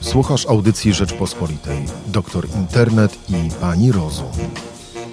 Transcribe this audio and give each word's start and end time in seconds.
Słuchasz 0.00 0.46
audycji 0.46 0.92
Rzeczpospolitej. 0.92 1.78
Doktor 2.06 2.46
Internet 2.56 3.18
i 3.28 3.50
Pani 3.60 3.92
Rozum. 3.92 4.26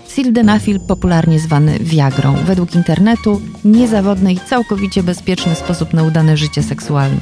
Sildenafil, 0.08 0.80
popularnie 0.80 1.40
zwany 1.40 1.80
Viagrą, 1.80 2.36
według 2.46 2.76
internetu 2.76 3.42
niezawodny 3.66 4.34
i 4.34 4.40
całkowicie 4.40 5.04
bezpieczny 5.04 5.56
sposób 5.56 5.94
na 5.94 6.04
udane 6.04 6.38
życie 6.38 6.64
seksualne. 6.64 7.20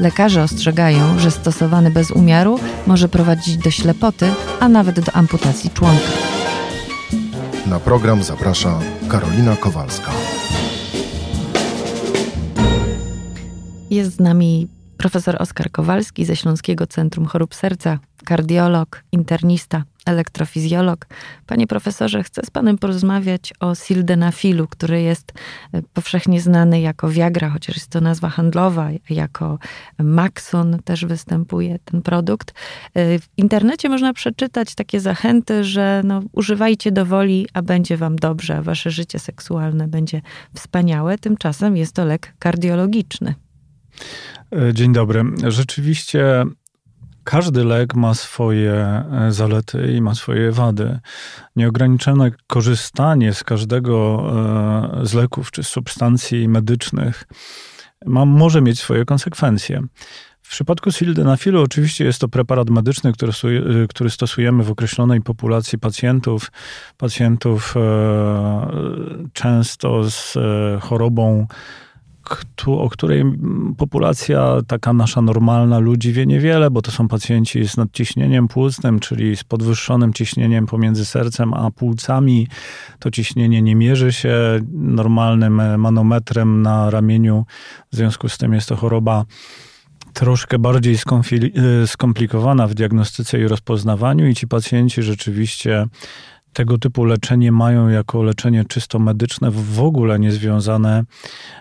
Lekarze 0.00 0.42
ostrzegają, 0.42 1.18
że 1.18 1.30
stosowany 1.30 1.90
bez 1.90 2.10
umiaru 2.10 2.58
może 2.86 3.08
prowadzić 3.08 3.56
do 3.56 3.70
ślepoty, 3.70 4.28
a 4.60 4.68
nawet 4.68 5.00
do 5.00 5.12
amputacji 5.12 5.70
członka. 5.70 6.12
Na 7.66 7.80
program 7.80 8.22
zaprasza 8.22 8.78
Karolina 9.08 9.56
Kowalska. 9.56 10.10
Jest 13.90 14.16
z 14.16 14.20
nami 14.20 14.68
profesor 14.96 15.36
Oskar 15.42 15.70
Kowalski 15.70 16.24
ze 16.24 16.36
Śląskiego 16.36 16.86
Centrum 16.86 17.26
Chorób 17.26 17.54
Serca, 17.54 17.98
kardiolog, 18.24 19.02
internista, 19.12 19.84
elektrofizjolog. 20.06 21.06
Panie 21.46 21.66
profesorze, 21.66 22.22
chcę 22.22 22.42
z 22.44 22.50
panem 22.50 22.78
porozmawiać 22.78 23.52
o 23.60 23.74
sildenafilu, 23.74 24.66
który 24.68 25.02
jest 25.02 25.32
e, 25.72 25.82
powszechnie 25.82 26.40
znany 26.40 26.80
jako 26.80 27.08
Viagra, 27.08 27.48
chociaż 27.50 27.76
jest 27.76 27.90
to 27.90 28.00
nazwa 28.00 28.28
handlowa, 28.28 28.88
jako 29.10 29.58
Maxon 29.98 30.78
też 30.84 31.04
występuje 31.04 31.78
ten 31.84 32.02
produkt. 32.02 32.54
E, 32.94 33.18
w 33.18 33.28
internecie 33.36 33.88
można 33.88 34.12
przeczytać 34.12 34.74
takie 34.74 35.00
zachęty, 35.00 35.64
że 35.64 36.02
no, 36.04 36.22
używajcie 36.32 36.92
do 36.92 37.06
woli, 37.06 37.46
a 37.54 37.62
będzie 37.62 37.96
wam 37.96 38.16
dobrze, 38.16 38.56
a 38.56 38.62
wasze 38.62 38.90
życie 38.90 39.18
seksualne 39.18 39.88
będzie 39.88 40.22
wspaniałe. 40.54 41.18
Tymczasem 41.18 41.76
jest 41.76 41.92
to 41.92 42.04
lek 42.04 42.34
kardiologiczny. 42.38 43.34
E, 44.52 44.74
dzień 44.74 44.92
dobry. 44.92 45.24
Rzeczywiście 45.48 46.44
każdy 47.24 47.64
lek 47.64 47.94
ma 47.94 48.14
swoje 48.14 48.72
e, 48.72 49.32
zalety 49.32 49.92
i 49.92 50.00
ma 50.00 50.14
swoje 50.14 50.52
wady. 50.52 50.98
Nieograniczone 51.56 52.30
korzystanie 52.46 53.34
z 53.34 53.44
każdego 53.44 54.24
e, 55.02 55.06
z 55.06 55.14
leków 55.14 55.50
czy 55.50 55.62
substancji 55.62 56.48
medycznych 56.48 57.24
ma, 58.06 58.24
może 58.24 58.62
mieć 58.62 58.78
swoje 58.78 59.04
konsekwencje. 59.04 59.82
W 60.42 60.48
przypadku 60.48 60.92
sildenafilu 60.92 61.62
oczywiście 61.62 62.04
jest 62.04 62.20
to 62.20 62.28
preparat 62.28 62.70
medyczny, 62.70 63.12
który, 63.12 63.32
który 63.88 64.10
stosujemy 64.10 64.64
w 64.64 64.70
określonej 64.70 65.20
populacji 65.20 65.78
pacjentów, 65.78 66.52
pacjentów 66.96 67.74
często 69.32 70.10
z 70.10 70.38
chorobą 70.82 71.46
o 72.66 72.88
której 72.90 73.24
populacja 73.76 74.56
taka 74.66 74.92
nasza 74.92 75.22
normalna 75.22 75.78
ludzi 75.78 76.12
wie 76.12 76.26
niewiele, 76.26 76.70
bo 76.70 76.82
to 76.82 76.90
są 76.90 77.08
pacjenci 77.08 77.68
z 77.68 77.76
nadciśnieniem 77.76 78.48
płucnym, 78.48 79.00
czyli 79.00 79.36
z 79.36 79.44
podwyższonym 79.44 80.12
ciśnieniem 80.12 80.66
pomiędzy 80.66 81.04
sercem 81.04 81.54
a 81.54 81.70
płucami. 81.70 82.48
To 82.98 83.10
ciśnienie 83.10 83.62
nie 83.62 83.76
mierzy 83.76 84.12
się 84.12 84.34
normalnym 84.72 85.80
manometrem 85.80 86.62
na 86.62 86.90
ramieniu, 86.90 87.44
w 87.92 87.96
związku 87.96 88.28
z 88.28 88.38
tym 88.38 88.52
jest 88.52 88.68
to 88.68 88.76
choroba 88.76 89.24
troszkę 90.12 90.58
bardziej 90.58 90.96
skomplikowana 91.86 92.66
w 92.66 92.74
diagnostyce 92.74 93.40
i 93.40 93.48
rozpoznawaniu 93.48 94.28
i 94.28 94.34
ci 94.34 94.48
pacjenci 94.48 95.02
rzeczywiście 95.02 95.86
tego 96.56 96.78
typu 96.78 97.04
leczenie 97.04 97.52
mają 97.52 97.88
jako 97.88 98.22
leczenie 98.22 98.64
czysto 98.64 98.98
medyczne, 98.98 99.50
w 99.50 99.80
ogóle 99.80 100.18
niezwiązane 100.18 101.04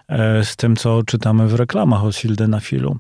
e, 0.08 0.46
z 0.46 0.56
tym, 0.56 0.76
co 0.76 1.04
czytamy 1.04 1.48
w 1.48 1.56
reklamach 1.56 2.04
o 2.04 2.12
sildenafilu. 2.12 2.98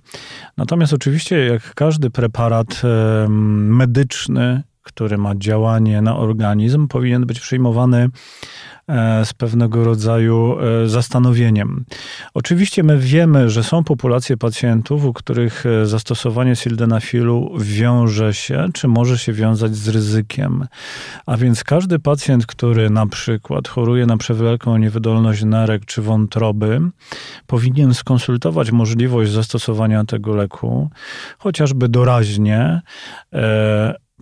Natomiast 0.58 0.94
oczywiście, 0.94 1.46
jak 1.46 1.74
każdy 1.74 2.10
preparat 2.10 2.82
medyczny, 3.30 4.64
który 4.84 5.18
ma 5.18 5.36
działanie 5.36 6.02
na 6.02 6.18
organizm, 6.18 6.88
powinien 6.88 7.26
być 7.26 7.40
przyjmowany 7.40 8.10
E, 8.10 8.10
z 9.24 9.34
pewnego 9.34 9.84
rodzaju 9.84 10.58
e, 10.60 10.90
zastanowieniem. 10.90 11.86
Oczywiście 12.34 12.84
my 12.84 12.98
wiemy, 12.98 13.50
że 13.50 13.64
są 13.64 13.84
populacje 13.84 14.38
pacjentów, 14.38 15.06
u 15.06 15.14
których 15.14 15.66
e, 15.66 15.86
zastosowanie 15.86 16.56
sildenafilu 16.56 17.52
wiąże 17.60 18.34
się, 18.34 18.68
czy 18.74 18.88
może 18.88 19.18
się 19.18 19.34
wiązać 19.34 19.76
z 19.76 19.88
ryzykiem. 19.88 20.68
A 21.26 21.38
więc 21.38 21.64
każdy 21.64 22.00
pacjent, 22.00 22.46
który 22.46 22.90
na 22.90 23.08
przykład 23.08 23.68
choruje 23.68 24.06
na 24.06 24.18
przewlekłą 24.18 24.78
niewydolność 24.78 25.44
nerek 25.44 25.86
czy 25.86 26.02
wątroby, 26.02 26.82
powinien 27.48 27.94
skonsultować 27.94 28.72
możliwość 28.72 29.32
zastosowania 29.32 30.04
tego 30.04 30.36
leku, 30.36 30.90
chociażby 31.38 31.90
doraźnie, 31.90 32.82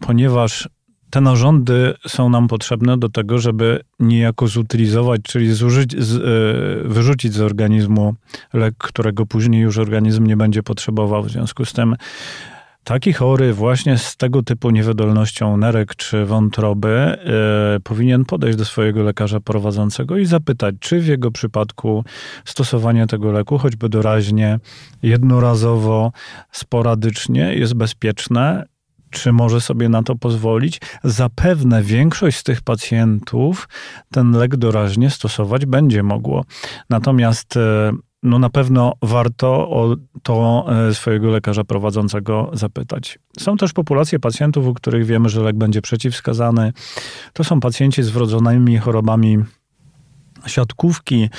ponieważ 0.02 0.70
te 1.14 1.22
narządy 1.22 1.94
są 2.08 2.30
nam 2.30 2.48
potrzebne 2.48 2.98
do 2.98 3.10
tego, 3.10 3.40
żeby 3.40 3.80
niejako 4.00 4.48
zutylizować, 4.48 5.22
czyli 5.22 5.54
zużyć, 5.54 6.04
z, 6.04 6.16
e, 6.16 6.90
wyrzucić 6.90 7.34
z 7.34 7.42
organizmu 7.42 8.16
lek, 8.54 8.74
którego 8.78 9.26
później 9.26 9.62
już 9.62 9.78
organizm 9.78 10.26
nie 10.26 10.38
będzie 10.38 10.64
potrzebował. 10.64 11.24
W 11.24 11.32
związku 11.32 11.66
z 11.66 11.74
tym 11.74 11.96
Taki 12.84 13.14
chory 13.14 13.54
właśnie 13.54 13.98
z 13.98 14.18
tego 14.18 14.44
typu 14.44 14.70
niewydolnością 14.70 15.58
nerek 15.58 15.96
czy 15.96 16.26
wątroby 16.26 17.18
yy, 17.74 17.80
powinien 17.80 18.26
podejść 18.26 18.58
do 18.58 18.66
swojego 18.66 19.04
lekarza 19.04 19.40
prowadzącego 19.40 20.18
i 20.18 20.26
zapytać, 20.26 20.76
czy 20.80 21.00
w 21.00 21.08
jego 21.08 21.32
przypadku 21.32 22.04
stosowanie 22.46 23.08
tego 23.08 23.32
leku, 23.32 23.58
choćby 23.58 23.90
doraźnie, 23.90 24.60
jednorazowo, 25.04 26.12
sporadycznie 26.52 27.56
jest 27.56 27.74
bezpieczne 27.74 28.66
czy 29.14 29.34
może 29.34 29.62
sobie 29.62 29.90
na 29.90 30.04
to 30.04 30.16
pozwolić. 30.16 30.82
Zapewne 31.04 31.84
większość 31.84 32.38
z 32.38 32.44
tych 32.44 32.62
pacjentów 32.62 33.70
ten 34.12 34.32
lek 34.32 34.56
doraźnie 34.56 35.10
stosować 35.10 35.66
będzie 35.66 36.04
mogło. 36.04 36.46
Natomiast 36.90 37.58
e, 37.58 37.92
no 38.24 38.40
na 38.40 38.50
pewno 38.50 38.94
warto 39.02 39.70
o 39.70 39.96
to 40.24 40.66
e, 40.90 40.94
swojego 40.94 41.30
lekarza 41.30 41.64
prowadzącego 41.64 42.50
zapytać. 42.54 43.20
Są 43.40 43.58
też 43.58 43.74
populacje 43.74 44.20
pacjentów, 44.20 44.68
u 44.68 44.74
których 44.74 45.06
wiemy, 45.06 45.30
że 45.30 45.42
lek 45.42 45.56
będzie 45.56 45.82
przeciwwskazany. 45.82 46.74
To 47.34 47.44
są 47.44 47.60
pacjenci 47.60 48.04
z 48.04 48.10
wrodzonymi 48.10 48.78
chorobami 48.78 49.38
siatkówki, 50.48 51.30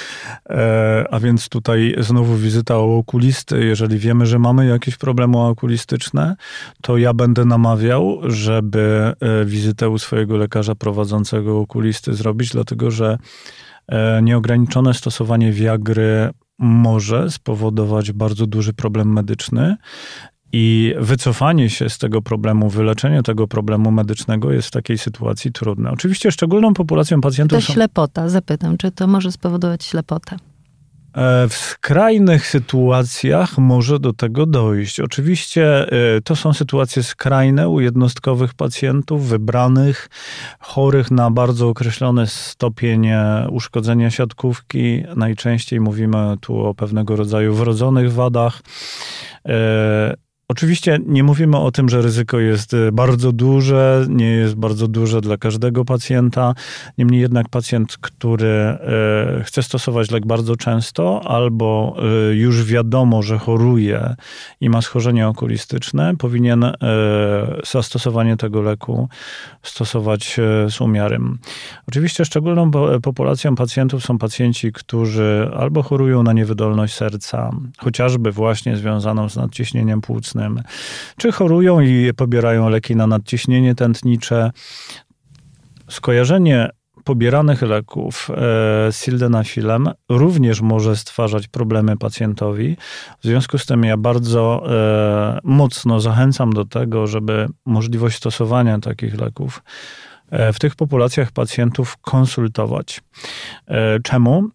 e, 0.51 1.05
a 1.11 1.21
więc 1.21 1.49
tutaj 1.49 1.95
znowu 1.99 2.37
wizyta 2.37 2.79
u 2.79 2.93
okulisty. 2.93 3.65
Jeżeli 3.65 3.99
wiemy, 3.99 4.27
że 4.27 4.39
mamy 4.39 4.67
jakieś 4.67 4.97
problemy 4.97 5.39
okulistyczne, 5.39 6.37
to 6.83 6.99
ja 6.99 7.15
będę 7.15 7.45
namawiał, 7.45 8.21
żeby 8.23 9.13
e, 9.21 9.45
wizytę 9.45 9.89
u 9.89 9.99
swojego 9.99 10.37
lekarza 10.37 10.75
prowadzącego 10.75 11.61
okulisty 11.61 12.15
zrobić, 12.15 12.51
dlatego 12.51 12.91
że 12.91 13.19
e, 13.89 14.23
nieograniczone 14.23 14.95
stosowanie 14.95 15.53
wiagry 15.53 16.31
może 16.59 17.31
spowodować 17.31 18.13
bardzo 18.13 18.47
duży 18.47 18.73
problem 18.73 19.13
medyczny 19.13 19.77
i 20.57 20.95
wycofanie 20.99 21.71
się 21.71 21.89
z 21.89 21.99
tego 21.99 22.23
problemu, 22.23 22.71
wyleczenie 22.71 23.23
tego 23.23 23.49
problemu 23.49 23.91
medycznego 23.91 24.53
jest 24.53 24.69
w 24.69 24.71
takiej 24.71 24.99
sytuacji 24.99 25.53
trudne. 25.53 25.91
Oczywiście 25.91 26.33
szczególną 26.33 26.75
populacją 26.75 27.21
pacjentów. 27.21 27.67
To 27.67 27.73
ślepota, 27.73 28.29
zapytam, 28.29 28.77
czy 28.77 28.91
to 28.91 29.07
może 29.07 29.33
spowodować 29.33 29.85
ślepotę? 29.85 30.37
E, 31.17 31.49
w 31.49 31.55
skrajnych 31.55 32.47
sytuacjach 32.47 33.59
może 33.59 33.99
do 33.99 34.13
tego 34.13 34.47
dojść. 34.47 35.01
Oczywiście 35.01 35.93
e, 36.17 36.21
to 36.21 36.37
są 36.37 36.53
sytuacje 36.53 37.03
skrajne 37.03 37.69
u 37.69 37.81
jednostkowych 37.81 38.55
pacjentów, 38.55 39.29
wybranych, 39.29 40.09
chorych 40.59 41.11
na 41.11 41.31
bardzo 41.31 41.69
określony 41.69 42.27
stopień 42.27 43.07
e, 43.07 43.47
uszkodzenia 43.51 44.11
siatkówki. 44.11 45.03
Najczęściej 45.17 45.81
mówimy 45.81 46.37
tu 46.41 46.59
o 46.61 46.75
pewnego 46.75 47.17
rodzaju 47.17 47.55
wrodzonych 47.55 48.13
wadach. 48.13 48.63
Oczywiście 50.55 50.99
nie 51.07 51.23
mówimy 51.23 51.59
o 51.59 51.71
tym, 51.71 51.89
że 51.89 52.03
ryzyko 52.03 52.41
jest 52.41 52.75
y, 52.75 52.93
bardzo 52.93 53.33
duże, 53.33 54.07
nie 54.09 54.31
jest 54.31 54.55
bardzo 54.55 54.89
duże 54.89 55.21
dla 55.21 55.37
każdego 55.37 55.85
pacjenta. 55.85 56.55
Niemniej 56.99 57.21
jednak 57.21 57.49
pacjent, 57.49 57.97
który 57.97 58.77
y, 59.41 59.45
chce 59.45 59.63
stosować 59.63 60.11
lek 60.11 60.27
bardzo 60.27 60.57
często 60.57 61.21
albo 61.25 61.97
y, 62.31 62.35
już 62.35 62.65
wiadomo, 62.65 63.23
że 63.23 63.39
choruje 63.39 64.15
i 64.61 64.71
ma 64.71 64.83
schorzenie 64.83 65.29
okulistyczne, 65.29 66.17
powinien 66.17 66.73
zastosowanie 67.71 68.37
tego 68.37 68.63
leku 68.63 69.09
stosować 69.63 70.37
z 70.69 70.81
umiarem. 70.81 71.39
Oczywiście 71.89 72.25
szczególną 72.25 72.71
populacją 73.03 73.55
pacjentów 73.55 74.05
są 74.05 74.19
pacjenci, 74.19 74.73
którzy 74.73 75.51
albo 75.57 75.83
chorują 75.83 76.23
na 76.23 76.33
niewydolność 76.33 76.95
serca, 76.95 77.51
chociażby 77.79 78.33
właśnie 78.33 78.77
związaną 78.77 79.29
z 79.29 79.37
nadciśnieniem 79.37 80.01
płucnym, 80.01 80.44
czy 81.17 81.33
chorują 81.33 81.81
i 81.81 82.11
pobierają 82.17 82.69
leki 82.69 82.97
na 82.97 83.07
nadciśnienie 83.07 83.75
tętnicze. 83.75 84.51
Skojarzenie 85.89 86.71
pobieranych 87.05 87.63
leków 87.63 88.31
e, 88.31 88.93
sildenafilem 88.93 89.89
również 90.09 90.61
może 90.61 90.97
stwarzać 90.97 91.49
problemy 91.49 91.97
pacjentowi. 91.97 92.77
W 93.21 93.27
związku 93.27 93.59
z 93.59 93.67
tym 93.67 93.85
ja 93.85 93.97
bardzo 93.97 94.65
e, 94.67 95.39
mocno 95.45 96.01
zachęcam 96.01 96.53
do 96.53 96.65
tego, 96.65 97.07
żeby 97.07 97.47
możliwość 97.67 98.17
stosowania 98.17 98.79
takich 98.79 99.21
leków 99.21 99.63
e, 100.31 100.53
w 100.53 100.59
tych 100.59 100.77
populacjach 100.77 101.33
pacjentów 101.33 101.97
konsultować. 101.97 103.01
Czemu? 104.03 104.49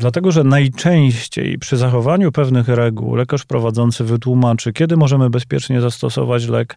Dlatego, 0.00 0.32
że 0.32 0.44
najczęściej 0.44 1.58
przy 1.58 1.76
zachowaniu 1.76 2.32
pewnych 2.32 2.68
reguł 2.68 3.14
lekarz 3.14 3.44
prowadzący 3.44 4.04
wytłumaczy, 4.04 4.72
kiedy 4.72 4.96
możemy 4.96 5.30
bezpiecznie 5.30 5.80
zastosować 5.80 6.48
lek, 6.48 6.76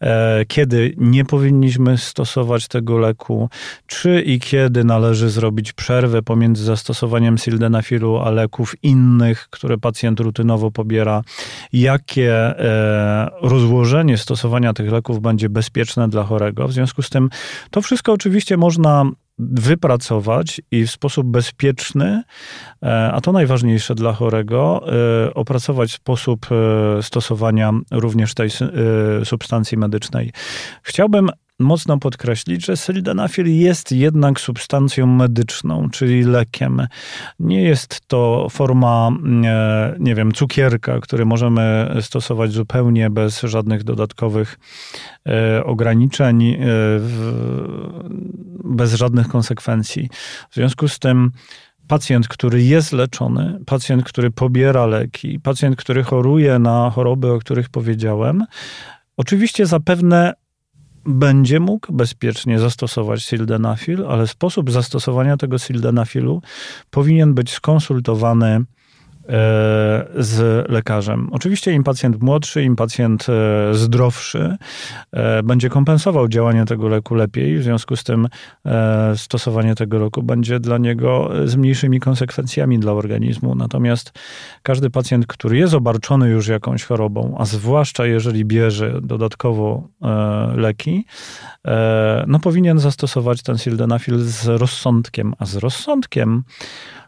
e, 0.00 0.44
kiedy 0.44 0.94
nie 0.96 1.24
powinniśmy 1.24 1.98
stosować 1.98 2.68
tego 2.68 2.98
leku, 2.98 3.48
czy 3.86 4.20
i 4.20 4.40
kiedy 4.40 4.84
należy 4.84 5.30
zrobić 5.30 5.72
przerwę 5.72 6.22
pomiędzy 6.22 6.64
zastosowaniem 6.64 7.38
sildenafilu 7.38 8.16
a 8.16 8.30
leków 8.30 8.74
innych, 8.82 9.48
które 9.50 9.78
pacjent 9.78 10.20
rutynowo 10.20 10.70
pobiera, 10.70 11.22
jakie 11.72 12.32
e, 12.34 13.30
rozłożenie 13.42 14.18
stosowania 14.18 14.72
tych 14.72 14.92
leków 14.92 15.20
będzie 15.20 15.48
bezpieczne 15.48 16.08
dla 16.08 16.24
chorego. 16.24 16.68
W 16.68 16.72
związku 16.72 17.02
z 17.02 17.10
tym 17.10 17.30
to 17.70 17.82
wszystko 17.82 18.12
oczywiście 18.12 18.56
można 18.56 19.10
wypracować 19.38 20.60
i 20.70 20.86
w 20.86 20.90
sposób 20.90 21.26
bezpieczny, 21.26 22.22
e, 22.82 23.12
a 23.12 23.20
to 23.20 23.32
najważniejsze 23.32 23.94
dla 23.94 24.12
chorego, 24.12 24.84
e, 25.26 25.34
opracować 25.34 25.92
sposób 25.92 26.46
e, 26.50 27.02
stosowania 27.02 27.72
również 27.90 28.34
tej 28.34 28.50
substancji 29.24 29.78
medycznej. 29.78 30.32
Chciałbym 30.82 31.30
mocno 31.58 31.98
podkreślić, 31.98 32.66
że 32.66 32.76
sildenafil 32.76 33.58
jest 33.58 33.92
jednak 33.92 34.40
substancją 34.40 35.06
medyczną, 35.06 35.90
czyli 35.90 36.22
lekiem. 36.22 36.86
Nie 37.38 37.62
jest 37.62 38.00
to 38.06 38.46
forma, 38.50 39.10
e, 39.44 39.94
nie 39.98 40.14
wiem, 40.14 40.32
cukierka, 40.32 41.00
który 41.00 41.24
możemy 41.24 41.96
stosować 42.00 42.52
zupełnie 42.52 43.10
bez 43.10 43.40
żadnych 43.40 43.84
dodatkowych 43.84 44.58
e, 45.26 45.64
ograniczeń, 45.64 46.44
e, 46.44 46.58
bez 48.64 48.94
żadnych 48.94 49.28
konsekwencji. 49.28 50.08
W 50.50 50.54
związku 50.54 50.88
z 50.88 50.98
tym 50.98 51.30
pacjent, 51.88 52.28
który 52.28 52.62
jest 52.62 52.92
leczony, 52.92 53.58
pacjent, 53.66 54.04
który 54.04 54.30
pobiera 54.30 54.86
leki, 54.86 55.40
pacjent, 55.40 55.76
który 55.76 56.02
choruje 56.02 56.58
na 56.58 56.90
choroby, 56.90 57.32
o 57.32 57.38
których 57.38 57.68
powiedziałem, 57.68 58.44
oczywiście 59.16 59.66
zapewne 59.66 60.34
będzie 61.08 61.60
mógł 61.60 61.92
bezpiecznie 61.92 62.58
zastosować 62.58 63.22
sildenafil, 63.22 64.06
ale 64.08 64.26
sposób 64.26 64.70
zastosowania 64.70 65.36
tego 65.36 65.58
sildenafilu 65.58 66.42
powinien 66.90 67.34
być 67.34 67.50
skonsultowany 67.50 68.64
z 70.16 70.68
lekarzem. 70.70 71.28
Oczywiście 71.32 71.72
im 71.72 71.84
pacjent 71.84 72.22
młodszy, 72.22 72.62
im 72.62 72.76
pacjent 72.76 73.26
e, 73.28 73.74
zdrowszy 73.74 74.56
e, 75.12 75.42
będzie 75.42 75.68
kompensował 75.68 76.28
działanie 76.28 76.64
tego 76.64 76.88
leku 76.88 77.14
lepiej, 77.14 77.58
w 77.58 77.62
związku 77.62 77.96
z 77.96 78.04
tym 78.04 78.28
stosowanie 79.16 79.74
tego 79.74 79.98
leku 79.98 80.22
będzie 80.22 80.60
dla 80.60 80.78
niego 80.78 81.30
z 81.44 81.56
mniejszymi 81.56 82.00
konsekwencjami 82.00 82.78
dla 82.78 82.92
organizmu. 82.92 83.54
Natomiast 83.54 84.12
każdy 84.62 84.90
pacjent, 84.90 85.26
który 85.26 85.58
jest 85.58 85.74
obarczony 85.74 86.28
już 86.28 86.48
jakąś 86.48 86.84
chorobą, 86.84 87.34
a 87.38 87.44
zwłaszcza 87.44 88.06
jeżeli 88.06 88.44
bierze 88.44 89.00
dodatkowo 89.02 89.88
leki, 90.54 91.04
no 92.26 92.38
powinien 92.38 92.78
zastosować 92.78 93.42
ten 93.42 93.58
sildenafil 93.58 94.18
z 94.18 94.46
rozsądkiem, 94.46 95.34
a 95.38 95.46
z 95.46 95.56
rozsądkiem 95.56 96.44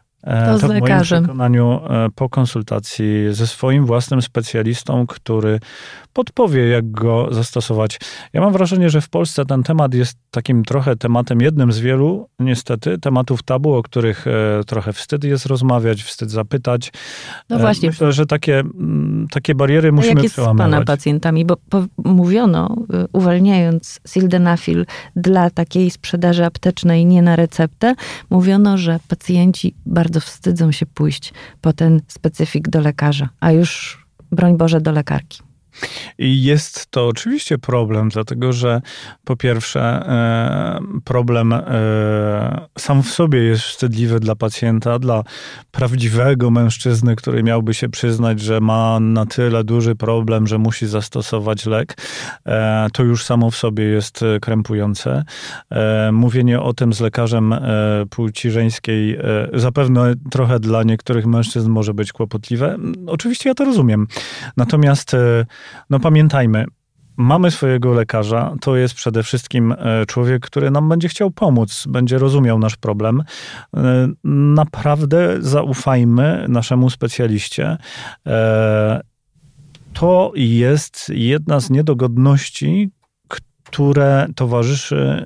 to, 0.25 0.59
to 0.59 0.67
z 0.67 0.69
lekarzem. 0.69 1.17
moim 1.17 1.23
przekonaniu 1.23 1.79
e, 1.89 2.07
po 2.15 2.29
konsultacji 2.29 3.05
ze 3.31 3.47
swoim 3.47 3.85
własnym 3.85 4.21
specjalistą, 4.21 5.07
który 5.07 5.59
podpowie, 6.13 6.67
jak 6.67 6.91
go 6.91 7.27
zastosować. 7.31 7.99
Ja 8.33 8.41
mam 8.41 8.53
wrażenie, 8.53 8.89
że 8.89 9.01
w 9.01 9.09
Polsce 9.09 9.45
ten 9.45 9.63
temat 9.63 9.93
jest 9.93 10.17
takim 10.31 10.63
trochę 10.63 10.95
tematem, 10.95 11.41
jednym 11.41 11.71
z 11.71 11.79
wielu, 11.79 12.29
niestety, 12.39 12.97
tematów 12.97 13.43
tabu, 13.43 13.73
o 13.73 13.83
których 13.83 14.27
e, 14.27 14.63
trochę 14.67 14.93
wstyd 14.93 15.23
jest 15.23 15.45
rozmawiać, 15.45 16.03
wstyd 16.03 16.31
zapytać. 16.31 16.91
No 17.49 17.59
właśnie. 17.59 17.89
Myślę, 17.89 18.11
że 18.11 18.25
takie, 18.25 18.63
takie 19.31 19.55
bariery 19.55 19.91
musimy 19.91 20.13
jak 20.13 20.23
jest 20.23 20.35
przełamywać. 20.35 20.67
z 20.67 20.71
pana 20.71 20.85
pacjentami? 20.85 21.45
Bo, 21.45 21.57
bo 21.69 21.85
mówiono, 21.97 22.75
uwalniając 23.13 23.99
sildenafil 24.07 24.85
dla 25.15 25.49
takiej 25.49 25.91
sprzedaży 25.91 26.45
aptecznej 26.45 27.05
nie 27.05 27.21
na 27.21 27.35
receptę, 27.35 27.95
mówiono, 28.29 28.77
że 28.77 28.99
pacjenci 29.07 29.73
bardzo 29.85 30.10
bardzo 30.11 30.27
wstydzą 30.27 30.71
się 30.71 30.85
pójść 30.85 31.33
po 31.61 31.73
ten 31.73 32.01
specyfik 32.07 32.69
do 32.69 32.81
lekarza, 32.81 33.29
a 33.39 33.51
już 33.51 33.97
broń 34.31 34.57
Boże 34.57 34.81
do 34.81 34.91
lekarki. 34.91 35.41
I 36.17 36.43
jest 36.43 36.91
to 36.91 37.07
oczywiście 37.07 37.57
problem, 37.57 38.09
dlatego 38.09 38.53
że 38.53 38.81
po 39.23 39.35
pierwsze, 39.35 39.81
e, 39.81 40.79
problem 41.03 41.53
e, 41.53 41.61
sam 42.77 43.03
w 43.03 43.09
sobie 43.09 43.39
jest 43.39 43.63
wstydliwy 43.63 44.19
dla 44.19 44.35
pacjenta, 44.35 44.99
dla 44.99 45.23
prawdziwego 45.71 46.51
mężczyzny, 46.51 47.15
który 47.15 47.43
miałby 47.43 47.73
się 47.73 47.89
przyznać, 47.89 48.39
że 48.39 48.61
ma 48.61 48.99
na 48.99 49.25
tyle 49.25 49.63
duży 49.63 49.95
problem, 49.95 50.47
że 50.47 50.57
musi 50.57 50.87
zastosować 50.87 51.65
lek. 51.65 51.97
E, 52.45 52.87
to 52.93 53.03
już 53.03 53.25
samo 53.25 53.51
w 53.51 53.55
sobie 53.55 53.83
jest 53.83 54.19
krępujące. 54.41 55.23
Mówienie 56.11 56.61
o 56.61 56.73
tym 56.73 56.93
z 56.93 56.99
lekarzem 56.99 57.55
płci 58.09 58.51
żeńskiej 58.51 59.19
zapewne 59.53 60.13
trochę 60.31 60.59
dla 60.59 60.83
niektórych 60.83 61.25
mężczyzn 61.25 61.69
może 61.69 61.93
być 61.93 62.11
kłopotliwe. 62.11 62.77
Oczywiście 63.07 63.49
ja 63.49 63.55
to 63.55 63.65
rozumiem. 63.65 64.07
Natomiast 64.57 65.15
no 65.89 65.99
pamiętajmy, 65.99 66.65
mamy 67.17 67.51
swojego 67.51 67.93
lekarza, 67.93 68.55
to 68.61 68.75
jest 68.75 68.93
przede 68.93 69.23
wszystkim 69.23 69.71
e, 69.71 70.05
człowiek, 70.05 70.45
który 70.45 70.71
nam 70.71 70.89
będzie 70.89 71.07
chciał 71.07 71.31
pomóc, 71.31 71.85
będzie 71.89 72.17
rozumiał 72.17 72.59
nasz 72.59 72.75
problem. 72.75 73.23
E, 73.77 74.07
naprawdę 74.55 75.37
zaufajmy 75.39 76.45
naszemu 76.49 76.89
specjaliście. 76.89 77.77
E, 78.27 79.01
to 79.93 80.31
jest 80.35 81.11
jedna 81.15 81.59
z 81.59 81.69
niedogodności, 81.69 82.91
które 83.63 84.27
towarzyszy 84.35 85.25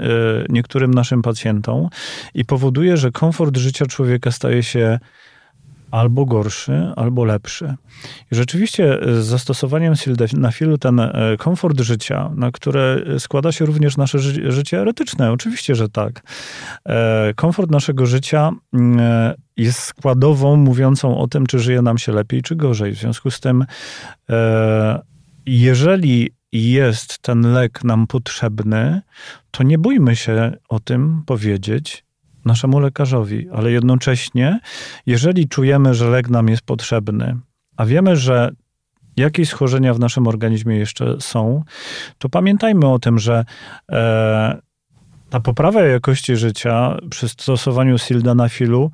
niektórym 0.49 0.93
naszym 0.93 1.21
pacjentom 1.21 1.87
i 2.33 2.45
powoduje, 2.45 2.97
że 2.97 3.11
komfort 3.11 3.57
życia 3.57 3.85
człowieka 3.85 4.31
staje 4.31 4.63
się 4.63 4.99
albo 5.95 6.25
gorszy, 6.25 6.91
albo 6.95 7.25
lepszy. 7.25 7.75
I 8.31 8.35
rzeczywiście 8.35 9.01
e, 9.01 9.21
z 9.21 9.25
zastosowaniem 9.25 9.95
sildenafilu 9.95 10.77
ten 10.77 10.99
e, 10.99 11.11
komfort 11.39 11.81
życia, 11.81 12.31
na 12.35 12.51
które 12.51 13.03
składa 13.19 13.51
się 13.51 13.65
również 13.65 13.97
nasze 13.97 14.19
ży 14.19 14.51
życie 14.51 14.81
eretyczne, 14.81 15.31
oczywiście, 15.31 15.75
że 15.75 15.89
tak. 15.89 16.21
E, 16.85 17.33
komfort 17.35 17.71
naszego 17.71 18.05
życia 18.05 18.51
mm, 18.73 19.33
jest 19.57 19.79
składową 19.79 20.55
mówiącą 20.55 21.17
o 21.17 21.27
tym, 21.27 21.45
czy 21.45 21.59
żyje 21.59 21.81
nam 21.81 21.97
się 21.97 22.11
lepiej, 22.11 22.41
czy 22.41 22.55
gorzej. 22.55 22.91
W 22.91 22.97
związku 22.97 23.31
z 23.31 23.39
tym, 23.39 23.65
jeżeli 25.45 26.29
jest 26.51 27.17
ten 27.17 27.41
lek 27.53 27.83
nam 27.83 28.07
potrzebny, 28.07 29.01
to 29.51 29.63
nie 29.63 29.77
bójmy 29.77 30.15
się 30.15 30.51
o 30.69 30.79
tym 30.79 31.23
powiedzieć, 31.25 32.04
naszemu 32.45 32.79
lekarzowi, 32.79 33.49
ale 33.49 33.71
jednocześnie, 33.71 34.59
jeżeli 35.05 35.47
czujemy, 35.47 35.93
że 35.93 36.09
lek 36.09 36.29
nam 36.29 36.47
jest 36.47 36.61
potrzebny, 36.61 37.37
a 37.77 37.85
wiemy, 37.85 38.15
że 38.15 38.51
jakieś 39.17 39.49
schorzenia 39.49 39.93
w 39.93 39.99
naszym 39.99 40.27
organizmie 40.27 40.77
jeszcze 40.77 41.15
są, 41.19 41.63
to 42.17 42.29
pamiętajmy 42.29 42.87
o 42.87 42.99
tym, 42.99 43.19
że 43.19 43.45
e, 43.91 44.61
ta 45.29 45.39
poprawa 45.39 45.81
jakości 45.81 46.35
życia 46.35 46.97
przy 47.09 47.29
stosowaniu 47.29 47.97
sildanafilu 47.97 48.91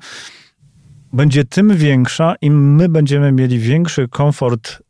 będzie 1.12 1.44
tym 1.44 1.76
większa, 1.76 2.34
im 2.40 2.74
my 2.74 2.88
będziemy 2.88 3.32
mieli 3.32 3.58
większy 3.58 4.08
komfort 4.08 4.82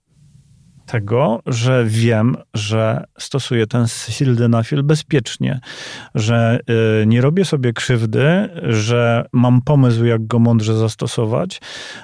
tego, 0.93 1.43
że 1.47 1.85
wiem, 1.87 2.37
że 2.55 3.05
stosuję 3.19 3.67
ten 3.67 3.89
sildenafil 3.89 4.83
bezpiecznie, 4.83 5.61
że 6.15 6.61
y, 7.03 7.07
nie 7.07 7.21
robię 7.21 7.45
sobie 7.45 7.73
krzywdy, 7.73 8.49
że 8.63 9.25
mam 9.33 9.63
pomysł, 9.63 10.05
jak 10.05 10.27
go 10.27 10.39
mądrze 10.39 10.77
zastosować, 10.79 11.61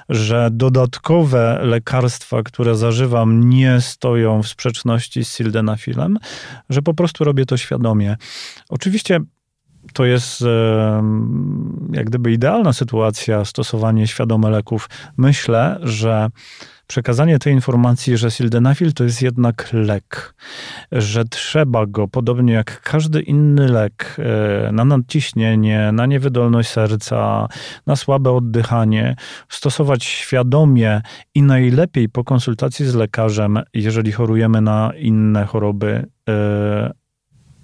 że 0.09 0.49
dodatkowe 0.51 1.59
lekarstwa, 1.63 2.43
które 2.43 2.75
zażywam, 2.75 3.49
nie 3.49 3.81
stoją 3.81 4.43
w 4.43 4.47
sprzeczności 4.47 5.25
z 5.25 5.33
sildenafilem, 5.33 6.17
że 6.69 6.81
po 6.81 6.93
prostu 6.93 7.23
robię 7.23 7.45
to 7.45 7.57
świadomie. 7.57 8.17
Oczywiście 8.69 9.19
to 9.93 10.05
jest 10.05 10.43
jak 11.91 12.05
gdyby 12.05 12.31
idealna 12.31 12.73
sytuacja, 12.73 13.45
stosowanie 13.45 14.07
świadome 14.07 14.49
leków. 14.49 14.89
Myślę, 15.17 15.79
że 15.83 16.29
przekazanie 16.89 17.39
tej 17.39 17.53
informacji, 17.53 18.17
że 18.17 18.31
sildenafil 18.31 18.93
to 18.93 19.03
jest 19.03 19.21
jednak 19.21 19.69
lek, 19.73 20.33
że 20.91 21.25
trzeba 21.25 21.85
go, 21.85 22.07
podobnie 22.07 22.53
jak 22.53 22.81
każdy 22.81 23.21
inny 23.21 23.67
lek, 23.67 24.15
e, 24.19 24.71
na 24.71 24.85
nadciśnienie, 24.85 25.91
na 25.91 26.05
niewydolność 26.05 26.69
serca, 26.69 27.47
na 27.87 27.95
słabe 27.95 28.31
oddychanie, 28.31 29.15
stosować 29.49 30.03
świadomie 30.03 31.01
i 31.35 31.41
najlepiej 31.41 32.09
po 32.09 32.23
konsultacji 32.23 32.85
z 32.85 32.95
lekarzem, 32.95 33.59
jeżeli 33.73 34.11
chorujemy 34.11 34.61
na 34.61 34.91
inne 34.97 35.45
choroby 35.45 36.05
e, 36.29 36.91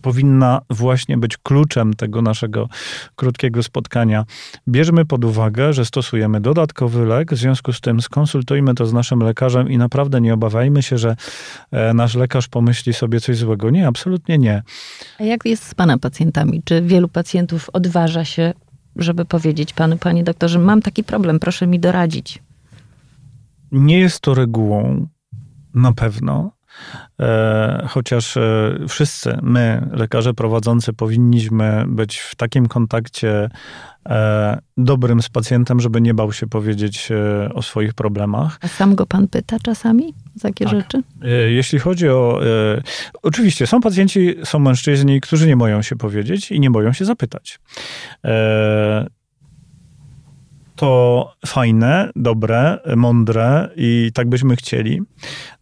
powinna 0.06 0.62
właśnie 0.70 1.18
być 1.18 1.38
kluczem 1.38 1.94
tego 1.94 2.22
naszego 2.22 2.70
krótkiego 3.16 3.64
spotkania. 3.64 4.26
Bierzmy 4.68 5.06
pod 5.06 5.26
uwagę, 5.26 5.74
że 5.74 5.86
stosujemy 5.86 6.42
dodatkowy 6.42 7.06
lek, 7.06 7.34
w 7.34 7.38
związku 7.38 7.74
z 7.74 7.82
tym 7.82 8.02
skonsultujmy 8.02 8.76
to 8.76 8.86
z 8.86 8.94
naszym 8.94 9.20
lekarzem 9.20 9.70
i 9.70 9.78
naprawdę 9.78 10.22
nie 10.22 10.34
obawiajmy 10.34 10.84
się, 10.84 10.98
że 10.98 11.16
e, 11.72 11.94
nasz 11.94 12.16
lekarz 12.16 12.48
pomyśli 12.48 12.94
sobie 12.94 13.20
coś 13.20 13.38
złego. 13.38 13.70
Nie, 13.70 13.88
absolutnie 13.88 14.38
nie. 14.38 14.64
A 15.20 15.24
jak 15.24 15.46
jest 15.46 15.64
z 15.68 15.76
Pana 15.76 15.98
pacjentami? 15.98 16.62
Czy 16.66 16.82
wielu 16.82 17.08
pacjentów 17.08 17.70
odważa 17.74 18.26
się, 18.26 18.54
żeby 18.96 19.26
powiedzieć 19.26 19.74
Panu, 19.74 19.98
Panie 19.98 20.24
doktorze, 20.24 20.60
mam 20.60 20.82
taki 20.82 21.04
problem, 21.04 21.40
proszę 21.40 21.68
mi 21.68 21.80
doradzić? 21.80 22.44
Nie 23.72 24.00
jest 24.00 24.20
to 24.20 24.34
regułą, 24.34 25.08
na 25.74 25.94
pewno. 25.94 26.55
E, 27.20 27.88
chociaż 27.90 28.38
e, 28.38 28.76
wszyscy 28.90 29.38
my, 29.42 29.88
lekarze 29.92 30.34
prowadzący, 30.34 30.94
powinniśmy 30.94 31.86
być 31.88 32.18
w 32.18 32.36
takim 32.36 32.68
kontakcie 32.68 33.50
e, 34.10 34.60
dobrym 34.78 35.22
z 35.22 35.30
pacjentem, 35.30 35.80
żeby 35.80 36.02
nie 36.02 36.14
bał 36.14 36.34
się 36.34 36.48
powiedzieć 36.48 37.10
o 37.54 37.62
swoich 37.62 37.94
problemach. 37.94 38.58
A 38.62 38.68
sam 38.68 38.96
go 38.96 39.06
pan 39.06 39.28
pyta 39.28 39.58
czasami 39.60 40.14
za 40.36 40.48
jakie 40.48 40.66
tak. 40.66 40.74
rzeczy? 40.74 41.04
Jeśli 41.48 41.80
chodzi 41.80 42.10
o. 42.10 42.42
Oczywiście, 43.22 43.68
są 43.68 43.82
pacjenci, 43.82 44.36
są 44.44 44.60
mężczyźni, 44.60 45.22
którzy 45.22 45.48
nie 45.48 45.58
boją 45.58 45.82
się 45.82 45.96
powiedzieć 45.96 46.52
i 46.52 46.60
nie 46.60 46.72
boją 46.72 46.94
się 46.94 47.06
zapytać 47.06 47.60
to 50.76 51.34
fajne, 51.46 52.12
dobre, 52.16 52.80
mądre 52.96 53.70
i 53.76 54.12
tak 54.14 54.30
byśmy 54.30 54.56
chcieli. 54.56 55.02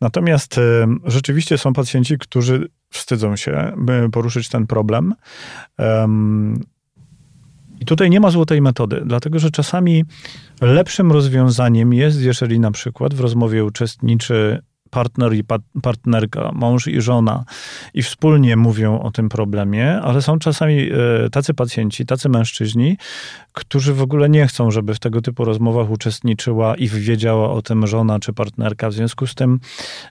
Natomiast 0.01 0.60
rzeczywiście 1.05 1.58
są 1.58 1.74
pacjenci, 1.74 2.17
którzy 2.17 2.67
wstydzą 2.89 3.36
się, 3.36 3.72
poruszyć 4.12 4.50
ten 4.50 4.67
problem. 4.67 5.13
I 7.79 7.86
tutaj 7.86 8.10
nie 8.10 8.20
ma 8.20 8.29
złotej 8.29 8.62
metody, 8.62 9.01
dlatego 9.05 9.39
że 9.39 9.51
czasami 9.51 10.05
lepszym 10.62 11.12
rozwiązaniem 11.12 11.93
jest, 11.93 12.22
jeżeli 12.22 12.60
na 12.60 12.72
przykład 12.72 13.13
w 13.13 13.20
rozmowie 13.20 13.65
uczestniczy 13.65 14.62
partner 14.93 15.33
i 15.33 15.43
partnerka, 15.81 16.51
mąż 16.53 16.88
i 16.88 17.01
żona 17.01 17.45
i 17.93 18.03
wspólnie 18.03 18.57
mówią 18.57 19.00
o 19.00 19.12
tym 19.12 19.29
problemie, 19.29 20.01
ale 20.01 20.21
są 20.21 20.39
czasami 20.39 20.89
e, 20.91 21.29
tacy 21.29 21.53
pacjenci, 21.53 22.05
tacy 22.05 22.29
mężczyźni, 22.29 22.97
którzy 23.53 23.93
w 23.93 24.01
ogóle 24.01 24.29
nie 24.29 24.47
chcą, 24.47 24.71
żeby 24.71 24.93
w 24.93 25.00
tego 25.00 25.21
typu 25.21 25.45
rozmowach 25.45 25.89
uczestniczyła 25.89 26.75
i 26.75 26.88
wiedziała 26.88 27.50
o 27.50 27.62
tym 27.62 27.88
żona 27.88 28.19
czy 28.19 28.33
partnerka. 28.33 28.89
W 28.89 28.93
związku 28.93 29.27
z 29.27 29.35
tym 29.35 29.59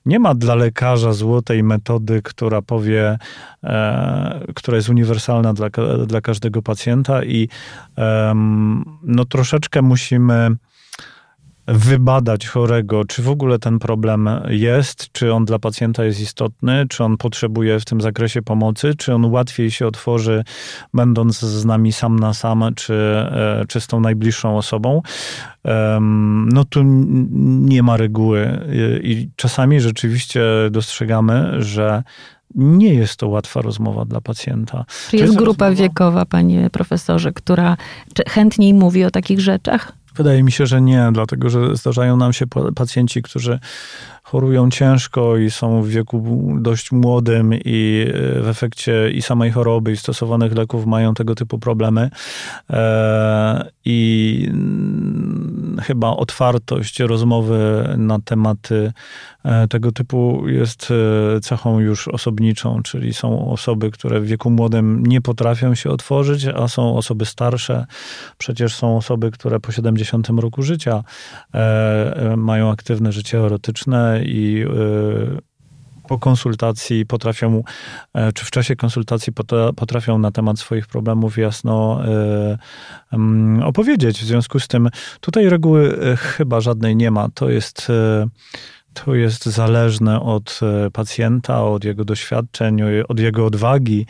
nie 0.06 0.18
ma 0.18 0.34
dla 0.34 0.54
lekarza 0.54 1.12
złotej 1.12 1.62
metody, 1.62 2.22
która 2.22 2.62
powie, 2.62 3.18
e, 3.64 4.44
która 4.54 4.76
jest 4.76 4.88
uniwersalna 4.88 5.54
dla, 5.54 5.68
dla 6.06 6.20
każdego 6.20 6.62
pacjenta 6.62 7.24
i 7.24 7.48
e, 7.98 8.32
no 9.02 9.24
troszeczkę 9.24 9.82
musimy 9.82 10.56
wybadać 11.66 12.46
chorego, 12.46 13.04
czy 13.04 13.22
w 13.22 13.28
ogóle 13.28 13.58
ten 13.58 13.78
problem 13.78 14.28
jest, 14.48 15.12
czy 15.12 15.32
on 15.32 15.44
dla 15.44 15.58
pacjenta 15.58 16.04
jest 16.04 16.20
istotny, 16.20 16.86
czy 16.88 17.04
on 17.04 17.16
potrzebuje 17.16 17.80
w 17.80 17.84
tym 17.84 18.00
zakresie 18.00 18.42
pomocy, 18.42 18.94
czy 18.94 19.14
on 19.14 19.24
łatwiej 19.24 19.70
się 19.70 19.86
otworzy, 19.86 20.44
będąc 20.94 21.40
z 21.40 21.64
nami 21.64 21.92
sam 21.92 22.18
na 22.18 22.34
sam, 22.34 22.64
czy, 22.76 22.94
e, 22.94 23.64
czy 23.68 23.80
z 23.80 23.86
tą 23.86 24.00
najbliższą 24.00 24.56
osobą. 24.56 25.02
No 26.52 26.64
tu 26.64 26.82
nie 27.42 27.82
ma 27.82 27.96
reguły 27.96 28.60
i 29.02 29.28
czasami 29.36 29.80
rzeczywiście 29.80 30.42
dostrzegamy, 30.70 31.62
że 31.62 32.02
nie 32.54 32.94
jest 32.94 33.16
to 33.16 33.28
łatwa 33.28 33.62
rozmowa 33.62 34.04
dla 34.04 34.20
pacjenta. 34.20 34.84
Czy 35.10 35.16
jest, 35.16 35.26
jest 35.26 35.38
grupa 35.38 35.68
rozmowa... 35.68 35.88
wiekowa, 35.88 36.24
panie 36.24 36.70
profesorze, 36.70 37.32
która 37.32 37.76
chętniej 38.28 38.74
mówi 38.74 39.04
o 39.04 39.10
takich 39.10 39.40
rzeczach? 39.40 39.92
Wydaje 40.14 40.42
mi 40.42 40.52
się, 40.52 40.66
że 40.66 40.80
nie, 40.80 41.08
dlatego 41.12 41.50
że 41.50 41.76
zdarzają 41.76 42.16
nam 42.16 42.32
się 42.32 42.46
pacjenci, 42.74 43.22
którzy 43.22 43.58
chorują 44.32 44.70
ciężko 44.70 45.36
i 45.36 45.50
są 45.50 45.82
w 45.82 45.88
wieku 45.88 46.48
dość 46.60 46.92
młodym 46.92 47.54
i 47.54 48.06
e, 48.08 48.42
w 48.42 48.48
efekcie 48.48 49.10
i 49.10 49.22
samej 49.22 49.50
choroby 49.50 49.92
i 49.92 49.96
stosowanych 49.96 50.52
leków 50.52 50.86
mają 50.86 51.14
tego 51.14 51.34
typu 51.34 51.58
problemy. 51.58 52.10
E, 52.70 53.70
I 53.84 54.48
mm, 54.50 55.76
chyba 55.82 56.10
otwartość 56.10 57.00
rozmowy 57.00 57.88
na 57.98 58.18
tematy 58.20 58.92
e, 59.44 59.68
tego 59.68 59.92
typu 59.92 60.48
jest 60.48 60.92
cechą 61.42 61.80
już 61.80 62.08
osobniczą, 62.08 62.82
czyli 62.82 63.14
są 63.14 63.50
osoby, 63.50 63.90
które 63.90 64.20
w 64.20 64.26
wieku 64.26 64.50
młodym 64.50 65.06
nie 65.06 65.20
potrafią 65.20 65.74
się 65.74 65.90
otworzyć, 65.90 66.46
a 66.46 66.68
są 66.68 66.96
osoby 66.96 67.26
starsze. 67.26 67.86
Przecież 68.38 68.74
są 68.74 68.96
osoby, 68.96 69.30
które 69.30 69.60
po 69.60 69.72
70 69.72 70.28
roku 70.28 70.62
życia 70.62 71.04
mają 72.36 72.70
aktywne 72.70 73.12
życie 73.12 73.38
erotyczne 73.38 74.21
i 74.24 74.64
y, 74.64 75.52
po 76.08 76.18
konsultacji 76.18 77.06
potrafią, 77.06 77.62
e, 78.14 78.32
czy 78.32 78.44
w 78.44 78.50
czasie 78.50 78.76
konsultacji 78.76 79.32
potrafią 79.76 80.18
na 80.18 80.30
temat 80.30 80.58
swoich 80.58 80.86
problemów 80.86 81.38
jasno 81.38 82.04
e, 82.04 82.58
mm, 83.12 83.62
opowiedzieć. 83.62 84.18
W 84.18 84.24
związku 84.24 84.60
z 84.60 84.68
tym 84.68 84.88
tutaj 85.20 85.48
reguły 85.48 85.98
e, 85.98 86.16
chyba 86.16 86.60
żadnej 86.60 86.96
nie 86.96 87.10
ma. 87.10 87.28
To 87.34 87.50
jest 87.50 87.92
to 89.04 89.14
jest 89.14 89.46
zależne 89.46 90.20
od 90.20 90.60
pacjenta, 90.92 91.64
od 91.64 91.84
jego 91.84 92.04
doświadczeń, 92.04 92.82
od 93.08 93.20
jego 93.20 93.46
odwagi, 93.46 94.06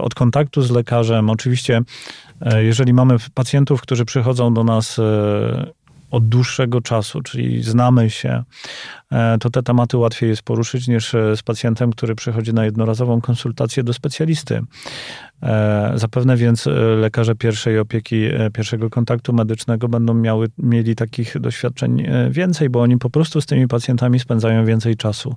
od 0.00 0.14
kontaktu 0.14 0.62
z 0.62 0.70
lekarzem. 0.70 1.30
Oczywiście, 1.30 1.80
jeżeli 2.58 2.92
mamy 2.92 3.16
pacjentów, 3.34 3.80
którzy 3.80 4.04
przychodzą 4.04 4.54
do 4.54 4.64
nas 4.64 5.00
od 6.10 6.28
dłuższego 6.28 6.80
czasu, 6.80 7.22
czyli 7.22 7.62
znamy 7.62 8.10
się, 8.10 8.42
e, 9.12 9.38
to 9.38 9.50
te 9.50 9.62
tematy 9.62 9.96
łatwiej 9.96 10.30
jest 10.30 10.42
poruszyć 10.42 10.88
niż 10.88 11.14
e, 11.14 11.36
z 11.36 11.42
pacjentem, 11.42 11.90
który 11.90 12.14
przychodzi 12.14 12.54
na 12.54 12.64
jednorazową 12.64 13.20
konsultację 13.20 13.82
do 13.82 13.92
specjalisty. 13.92 14.60
E, 15.42 15.92
zapewne 15.94 16.36
więc 16.36 16.68
lekarze 16.96 17.34
pierwszej 17.34 17.78
opieki, 17.78 18.28
pierwszego 18.54 18.90
kontaktu 18.90 19.32
medycznego 19.32 19.88
będą 19.88 20.14
miały, 20.14 20.48
mieli 20.58 20.96
takich 20.96 21.40
doświadczeń 21.40 22.06
więcej, 22.30 22.70
bo 22.70 22.80
oni 22.80 22.98
po 22.98 23.10
prostu 23.10 23.40
z 23.40 23.46
tymi 23.46 23.68
pacjentami 23.68 24.18
spędzają 24.18 24.64
więcej 24.64 24.96
czasu. 24.96 25.34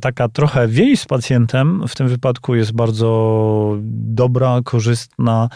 Taka 0.00 0.28
trochę 0.28 0.68
więź 0.68 1.00
z 1.00 1.06
pacjentem 1.06 1.88
w 1.88 1.94
tym 1.94 2.08
wypadku 2.08 2.54
jest 2.54 2.72
bardzo 2.72 3.76
dobra, 3.90 4.60
korzystna, 4.64 5.48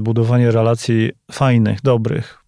budowanie 0.00 0.50
relacji 0.50 1.10
fajnych, 1.32 1.82
dobrych, 1.82 2.39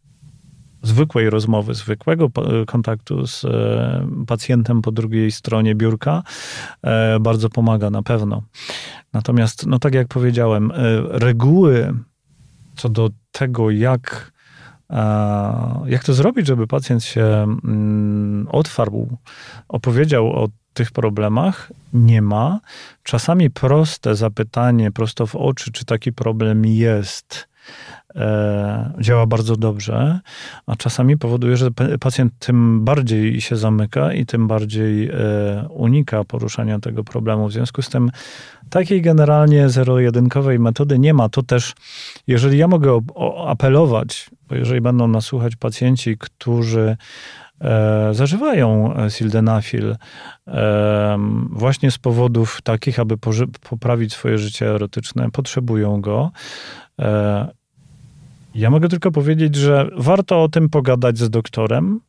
zwykłej 0.82 1.30
rozmowy, 1.30 1.74
zwykłego 1.74 2.30
kontaktu 2.66 3.26
z 3.26 3.44
e, 3.44 4.06
pacjentem 4.26 4.82
po 4.82 4.92
drugiej 4.92 5.32
stronie 5.32 5.74
biurka 5.74 6.22
e, 6.82 7.20
bardzo 7.20 7.50
pomaga 7.50 7.90
na 7.90 8.02
pewno. 8.02 8.42
Natomiast, 9.12 9.66
no 9.66 9.78
tak 9.78 9.94
jak 9.94 10.08
powiedziałem, 10.08 10.70
e, 10.70 10.74
reguły 11.18 11.94
co 12.76 12.88
do 12.88 13.10
tego, 13.32 13.70
jak, 13.70 14.32
jak 15.86 16.04
to 16.04 16.14
zrobić, 16.14 16.46
żeby 16.46 16.66
pacjent 16.66 17.04
się 17.04 17.24
mm, 17.64 18.46
otwarł, 18.50 19.08
opowiedział 19.68 20.32
o 20.32 20.48
tych 20.74 20.90
problemach 20.90 21.72
nie 21.92 22.22
ma. 22.22 22.60
Czasami 23.02 23.50
proste 23.50 24.16
zapytanie 24.16 24.90
prosto 24.90 25.26
w 25.26 25.36
oczy, 25.36 25.72
czy 25.72 25.84
taki 25.84 26.12
problem 26.12 26.66
jest, 26.66 27.48
E, 27.66 28.01
działa 29.00 29.26
bardzo 29.26 29.56
dobrze, 29.56 30.20
a 30.66 30.76
czasami 30.76 31.18
powoduje, 31.18 31.56
że 31.56 31.68
pacjent 32.00 32.32
tym 32.38 32.84
bardziej 32.84 33.40
się 33.40 33.56
zamyka 33.56 34.12
i 34.12 34.26
tym 34.26 34.48
bardziej 34.48 35.08
e, 35.08 35.12
unika 35.70 36.24
poruszania 36.24 36.78
tego 36.78 37.04
problemu. 37.04 37.48
W 37.48 37.52
związku 37.52 37.82
z 37.82 37.88
tym 37.88 38.10
takiej 38.70 39.02
generalnie 39.02 39.68
zero-jedynkowej 39.68 40.58
metody 40.58 40.98
nie 40.98 41.14
ma. 41.14 41.28
To 41.28 41.42
też, 41.42 41.74
jeżeli 42.26 42.58
ja 42.58 42.68
mogę 42.68 43.00
apelować, 43.46 44.30
bo 44.48 44.54
jeżeli 44.54 44.80
będą 44.80 45.08
nasłuchać 45.08 45.56
pacjenci, 45.56 46.16
którzy 46.18 46.96
e, 47.60 48.08
zażywają 48.14 48.94
sildenafil 49.08 49.96
właśnie 51.50 51.90
z 51.90 51.98
powodów 51.98 52.58
takich, 52.64 53.00
aby 53.00 53.14
poprawić 53.70 54.12
swoje 54.12 54.38
życie 54.38 54.70
erotyczne, 54.70 55.30
potrzebują 55.30 56.00
go. 56.00 56.30
Ja 58.54 58.70
mogę 58.70 58.88
tylko 58.88 59.10
powiedzieć, 59.10 59.54
że 59.54 59.88
warto 59.96 60.42
o 60.42 60.48
tym 60.48 60.68
pogadać 60.68 61.18
z 61.18 61.30
doktorem, 61.30 62.00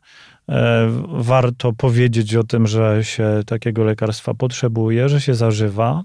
e, 0.49 0.87
warto 1.07 1.73
powiedzieć 1.73 2.35
o 2.35 2.43
tym, 2.43 2.67
że 2.67 3.03
się 3.03 3.41
takiego 3.45 3.83
lekarstwa 3.83 4.33
potrzebuje, 4.33 5.09
że 5.09 5.21
się 5.21 5.35
zażywa. 5.35 6.03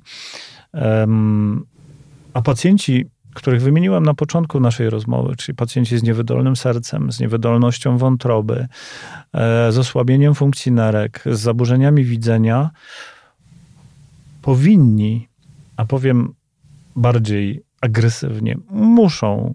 A 2.34 2.42
pacjenci, 2.42 3.06
których 3.34 3.62
wymieniłem 3.62 4.06
na 4.06 4.14
początku 4.14 4.60
naszej 4.60 4.90
rozmowy, 4.90 5.36
czyli 5.36 5.56
pacjenci 5.56 5.98
z 5.98 6.02
niewydolnym 6.02 6.56
sercem, 6.56 7.12
z 7.12 7.20
niewydolnością 7.20 7.98
wątroby, 7.98 8.68
e, 9.32 9.72
z 9.72 9.78
osłabieniem 9.78 10.34
funkcji 10.34 10.72
nerek, 10.72 11.22
z 11.26 11.40
zaburzeniami 11.40 12.04
widzenia, 12.04 12.70
powinni, 14.42 15.28
a 15.76 15.84
powiem 15.84 16.34
bardziej 16.96 17.62
agresywnie, 17.80 18.56
muszą 18.70 19.54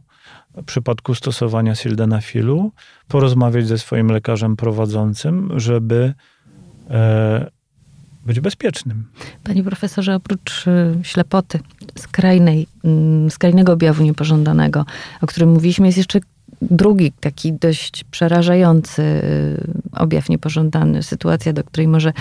w 0.55 0.65
przypadku 0.65 1.15
stosowania 1.15 1.75
sildenafilu 1.75 2.71
porozmawiać 3.07 3.67
ze 3.67 3.77
swoim 3.77 4.11
lekarzem 4.11 4.55
prowadzącym, 4.55 5.59
żeby 5.59 6.13
e, 6.89 7.51
być 8.25 8.39
bezpiecznym. 8.39 9.05
Panie 9.43 9.63
profesorze, 9.63 10.15
oprócz 10.15 10.67
y, 10.67 10.95
ślepoty, 11.03 11.59
skrajnej, 11.97 12.67
mm, 12.83 13.29
skrajnego 13.29 13.73
objawu 13.73 14.03
niepożądanego, 14.03 14.85
o 15.21 15.27
którym 15.27 15.49
mówiliśmy, 15.51 15.85
jest 15.85 15.97
jeszcze 15.97 16.19
drugi 16.61 17.11
taki 17.11 17.53
dość 17.53 18.03
przerażający 18.03 19.01
y, 19.01 19.57
objaw 19.91 20.29
niepożądany, 20.29 21.03
sytuacja, 21.03 21.53
do 21.53 21.63
której 21.63 21.87
może 21.87 22.13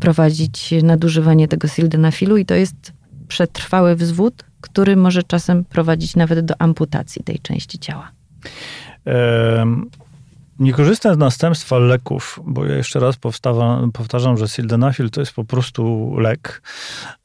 prowadzić 0.00 0.74
nadużywanie 0.82 1.48
tego 1.48 1.68
sildenafilu 1.68 2.36
i 2.36 2.46
to 2.46 2.54
jest 2.54 2.92
przetrwały 3.28 3.96
wzwód, 3.96 4.44
który 4.60 4.96
może 4.96 5.22
czasem 5.22 5.64
prowadzić 5.64 6.16
nawet 6.16 6.44
do 6.44 6.54
amputacji 6.58 7.24
tej 7.24 7.38
części 7.38 7.78
ciała. 7.78 8.10
Nie 9.06 10.09
korzystam 10.68 11.14
z 11.14 11.18
następstwa 11.18 11.78
leków, 11.78 12.40
bo 12.44 12.66
ja 12.66 12.76
jeszcze 12.76 13.00
raz 13.00 13.16
powtarzam, 13.92 14.36
że 14.36 14.48
sildenafil 14.48 15.10
to 15.10 15.20
jest 15.20 15.32
po 15.32 15.44
prostu 15.44 16.14
lek. 16.18 16.62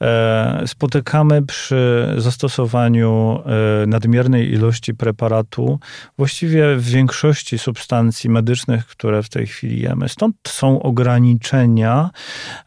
E, 0.01 0.63
spotykamy 0.68 1.46
przy 1.46 2.13
zastosowaniu 2.18 3.39
e, 3.84 3.88
nadmiernej 3.88 4.51
ilości 4.51 4.94
preparatu 4.94 5.80
właściwie 6.18 6.75
w 6.75 6.84
większości 6.84 7.60
substancji 7.60 8.30
medycznych, 8.30 8.86
które 8.86 9.24
w 9.24 9.30
tej 9.30 9.48
chwili 9.48 9.82
jemy. 9.82 10.10
Stąd 10.10 10.36
są 10.48 10.82
ograniczenia 10.82 12.10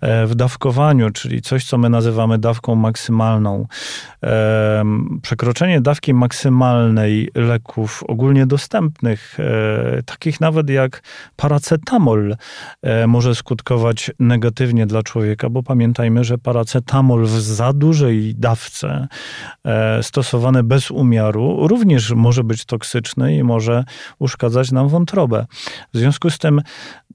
e, 0.00 0.26
w 0.26 0.34
dawkowaniu, 0.34 1.10
czyli 1.10 1.42
coś, 1.42 1.64
co 1.64 1.78
my 1.78 1.90
nazywamy 1.90 2.38
dawką 2.38 2.74
maksymalną. 2.74 3.66
Przekroczenie 5.22 5.80
dawki 5.80 6.14
maksymalnej 6.14 7.30
leków 7.34 8.04
ogólnie 8.08 8.46
dostępnych, 8.46 9.38
takich 10.06 10.40
nawet 10.40 10.57
nawet 10.58 10.70
jak 10.70 11.02
paracetamol 11.36 12.36
e, 12.82 13.06
może 13.06 13.34
skutkować 13.34 14.10
negatywnie 14.18 14.86
dla 14.86 15.02
człowieka, 15.02 15.50
bo 15.50 15.62
pamiętajmy, 15.62 16.24
że 16.24 16.38
paracetamol 16.38 17.26
w 17.26 17.30
za 17.30 17.72
dużej 17.72 18.34
dawce 18.34 19.08
e, 19.64 20.02
stosowane 20.02 20.62
bez 20.62 20.90
umiaru 20.90 21.68
również 21.68 22.10
może 22.10 22.44
być 22.44 22.64
toksyczny 22.64 23.36
i 23.36 23.42
może 23.44 23.84
uszkadzać 24.18 24.72
nam 24.72 24.88
wątrobę. 24.88 25.46
W 25.94 25.98
związku 25.98 26.30
z 26.30 26.38
tym 26.38 26.62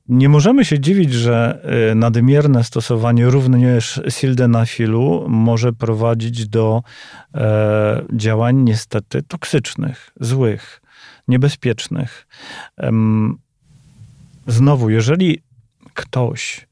nie 0.10 0.30
możemy 0.30 0.66
się 0.66 0.80
dziwić, 0.80 1.14
że 1.14 1.60
e, 1.92 1.96
nadmierne 1.96 2.64
stosowanie 2.64 3.26
również 3.26 4.02
sildenafilu 4.10 5.26
może 5.28 5.74
prowadzić 5.74 6.48
do 6.48 6.84
działań 8.14 8.56
niestety 8.56 9.24
toksycznych, 9.24 10.10
złych 10.20 10.83
niebezpiecznych. 11.28 12.28
Znowu, 14.48 14.90
jeżeli 14.90 15.42
ktoś, 15.94 16.68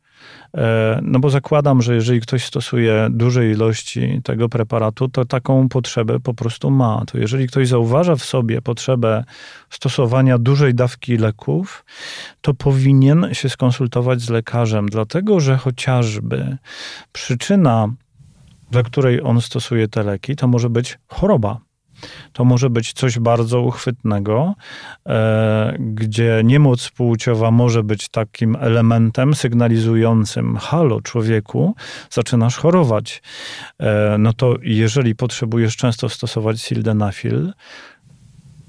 e, 0.58 1.00
no 1.03 1.20
bo 1.20 1.29
zakładam, 1.29 1.81
że 1.81 1.96
jeżeli 1.96 2.22
ktoś 2.22 2.46
stosuje 2.46 3.08
duże 3.12 3.50
ilości 3.50 4.22
tego 4.24 4.50
preparatu, 4.50 5.10
to 5.10 5.25
taką 5.25 5.70
potrzebę 5.70 6.20
po 6.20 6.34
prostu 6.34 6.72
ma. 6.72 7.03
To 7.08 7.17
jeżeli 7.17 7.48
ktoś 7.48 7.67
zauważa 7.67 8.15
w 8.15 8.24
sobie 8.24 8.62
potrzebę 8.62 9.24
stosowania 9.70 10.38
dużej 10.38 10.75
dawki 10.75 11.17
leków, 11.17 11.86
to 12.41 12.53
powinien 12.53 13.27
się 13.31 13.50
skonsultować 13.50 14.22
z 14.22 14.29
lekarzem, 14.29 14.89
dlatego 14.89 15.39
że 15.39 15.58
chociażby 15.58 16.58
przyczyna, 17.12 17.88
dla 18.72 18.84
której 18.84 19.21
on 19.21 19.41
stosuje 19.41 19.88
te 19.88 20.04
leki, 20.04 20.36
to 20.36 20.47
może 20.47 20.69
być 20.69 20.99
choroba 21.08 21.60
to 22.34 22.46
może 22.46 22.70
być 22.70 22.94
coś 22.94 23.20
bardzo 23.20 23.62
uchwytnego, 23.62 24.56
e, 25.06 25.76
gdzie 25.80 26.42
niemoc 26.44 26.90
płciowa 26.90 27.52
może 27.52 27.84
być 27.84 28.10
takim 28.10 28.58
elementem 28.60 29.36
sygnalizującym: 29.36 30.58
halo, 30.58 31.02
człowieku, 31.02 31.76
zaczynasz 32.10 32.58
chorować. 32.58 33.22
E, 33.80 34.16
no 34.20 34.34
to 34.34 34.56
jeżeli 34.62 35.16
potrzebujesz 35.16 35.78
często 35.78 36.10
stosować 36.10 36.62
sildenafil, 36.62 37.54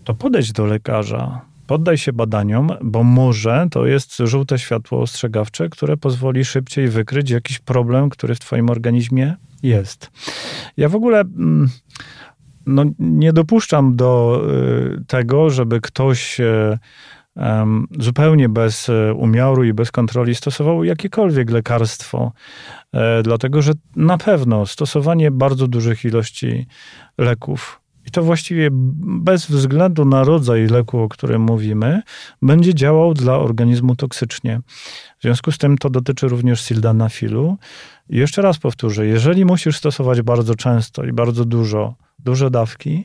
to 0.04 0.14
podejdź 0.14 0.52
do 0.52 0.66
lekarza, 0.66 1.40
poddaj 1.66 1.98
się 1.98 2.12
badaniom, 2.12 2.68
bo 2.82 3.02
może 3.02 3.66
to 3.70 3.86
jest 3.86 4.16
żółte 4.24 4.58
światło 4.58 5.00
ostrzegawcze, 5.00 5.68
które 5.68 5.96
pozwoli 5.96 6.44
szybciej 6.44 6.88
wykryć 6.88 7.30
jakiś 7.30 7.58
problem, 7.58 8.10
który 8.10 8.34
w 8.34 8.38
Twoim 8.40 8.70
organizmie 8.70 9.36
jest. 9.62 10.10
Ja 10.76 10.88
w 10.88 10.94
ogóle. 10.94 11.24
No, 12.66 12.84
nie 12.98 13.32
dopuszczam 13.32 13.96
do 13.96 14.42
y, 15.00 15.04
tego, 15.06 15.50
żeby 15.50 15.80
ktoś 15.80 16.40
y, 16.40 16.78
zupełnie 17.98 18.48
bez 18.48 18.88
y, 18.88 19.14
umiaru 19.16 19.64
i 19.64 19.72
bez 19.72 19.90
kontroli 19.90 20.34
stosował 20.34 20.84
jakiekolwiek 20.84 21.50
lekarstwo, 21.50 22.32
e, 22.92 23.22
dlatego 23.22 23.62
że 23.62 23.72
na 23.96 24.18
pewno 24.18 24.66
stosowanie 24.66 25.30
bardzo 25.30 25.68
dużych 25.68 26.04
ilości 26.04 26.66
leków 27.18 27.82
i 28.06 28.10
to 28.10 28.22
właściwie 28.22 28.68
bez 28.72 29.46
względu 29.46 30.04
na 30.04 30.24
rodzaj 30.24 30.66
leku, 30.66 31.00
o 31.00 31.08
którym 31.08 31.42
mówimy, 31.42 32.02
będzie 32.42 32.74
działał 32.74 33.14
dla 33.14 33.38
organizmu 33.38 33.96
toksycznie. 33.96 34.60
W 35.18 35.22
związku 35.22 35.52
z 35.52 35.58
tym 35.58 35.78
to 35.78 35.90
dotyczy 35.90 36.28
również 36.28 36.60
sildanafilu. 36.60 37.56
I 38.10 38.16
jeszcze 38.16 38.42
raz 38.42 38.58
powtórzę, 38.58 39.06
jeżeli 39.06 39.44
musisz 39.44 39.76
stosować 39.76 40.22
bardzo 40.22 40.54
często 40.54 41.04
i 41.04 41.12
bardzo 41.12 41.44
dużo 41.44 41.94
duże 42.24 42.50
dawki, 42.50 43.04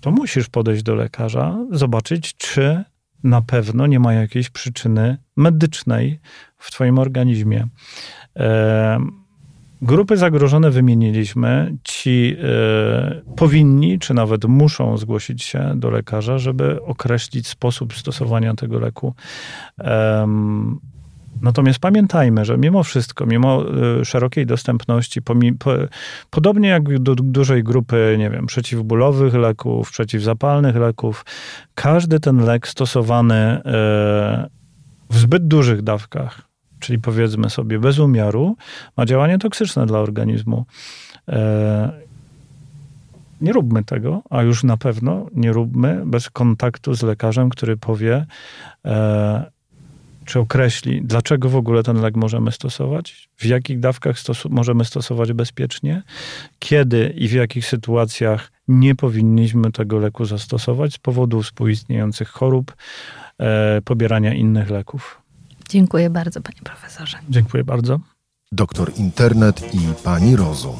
to 0.00 0.10
musisz 0.10 0.48
podejść 0.48 0.82
do 0.82 0.94
lekarza, 0.94 1.58
zobaczyć, 1.70 2.36
czy 2.36 2.84
na 3.24 3.42
pewno 3.42 3.86
nie 3.86 4.00
ma 4.00 4.12
jakiejś 4.12 4.50
przyczyny 4.50 5.18
medycznej 5.36 6.20
w 6.58 6.70
Twoim 6.70 6.98
organizmie. 6.98 7.68
E, 8.36 8.98
grupy 9.82 10.16
zagrożone 10.16 10.70
wymieniliśmy. 10.70 11.76
Ci 11.82 12.36
e, 12.42 13.22
powinni, 13.36 13.98
czy 13.98 14.14
nawet 14.14 14.44
muszą 14.44 14.96
zgłosić 14.98 15.42
się 15.42 15.72
do 15.76 15.90
lekarza, 15.90 16.38
żeby 16.38 16.82
określić 16.82 17.46
sposób 17.46 17.94
stosowania 17.94 18.54
tego 18.54 18.78
leku. 18.78 19.14
E, 19.78 20.26
Natomiast 21.42 21.78
pamiętajmy, 21.78 22.44
że 22.44 22.58
mimo 22.58 22.82
wszystko, 22.82 23.26
mimo 23.26 23.64
y, 24.00 24.04
szerokiej 24.04 24.46
dostępności, 24.46 25.20
podobnie 26.30 26.68
jak 26.68 26.98
do 26.98 27.14
dużej 27.14 27.64
grupy, 27.64 28.16
nie 28.18 28.30
wiem, 28.30 28.46
przeciwbólowych 28.46 29.34
leków, 29.34 29.90
przeciwzapalnych 29.90 30.76
leków, 30.76 31.24
każdy 31.74 32.20
ten 32.20 32.38
lek 32.44 32.68
stosowany 32.68 33.34
e, 33.34 33.60
w 35.10 35.16
zbyt 35.16 35.48
dużych 35.48 35.82
dawkach, 35.82 36.42
czyli 36.78 36.98
powiedzmy 36.98 37.50
sobie 37.50 37.78
bez 37.78 37.98
umiaru, 37.98 38.56
ma 38.96 39.06
działanie 39.06 39.38
toksyczne 39.38 39.86
dla 39.86 39.98
organizmu. 39.98 40.64
E, 41.28 42.06
nie 43.40 43.52
róbmy 43.52 43.84
tego, 43.84 44.22
a 44.30 44.42
już 44.42 44.64
na 44.64 44.76
pewno 44.76 45.26
nie 45.34 45.52
róbmy 45.52 46.02
bez 46.06 46.30
kontaktu 46.30 46.94
z 46.94 47.02
lekarzem, 47.02 47.48
który 47.50 47.76
powie, 47.76 48.26
czy 50.26 50.40
określi, 50.40 51.02
dlaczego 51.02 51.48
w 51.48 51.56
ogóle 51.56 51.82
ten 51.82 52.00
lek 52.00 52.16
możemy 52.16 52.52
stosować, 52.52 53.28
w 53.36 53.44
jakich 53.44 53.80
dawkach 53.80 54.18
stosu 54.18 54.48
możemy 54.50 54.84
stosować 54.84 55.32
bezpiecznie, 55.32 56.02
kiedy 56.58 57.14
i 57.16 57.28
w 57.28 57.32
jakich 57.32 57.66
sytuacjach 57.66 58.52
nie 58.68 58.94
powinniśmy 58.94 59.72
tego 59.72 59.98
leku 59.98 60.24
zastosować 60.24 60.94
z 60.94 60.98
powodu 60.98 61.42
współistniejących 61.42 62.28
chorób, 62.28 62.76
e, 63.38 63.82
pobierania 63.84 64.34
innych 64.34 64.70
leków. 64.70 65.22
Dziękuję 65.68 66.10
bardzo, 66.10 66.40
panie 66.40 66.60
profesorze. 66.64 67.18
Dziękuję 67.28 67.64
bardzo. 67.64 68.00
Doktor 68.52 68.92
Internet 68.96 69.74
i 69.74 69.78
pani 70.04 70.36
Rozum. 70.36 70.76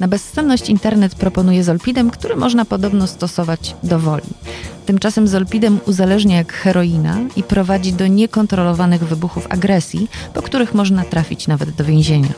Na 0.00 0.08
bezsenność 0.08 0.70
internet 0.70 1.14
proponuje 1.14 1.64
zolpidem, 1.64 2.10
który 2.10 2.36
można 2.36 2.64
podobno 2.64 3.06
stosować 3.06 3.76
dowoli. 3.82 4.22
Tymczasem 4.86 5.28
zolpidem 5.28 5.80
uzależnia 5.86 6.36
jak 6.36 6.52
heroina 6.52 7.18
i 7.36 7.42
prowadzi 7.42 7.92
do 7.92 8.06
niekontrolowanych 8.06 9.04
wybuchów 9.04 9.46
agresji, 9.50 10.10
po 10.34 10.42
których 10.42 10.74
można 10.74 11.04
trafić 11.04 11.48
nawet 11.48 11.70
do 11.70 11.84
więzienia. 11.84 12.32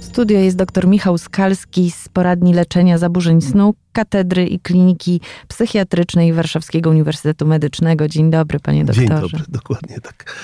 studio 0.00 0.38
jest 0.38 0.56
dr 0.56 0.86
Michał 0.86 1.18
Skalski 1.18 1.90
z 1.90 2.08
poradni 2.08 2.54
leczenia 2.54 2.98
zaburzeń 2.98 3.40
snu, 3.40 3.74
katedry 3.92 4.46
i 4.46 4.60
kliniki 4.60 5.20
psychiatrycznej 5.48 6.32
Warszawskiego 6.32 6.90
Uniwersytetu 6.90 7.46
Medycznego. 7.46 8.08
Dzień 8.08 8.30
dobry, 8.30 8.60
panie 8.60 8.84
doktorze. 8.84 9.08
Dzień 9.08 9.20
dobry, 9.20 9.40
dokładnie 9.48 10.00
tak. 10.00 10.34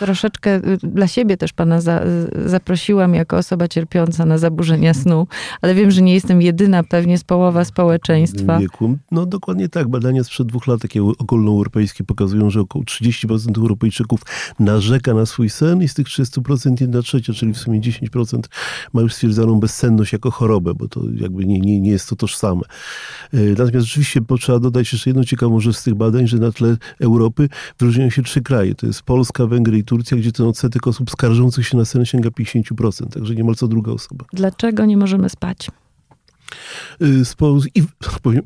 Troszeczkę 0.00 0.56
y, 0.56 0.78
dla 0.82 1.08
siebie 1.08 1.36
też 1.36 1.52
pana 1.52 1.80
za, 1.80 2.02
zaprosiłam 2.46 3.14
jako 3.14 3.36
osoba 3.36 3.68
cierpiąca 3.68 4.24
na 4.24 4.38
zaburzenia 4.38 4.94
snu, 4.94 5.26
ale 5.60 5.74
wiem, 5.74 5.90
że 5.90 6.02
nie 6.02 6.14
jestem 6.14 6.42
jedyna, 6.42 6.84
pewnie 6.84 7.18
z 7.18 7.24
połowa 7.24 7.64
społeczeństwa. 7.64 8.58
Wieku. 8.58 8.96
No 9.10 9.26
dokładnie 9.26 9.68
tak. 9.68 9.88
Badania 9.88 10.24
sprzed 10.24 10.46
dwóch 10.46 10.66
lat, 10.66 10.80
takie 10.80 11.02
ogólnoeuropejskie, 11.02 12.04
pokazują, 12.04 12.50
że 12.50 12.60
około 12.60 12.84
30% 12.84 13.58
Europejczyków 13.58 14.20
narzeka 14.58 15.14
na 15.14 15.26
swój 15.26 15.50
sen 15.50 15.82
i 15.82 15.88
z 15.88 15.94
tych 15.94 16.06
30% 16.06 16.80
1 16.80 17.02
trzecia, 17.02 17.32
czyli 17.32 17.52
w 17.52 17.58
sumie 17.58 17.80
10% 17.80 18.40
ma 18.92 19.00
już 19.00 19.14
stwierdzoną 19.14 19.60
bezsenność 19.60 20.12
jako 20.12 20.30
chorobę, 20.30 20.74
bo 20.74 20.88
to 20.88 21.00
jakby 21.14 21.46
nie, 21.46 21.60
nie, 21.60 21.80
nie 21.80 21.90
jest 21.90 22.08
to 22.08 22.16
tożsame. 22.16 22.62
Y, 23.34 23.54
natomiast 23.58 23.86
rzeczywiście 23.86 24.20
trzeba 24.40 24.58
dodać 24.58 24.92
jeszcze 24.92 25.10
jedną 25.10 25.24
ciekawą 25.24 25.60
rzecz 25.60 25.76
z 25.76 25.82
tych 25.82 25.94
badań, 25.94 26.26
że 26.26 26.38
na 26.38 26.52
tle 26.52 26.76
Europy 27.00 27.48
wyróżniają 27.78 28.10
się 28.10 28.22
trzy 28.22 28.40
kraje. 28.40 28.74
To 28.74 28.86
jest 28.86 29.02
Polska, 29.02 29.46
Węgry 29.46 29.78
i 29.78 29.84
Turcja, 29.90 30.16
gdzie 30.16 30.32
ten 30.32 30.46
odsetek 30.46 30.86
osób 30.86 31.10
skarżących 31.10 31.66
się 31.66 31.76
na 31.76 31.84
sen 31.84 32.04
sięga 32.04 32.28
50%, 32.28 33.06
także 33.06 33.34
niemal 33.34 33.54
co 33.54 33.68
druga 33.68 33.92
osoba. 33.92 34.24
Dlaczego 34.32 34.84
nie 34.84 34.96
możemy 34.96 35.28
spać? 35.28 35.70
Y, 37.02 37.24
z 37.24 37.34
powodów 37.34 37.64
i, 37.74 37.82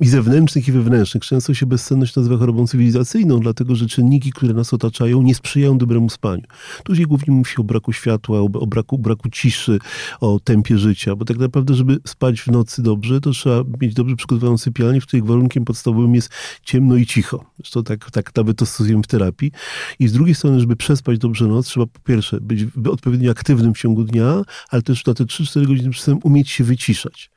i 0.05 0.09
zewnętrznych, 0.09 0.69
i 0.69 0.73
wewnętrznych. 0.73 1.25
Często 1.25 1.55
się 1.55 1.67
bezsenność 1.67 2.17
nazywa 2.17 2.37
chorobą 2.37 2.67
cywilizacyjną, 2.67 3.41
dlatego 3.41 3.75
że 3.75 3.87
czynniki, 3.87 4.33
które 4.33 4.55
nas 4.55 4.75
otaczają, 4.75 5.23
nie 5.23 5.35
sprzyjają 5.35 5.79
dobremu 5.79 6.11
spaniu. 6.11 6.43
Tu 6.85 6.97
się 6.97 7.03
głównie 7.03 7.35
mówi 7.35 7.51
o 7.59 7.65
braku 7.65 7.93
światła, 7.93 8.39
o, 8.41 8.45
o 8.45 8.67
braku, 8.67 8.99
braku 8.99 9.31
ciszy, 9.31 9.79
o 10.21 10.41
tempie 10.45 10.79
życia, 10.79 11.17
bo 11.17 11.25
tak 11.25 11.39
naprawdę, 11.39 11.75
żeby 11.75 11.99
spać 12.07 12.41
w 12.41 12.47
nocy 12.47 12.83
dobrze, 12.83 13.21
to 13.21 13.31
trzeba 13.31 13.63
mieć 13.81 13.95
dobrze 13.95 14.17
przygotowaną 14.17 14.59
sypialnię, 14.59 15.01
w 15.01 15.07
której 15.07 15.27
warunkiem 15.27 15.65
podstawowym 15.65 16.15
jest 16.15 16.31
ciemno 16.63 16.97
i 16.97 17.07
cicho. 17.07 17.45
Zresztą 17.59 17.85
tak, 17.85 18.11
tak 18.11 18.37
nawet 18.37 18.59
to 18.59 18.67
stosujemy 18.67 19.03
w 19.03 19.07
terapii. 19.07 19.53
I 19.99 20.09
z 20.09 20.13
drugiej 20.13 20.35
strony, 20.35 20.61
żeby 20.61 20.77
przespać 20.77 21.19
dobrze 21.19 21.47
noc, 21.47 21.67
trzeba 21.67 21.87
po 21.87 22.01
pierwsze 22.01 22.41
być 22.41 22.67
odpowiednio 22.91 23.31
aktywnym 23.31 23.75
w 23.75 23.79
ciągu 23.79 24.05
dnia, 24.05 24.43
ale 24.71 24.83
też 24.83 25.07
na 25.07 25.15
te 25.15 25.25
3-4 25.25 25.67
godziny 25.67 25.91
przed 25.91 26.25
umieć 26.25 26.51
się 26.51 26.65
wyciszać. 26.65 27.31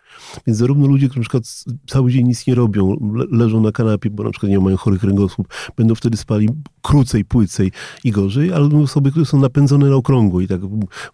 Więc 0.47 0.59
zarówno 0.59 0.87
ludzie, 0.87 1.07
którzy 1.07 1.19
na 1.19 1.23
przykład 1.23 1.43
cały 1.87 2.11
dzień 2.11 2.27
nic 2.27 2.47
nie 2.47 2.55
robią, 2.55 2.97
leżą 3.31 3.61
na 3.61 3.71
kanapie, 3.71 4.09
bo 4.09 4.23
na 4.23 4.31
przykład 4.31 4.49
nie 4.49 4.59
mają 4.59 4.77
chorych 4.77 5.01
kręgosłup, 5.01 5.47
będą 5.77 5.95
wtedy 5.95 6.17
spali 6.17 6.49
krócej, 6.81 7.25
płycej 7.25 7.71
i 8.03 8.11
gorzej, 8.11 8.53
ale 8.53 8.69
osoby, 8.83 9.11
które 9.11 9.25
są 9.25 9.39
napędzone 9.39 9.89
na 9.89 9.95
okrągło 9.95 10.41
i 10.41 10.47
tak 10.47 10.61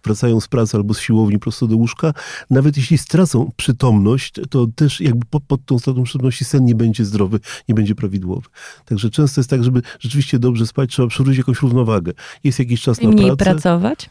wracają 0.04 0.40
z 0.40 0.48
pracy 0.48 0.76
albo 0.76 0.94
z 0.94 1.00
siłowni 1.00 1.38
prosto 1.38 1.66
do 1.66 1.76
łóżka, 1.76 2.12
nawet 2.50 2.76
jeśli 2.76 2.98
stracą 2.98 3.50
przytomność, 3.56 4.34
to 4.50 4.66
też 4.66 5.00
jakby 5.00 5.26
pod, 5.30 5.42
pod 5.42 5.64
tą 5.64 5.78
stratą 5.78 6.02
przytomności 6.02 6.44
sen 6.44 6.64
nie 6.64 6.74
będzie 6.74 7.04
zdrowy, 7.04 7.40
nie 7.68 7.74
będzie 7.74 7.94
prawidłowy. 7.94 8.48
Także 8.84 9.10
często 9.10 9.40
jest 9.40 9.50
tak, 9.50 9.64
żeby 9.64 9.82
rzeczywiście 10.00 10.38
dobrze 10.38 10.66
spać, 10.66 10.90
trzeba 10.90 11.08
przywrócić 11.08 11.38
jakąś 11.38 11.62
równowagę. 11.62 12.12
Jest 12.44 12.58
jakiś 12.58 12.80
czas 12.80 13.00
na 13.00 13.08
mniej 13.08 13.26
pracę. 13.36 13.44
pracować? 13.44 14.10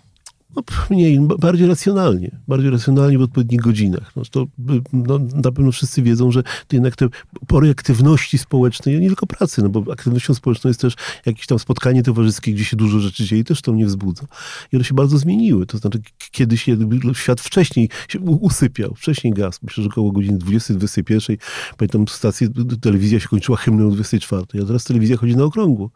No, 0.56 0.64
mniej, 0.90 1.20
bardziej 1.40 1.68
racjonalnie, 1.68 2.32
bardziej 2.48 2.72
racjonalnie 2.72 3.18
w 3.18 3.22
odpowiednich 3.22 3.62
godzinach. 3.62 4.12
No, 4.16 4.24
to, 4.32 4.46
no, 4.94 5.20
na 5.20 5.52
pewno 5.52 5.72
wszyscy 5.72 6.02
wiedzą, 6.02 6.32
że 6.32 6.44
jednak 6.72 6.96
te 6.96 7.08
pory 7.48 7.70
aktywności 7.70 8.38
społecznej, 8.38 9.00
nie 9.00 9.08
tylko 9.08 9.28
pracy, 9.28 9.62
no 9.64 9.70
bo 9.70 9.94
aktywnością 9.94 10.34
społeczną 10.34 10.68
jest 10.68 10.82
też 10.82 10.94
jakieś 11.26 11.48
tam 11.48 11.60
spotkanie 11.60 12.04
towarzyskie, 12.04 12.54
gdzie 12.54 12.66
się 12.66 12.78
dużo 12.78 13.00
rzeczy 13.00 13.26
dzieje, 13.26 13.44
też 13.44 13.62
to 13.62 13.74
mnie 13.74 13.86
wzbudza. 13.86 14.24
I 14.72 14.76
one 14.76 14.86
się 14.86 14.94
bardzo 14.94 15.18
zmieniły. 15.18 15.66
To 15.66 15.78
znaczy, 15.78 16.02
kiedyś 16.32 16.66
świat 17.14 17.42
wcześniej 17.42 17.90
się 18.08 18.20
usypiał, 18.20 18.94
wcześniej 18.96 19.34
gasł. 19.34 19.60
Myślę, 19.64 19.84
że 19.84 19.90
około 19.90 20.12
godziny 20.12 20.38
20, 20.38 20.74
21. 20.74 21.38
Pamiętam, 21.78 22.08
stację, 22.08 22.48
telewizja 22.82 23.20
się 23.20 23.28
kończyła 23.28 23.58
hymnem 23.58 23.88
o 23.88 23.92
24, 23.92 24.44
a 24.64 24.66
teraz 24.66 24.84
telewizja 24.84 25.18
chodzi 25.18 25.36
na 25.36 25.44
okrągło. 25.44 25.92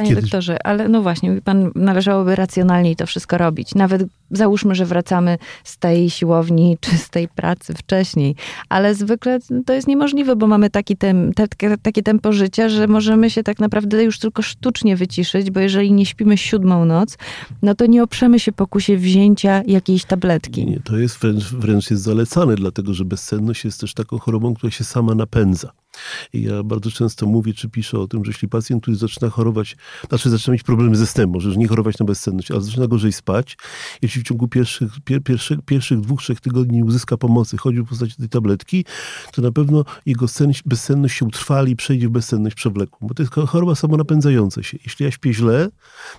Panie 0.00 0.14
Kiedyś... 0.14 0.24
doktorze, 0.24 0.66
ale 0.66 0.88
no 0.88 1.02
właśnie, 1.02 1.28
mówi 1.28 1.42
pan, 1.42 1.70
należałoby 1.74 2.36
racjonalniej 2.36 2.96
to 2.96 3.06
wszystko 3.06 3.38
robić. 3.38 3.74
Nawet 3.74 4.02
załóżmy, 4.30 4.74
że 4.74 4.86
wracamy 4.86 5.38
z 5.64 5.78
tej 5.78 6.10
siłowni 6.10 6.76
czy 6.80 6.98
z 6.98 7.10
tej 7.10 7.28
pracy 7.28 7.74
wcześniej, 7.74 8.34
ale 8.68 8.94
zwykle 8.94 9.38
to 9.66 9.72
jest 9.72 9.88
niemożliwe, 9.88 10.36
bo 10.36 10.46
mamy 10.46 10.70
taki 10.70 10.96
tem, 10.96 11.34
te, 11.34 11.46
takie 11.82 12.02
tempo 12.02 12.32
życia, 12.32 12.68
że 12.68 12.86
możemy 12.86 13.30
się 13.30 13.42
tak 13.42 13.58
naprawdę 13.58 14.04
już 14.04 14.18
tylko 14.18 14.42
sztucznie 14.42 14.96
wyciszyć, 14.96 15.50
bo 15.50 15.60
jeżeli 15.60 15.92
nie 15.92 16.06
śpimy 16.06 16.36
siódmą 16.36 16.84
noc, 16.84 17.18
no 17.62 17.74
to 17.74 17.86
nie 17.86 18.02
oprzemy 18.02 18.40
się 18.40 18.52
pokusie 18.52 18.96
wzięcia 18.96 19.62
jakiejś 19.66 20.04
tabletki. 20.04 20.66
Nie, 20.66 20.80
to 20.80 20.96
jest 20.96 21.18
wręcz, 21.18 21.44
wręcz 21.44 21.90
jest 21.90 22.02
zalecane, 22.02 22.54
dlatego 22.54 22.94
że 22.94 23.04
bezsenność 23.04 23.64
jest 23.64 23.80
też 23.80 23.94
taką 23.94 24.18
chorobą, 24.18 24.54
która 24.54 24.70
się 24.70 24.84
sama 24.84 25.14
napędza. 25.14 25.72
I 26.32 26.42
ja 26.42 26.62
bardzo 26.62 26.90
często 26.90 27.26
mówię, 27.26 27.54
czy 27.54 27.68
piszę 27.68 27.98
o 27.98 28.06
tym, 28.06 28.24
że 28.24 28.30
jeśli 28.30 28.48
pacjent, 28.48 28.82
który 28.82 28.96
zaczyna 28.96 29.30
chorować, 29.30 29.76
znaczy 30.08 30.30
zaczyna 30.30 30.52
mieć 30.52 30.62
problemy 30.62 30.96
ze 30.96 31.06
snem, 31.06 31.30
może 31.30 31.50
nie 31.56 31.68
chorować 31.68 31.98
na 31.98 32.06
bezsenność, 32.06 32.50
ale 32.50 32.60
zaczyna 32.60 32.86
gorzej 32.86 33.12
spać, 33.12 33.56
jeśli 34.02 34.22
w 34.22 34.24
ciągu 34.24 34.48
pierwszych, 34.48 34.92
pier, 35.04 35.22
pierwszych, 35.22 35.62
pierwszych 35.62 36.00
dwóch, 36.00 36.22
trzech 36.22 36.40
tygodni 36.40 36.76
nie 36.76 36.84
uzyska 36.84 37.16
pomocy, 37.16 37.56
chodzi 37.56 37.82
w 37.82 37.88
postaci 37.88 38.16
tej 38.16 38.28
tabletki, 38.28 38.84
to 39.32 39.42
na 39.42 39.52
pewno 39.52 39.84
jego 40.06 40.28
sen, 40.28 40.52
bezsenność 40.66 41.18
się 41.18 41.24
utrwali 41.24 41.72
i 41.72 41.76
przejdzie 41.76 42.08
w 42.08 42.10
bezsenność 42.10 42.56
przewlekłą, 42.56 43.08
bo 43.08 43.14
to 43.14 43.22
jest 43.22 43.34
choroba 43.34 43.74
samonapędzająca 43.74 44.62
się. 44.62 44.78
Jeśli 44.84 45.04
ja 45.04 45.10
śpię 45.10 45.34
źle, 45.34 45.68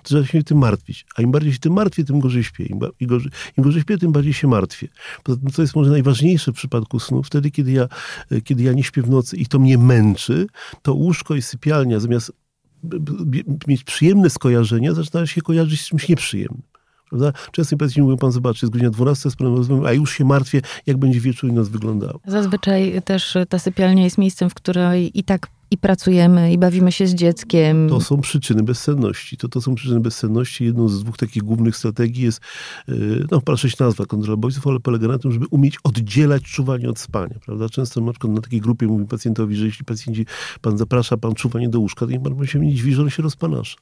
to 0.02 0.08
trzeba 0.08 0.26
się 0.26 0.42
tym 0.42 0.58
martwić, 0.58 1.06
a 1.16 1.22
im 1.22 1.32
bardziej 1.32 1.52
się 1.52 1.58
tym 1.58 1.72
martwię, 1.72 2.04
tym 2.04 2.20
gorzej 2.20 2.44
śpię. 2.44 2.64
Im, 2.64 2.80
im, 3.00 3.08
gorzej, 3.08 3.30
im 3.58 3.64
gorzej 3.64 3.82
śpię, 3.82 3.98
tym 3.98 4.12
bardziej 4.12 4.32
się 4.32 4.48
martwię. 4.48 4.88
Poza 5.22 5.38
tym, 5.40 5.50
co 5.50 5.62
jest 5.62 5.76
może 5.76 5.90
najważniejsze 5.90 6.52
w 6.52 6.54
przypadku 6.54 7.00
snu, 7.00 7.22
wtedy, 7.22 7.50
kiedy 7.50 7.72
ja, 7.72 7.88
kiedy 8.44 8.62
ja 8.62 8.72
nie 8.72 8.82
śpię 8.82 9.02
w 9.02 9.10
nocy 9.10 9.36
i 9.36 9.46
to 9.46 9.58
mnie 9.62 9.78
męczy, 9.78 10.46
to 10.82 10.94
łóżko 10.94 11.34
i 11.34 11.42
sypialnia 11.42 12.00
zamiast 12.00 12.32
mieć 13.68 13.84
przyjemne 13.84 14.30
skojarzenia, 14.30 14.94
zaczyna 14.94 15.26
się 15.26 15.42
kojarzyć 15.42 15.80
z 15.80 15.88
czymś 15.88 16.08
nieprzyjemnym. 16.08 16.62
Prawda? 17.08 17.32
Często 17.52 17.76
pacjenci 17.76 18.02
mówią, 18.02 18.16
pan 18.16 18.32
zobaczy, 18.32 18.66
jest 18.66 18.72
godzina 18.72 18.90
12, 18.90 19.30
z 19.30 19.36
a 19.86 19.92
już 19.92 20.12
się 20.12 20.24
martwię, 20.24 20.62
jak 20.86 20.96
będzie 20.96 21.20
wieczór 21.20 21.50
i 21.50 21.52
nas 21.52 21.68
wyglądało. 21.68 22.20
Zazwyczaj 22.26 23.02
też 23.04 23.36
ta 23.48 23.58
sypialnia 23.58 24.04
jest 24.04 24.18
miejscem, 24.18 24.50
w 24.50 24.54
której 24.54 25.18
i 25.18 25.24
tak 25.24 25.46
i 25.72 25.78
pracujemy, 25.78 26.52
i 26.52 26.58
bawimy 26.58 26.92
się 26.92 27.06
z 27.06 27.14
dzieckiem. 27.14 27.88
To 27.88 28.00
są 28.00 28.20
przyczyny 28.20 28.62
bezsenności. 28.62 29.36
To, 29.36 29.48
to 29.48 29.60
są 29.60 29.74
przyczyny 29.74 30.00
bezsenności. 30.00 30.64
Jedną 30.64 30.88
z 30.88 31.04
dwóch 31.04 31.16
takich 31.16 31.42
głównych 31.42 31.76
strategii 31.76 32.24
jest, 32.24 32.40
yy, 32.88 33.26
no 33.30 33.56
się 33.56 33.68
nazwa, 33.80 34.06
kontrola 34.06 34.36
bodźców, 34.36 34.66
ale 34.66 34.80
polega 34.80 35.08
na 35.08 35.18
tym, 35.18 35.32
żeby 35.32 35.46
umieć 35.50 35.78
oddzielać 35.84 36.42
czuwanie 36.42 36.90
od 36.90 36.98
spania. 36.98 37.34
Prawda? 37.46 37.68
Często 37.68 38.00
na 38.00 38.12
przykład 38.12 38.32
na 38.32 38.40
takiej 38.40 38.60
grupie 38.60 38.86
mówi 38.86 39.04
pacjentowi, 39.04 39.56
że 39.56 39.66
jeśli 39.66 39.84
pacjenci, 39.84 40.26
pan 40.60 40.78
zaprasza, 40.78 41.16
pan 41.16 41.34
czuwanie 41.34 41.68
do 41.68 41.80
łóżka, 41.80 42.06
to 42.06 42.12
niech 42.12 42.22
pan 42.22 42.46
się 42.46 42.58
nie 42.58 42.74
dziwi, 42.74 42.94
że 42.94 43.02
on 43.02 43.10
się 43.10 43.22
rozpanasza. 43.22 43.76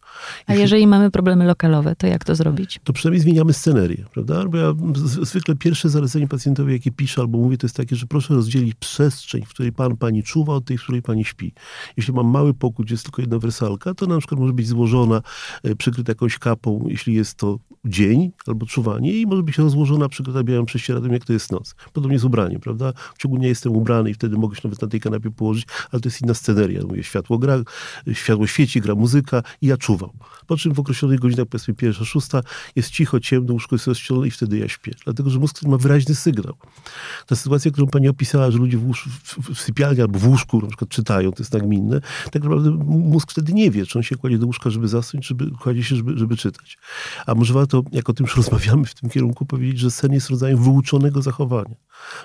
A 0.46 0.54
jeżeli 0.54 0.86
mamy 0.86 1.10
problemy 1.10 1.44
lokalowe, 1.44 1.96
to 1.96 2.06
jak 2.06 2.24
to 2.24 2.34
zrobić? 2.34 2.80
To 2.84 2.92
przynajmniej 2.92 3.22
zmieniamy 3.22 3.52
scenerię, 3.52 4.04
prawda? 4.12 4.44
Bo 4.44 4.58
ja 4.58 4.74
zwykle 5.22 5.56
pierwsze 5.56 5.88
zalecenie 5.88 6.28
pacjentowi, 6.28 6.72
jakie 6.72 6.90
piszę 6.90 7.20
albo 7.20 7.38
mówię, 7.38 7.58
to 7.58 7.66
jest 7.66 7.76
takie, 7.76 7.96
że 7.96 8.06
proszę 8.06 8.34
rozdzielić 8.34 8.74
przestrzeń, 8.74 9.44
w 9.44 9.48
której 9.48 9.72
pan, 9.72 9.96
pani 9.96 10.22
czuwa, 10.22 10.54
od 10.54 10.64
tej, 10.64 10.78
w 10.78 10.82
której 10.82 11.02
pani 11.02 11.24
śpi. 11.24 11.52
Jeśli 11.96 12.14
mam 12.14 12.26
mały 12.26 12.54
pokój, 12.54 12.84
gdzie 12.84 12.94
jest 12.94 13.04
tylko 13.04 13.22
jedna 13.22 13.38
wersalka, 13.38 13.94
to 13.94 14.06
na 14.06 14.18
przykład 14.18 14.40
może 14.40 14.52
być 14.52 14.68
złożona, 14.68 15.22
e, 15.62 15.76
przykryta 15.76 16.10
jakąś 16.10 16.38
kapą, 16.38 16.84
jeśli 16.88 17.14
jest 17.14 17.34
to 17.34 17.58
dzień 17.84 18.30
albo 18.46 18.66
czuwanie 18.66 19.12
i 19.12 19.26
może 19.26 19.42
być 19.42 19.58
rozłożona, 19.58 20.08
przygotowując 20.08 20.68
prześcieradłem, 20.68 21.12
jak 21.12 21.24
to 21.24 21.32
jest 21.32 21.52
noc. 21.52 21.74
Podobnie 21.92 22.18
z 22.18 22.24
ubraniem, 22.24 22.60
prawda? 22.60 22.92
W 23.14 23.18
ciągu 23.18 23.38
dnia 23.38 23.48
jestem 23.48 23.72
ubrany 23.72 24.10
i 24.10 24.14
wtedy 24.14 24.36
mogę 24.36 24.56
się 24.56 24.60
nawet 24.64 24.82
na 24.82 24.88
tej 24.88 25.00
kanapie 25.00 25.30
położyć, 25.30 25.66
ale 25.92 26.00
to 26.00 26.08
jest 26.08 26.22
inna 26.22 26.34
sceneria. 26.34 26.82
Mówię, 26.82 27.02
światło 27.02 27.38
gra, 27.38 27.62
światło 28.12 28.46
świeci, 28.46 28.80
gra 28.80 28.94
muzyka 28.94 29.42
i 29.62 29.66
ja 29.66 29.76
czuwam. 29.76 30.10
Po 30.46 30.56
czym 30.56 30.74
w 30.74 30.80
określonych 30.80 31.20
godzinach, 31.20 31.46
powiedzmy 31.46 31.74
pierwsza, 31.74 32.04
szósta, 32.04 32.42
jest 32.76 32.90
cicho, 32.90 33.20
ciemno, 33.20 33.52
łóżko 33.52 33.74
jest 33.74 33.86
rozścielone 33.86 34.26
i 34.26 34.30
wtedy 34.30 34.58
ja 34.58 34.68
śpię. 34.68 34.92
Dlatego, 35.04 35.30
że 35.30 35.38
mózg 35.38 35.62
ma 35.62 35.76
wyraźny 35.76 36.14
sygnał. 36.14 36.54
Ta 37.26 37.36
sytuacja, 37.36 37.70
którą 37.70 37.86
pani 37.86 38.08
opisała, 38.08 38.50
że 38.50 38.58
ludzie 38.58 38.78
w, 38.78 38.86
łóż, 38.86 39.08
w, 39.24 39.54
w 39.54 39.60
sypialni 39.60 40.00
albo 40.00 40.18
w 40.18 40.28
łóżku 40.28 40.60
na 40.60 40.68
przykład 40.68 40.90
czytają, 40.90 41.32
to 41.32 41.42
jest 41.42 41.52
nagminne, 41.70 42.00
tak 42.24 42.42
naprawdę 42.42 42.70
mózg 42.86 43.30
wtedy 43.30 43.52
nie 43.52 43.70
wie, 43.70 43.86
czy 43.86 43.98
on 43.98 44.02
się 44.02 44.16
kładzie 44.16 44.38
do 44.38 44.46
łóżka, 44.46 44.70
żeby 44.70 44.88
zasnąć, 44.88 45.26
czy 45.26 45.34
kładzie 45.60 45.84
się, 45.84 45.96
żeby, 45.96 46.18
żeby 46.18 46.36
czytać. 46.36 46.78
A 47.26 47.34
może 47.34 47.54
warto, 47.54 47.82
jak 47.92 48.10
o 48.10 48.12
tym 48.12 48.24
już 48.24 48.36
rozmawiamy 48.42 48.84
w 48.84 48.94
tym 48.94 49.10
kierunku, 49.10 49.46
powiedzieć, 49.46 49.78
że 49.78 49.90
sen 49.90 50.12
jest 50.12 50.30
rodzajem 50.30 50.58
wyuczonego 50.58 51.22
zachowania. 51.22 51.74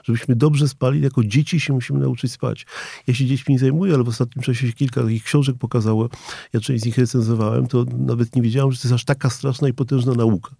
Żebyśmy 0.04 0.36
dobrze 0.36 0.68
spali, 0.68 1.02
jako 1.02 1.24
dzieci 1.24 1.60
się 1.60 1.74
musimy 1.74 2.00
nauczyć 2.00 2.32
spać. 2.32 2.66
Ja 3.08 3.14
się 3.14 3.26
dziećmi 3.26 3.54
nie 3.54 3.60
zajmuję, 3.60 3.94
ale 3.94 4.04
w 4.04 4.08
ostatnim 4.08 4.44
czasie 4.44 4.74
kilka 4.74 5.02
takich 5.02 5.24
książek 5.24 5.56
pokazało, 5.60 6.10
ja 6.54 6.60
część 6.60 6.84
z 6.84 6.86
nich 6.86 6.98
recenzowałem, 6.98 7.68
to 7.68 7.86
nawet 7.98 8.36
nie 8.36 8.42
wiedziałem, 8.42 8.72
że 8.72 8.78
to 8.78 8.88
jest 8.88 8.96
aż 8.96 9.06
taka 9.06 9.30
straszna 9.30 9.68
i 9.68 9.74
potężna 9.74 10.14
nauka 10.14 10.56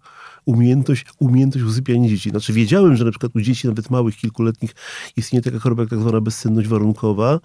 umiejętność, 0.46 1.04
umiejętność 1.18 1.66
usypiania 1.66 2.08
dzieci. 2.08 2.30
Znaczy 2.30 2.52
wiedziałem, 2.52 2.96
że 2.96 3.04
na 3.04 3.10
przykład 3.10 3.32
u 3.34 3.40
dzieci 3.40 3.66
nawet 3.66 3.90
małych, 3.90 4.16
kilkuletnich 4.16 4.74
istnieje 5.16 5.42
taka 5.42 5.58
choroba 5.58 5.86
tak 5.86 5.98
zwana 6.00 6.20
bezsenność 6.20 6.68
warunkowa. 6.68 7.40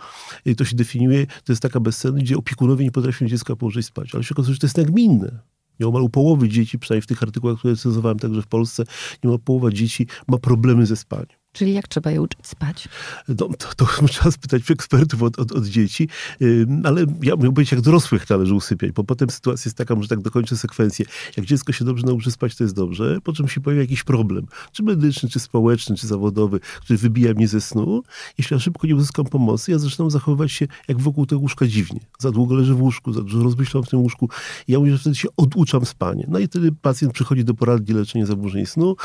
I 0.46 0.56
to 0.56 0.66
się 0.66 0.76
definiuje, 0.76 1.28
to 1.28 1.52
jest 1.52 1.62
taka 1.62 1.80
bezsenność, 1.80 2.26
gdzie 2.26 2.38
opiekunowie 2.38 2.86
nie 2.86 2.92
potrafią 2.92 3.28
dziecka 3.28 3.56
położyć 3.56 3.86
spać. 3.86 4.16
Ale 4.16 4.24
się 4.24 4.36
okazuje, 4.36 4.54
że 4.54 4.60
to 4.60 4.68
jest 4.68 4.78
nagminne 4.78 5.40
Nieomal 5.82 6.02
u 6.02 6.10
połowy 6.10 6.50
dzieci, 6.50 6.80
przynajmniej 6.80 7.02
w 7.02 7.08
tych 7.08 7.24
artykułach, 7.24 7.58
które 7.58 7.74
recenzowałem 7.74 8.20
także 8.20 8.42
w 8.42 8.48
Polsce, 8.48 8.84
nieomal 9.24 9.40
połowa 9.40 9.72
dzieci 9.72 10.08
ma 10.28 10.38
problemy 10.38 10.86
ze 10.86 10.96
spaniem. 10.96 11.41
Czyli 11.54 11.74
jak 11.74 11.88
trzeba 11.88 12.12
je 12.12 12.22
uczyć 12.22 12.48
spać? 12.48 12.88
No, 13.28 13.36
to, 13.36 13.68
to 13.76 13.86
trzeba 14.08 14.32
spytać 14.32 14.72
ekspertów 14.72 15.24
od, 15.24 15.40
od, 15.40 15.52
od 15.52 15.66
dzieci, 15.66 16.10
yy, 16.40 16.68
ale 16.84 17.06
ja 17.22 17.36
mówię 17.36 17.52
powiedzieć, 17.52 17.72
jak 17.72 17.82
dorosłych 17.82 18.30
należy 18.30 18.56
usypiać, 18.56 18.92
bo 18.92 19.04
potem 19.04 19.30
sytuacja 19.30 19.70
jest 19.70 19.78
taka, 19.78 19.96
może 19.96 20.08
tak 20.08 20.22
dokończę 20.22 20.58
sekwencję. 20.58 21.06
Jak 21.38 21.46
dziecko 21.46 21.74
się 21.74 21.86
dobrze 21.86 22.06
nauczy 22.06 22.32
spać, 22.32 22.56
to 22.56 22.64
jest 22.64 22.76
dobrze, 22.76 23.22
po 23.24 23.34
czym 23.34 23.48
się 23.48 23.62
pojawia 23.62 23.82
jakiś 23.82 24.04
problem, 24.04 24.46
czy 24.72 24.84
medyczny, 24.84 25.30
czy 25.30 25.40
społeczny, 25.40 25.96
czy 25.96 26.08
zawodowy, 26.08 26.60
który 26.60 26.98
wybija 26.98 27.34
mnie 27.34 27.48
ze 27.48 27.62
snu. 27.62 28.04
Jeśli 28.38 28.54
ja 28.54 28.60
szybko 28.60 28.88
nie 28.88 28.96
uzyskam 28.96 29.26
pomocy, 29.26 29.72
ja 29.72 29.80
zaczynam 29.80 30.12
zachowywać 30.12 30.52
się 30.52 30.68
jak 30.88 31.00
wokół 31.00 31.26
tego 31.26 31.42
łóżka 31.42 31.68
dziwnie. 31.68 32.00
Za 32.20 32.32
długo 32.32 32.56
leżę 32.56 32.74
w 32.74 32.82
łóżku, 32.82 33.14
za 33.14 33.22
dużo 33.22 33.44
rozmyślam 33.44 33.84
w 33.84 33.90
tym 33.90 34.00
łóżku. 34.00 34.30
Ja 34.68 34.80
mówię, 34.80 34.92
że 34.92 34.98
wtedy 34.98 35.16
się 35.16 35.28
oduczam 35.38 35.86
spanie. 35.86 36.26
No 36.28 36.40
i 36.40 36.48
wtedy 36.48 36.72
pacjent 36.82 37.14
przychodzi 37.14 37.46
do 37.46 37.54
poradni 37.54 37.96
leczenia 37.96 38.26
zaburzeń 38.26 38.66
snu 38.66 38.96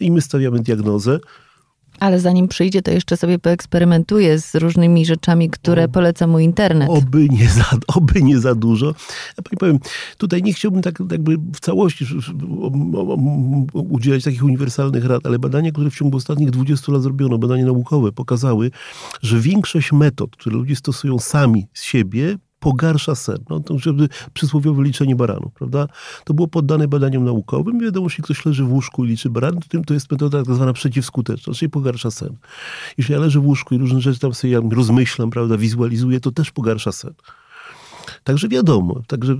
i 0.00 0.10
my 0.10 0.20
stawiamy 0.20 0.60
diagnozę. 0.60 1.20
Ale 2.00 2.20
zanim 2.20 2.48
przyjdzie, 2.48 2.82
to 2.82 2.90
jeszcze 2.90 3.16
sobie 3.16 3.38
poeksperymentuje 3.38 4.38
z 4.38 4.54
różnymi 4.54 5.06
rzeczami, 5.06 5.50
które 5.50 5.84
o, 5.84 5.88
poleca 5.88 6.26
mu 6.26 6.38
internet. 6.38 6.88
Oby 6.90 7.28
nie 7.28 7.48
za, 7.48 7.64
oby 7.86 8.22
nie 8.22 8.38
za 8.38 8.54
dużo. 8.54 8.86
Ja 8.86 9.42
pani 9.44 9.58
powiem, 9.58 9.78
tutaj 10.18 10.42
nie 10.42 10.52
chciałbym 10.52 10.82
tak 10.82 10.98
jakby 11.10 11.36
w 11.36 11.60
całości 11.60 12.06
udzielać 13.72 14.24
takich 14.24 14.44
uniwersalnych 14.44 15.04
rad, 15.04 15.26
ale 15.26 15.38
badania, 15.38 15.72
które 15.72 15.90
w 15.90 15.94
ciągu 15.94 16.16
ostatnich 16.16 16.50
20 16.50 16.92
lat 16.92 17.02
zrobiono, 17.02 17.38
badania 17.38 17.64
naukowe, 17.64 18.12
pokazały, 18.12 18.70
że 19.22 19.40
większość 19.40 19.92
metod, 19.92 20.36
które 20.36 20.56
ludzie 20.56 20.76
stosują 20.76 21.18
sami 21.18 21.66
z 21.72 21.82
siebie, 21.82 22.38
pogarsza 22.66 23.14
sen. 23.14 23.38
No, 23.50 23.60
to 23.60 23.78
żeby 23.78 24.08
przysłowiowe 24.34 24.82
liczenie 24.82 25.16
baranów, 25.16 25.52
prawda? 25.52 25.88
To 26.24 26.34
było 26.34 26.48
poddane 26.48 26.88
badaniom 26.88 27.24
naukowym. 27.24 27.80
Wiadomo, 27.80 28.06
jeśli 28.06 28.24
ktoś 28.24 28.46
leży 28.46 28.64
w 28.64 28.72
łóżku 28.72 29.04
i 29.04 29.08
liczy 29.08 29.30
barany, 29.30 29.60
to, 29.68 29.78
to 29.86 29.94
jest 29.94 30.10
metoda 30.12 30.44
tak 30.44 30.54
zwana 30.54 30.72
przeciwskuteczna, 30.72 31.54
czyli 31.54 31.70
pogarsza 31.70 32.10
sen. 32.10 32.36
Jeśli 32.98 33.14
ja 33.14 33.20
leżę 33.20 33.40
w 33.40 33.46
łóżku 33.46 33.74
i 33.74 33.78
różne 33.78 34.00
rzeczy 34.00 34.20
tam 34.20 34.34
sobie 34.34 34.52
ja 34.52 34.60
rozmyślam, 34.70 35.30
prawda, 35.30 35.56
wizualizuję, 35.56 36.20
to 36.20 36.32
też 36.32 36.50
pogarsza 36.50 36.92
sen. 36.92 37.14
Także 38.26 38.48
wiadomo. 38.48 39.02
Także, 39.06 39.36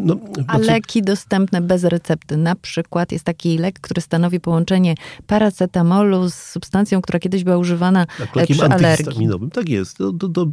no, 0.00 0.16
A 0.46 0.52
znaczy... 0.52 0.66
leki 0.66 1.02
dostępne 1.02 1.60
bez 1.60 1.84
recepty. 1.84 2.36
Na 2.36 2.54
przykład 2.54 3.12
jest 3.12 3.24
taki 3.24 3.58
lek, 3.58 3.80
który 3.80 4.00
stanowi 4.00 4.40
połączenie 4.40 4.94
paracetamolu 5.26 6.30
z 6.30 6.34
substancją, 6.34 7.02
która 7.02 7.18
kiedyś 7.18 7.44
była 7.44 7.56
używana 7.56 8.06
tak, 8.18 8.36
lekiem 8.36 8.56
przy 8.56 8.66
alergii. 8.66 9.28
Tak 9.52 9.68
jest. 9.68 9.98
To, 9.98 10.12
to, 10.12 10.28
to, 10.28 10.46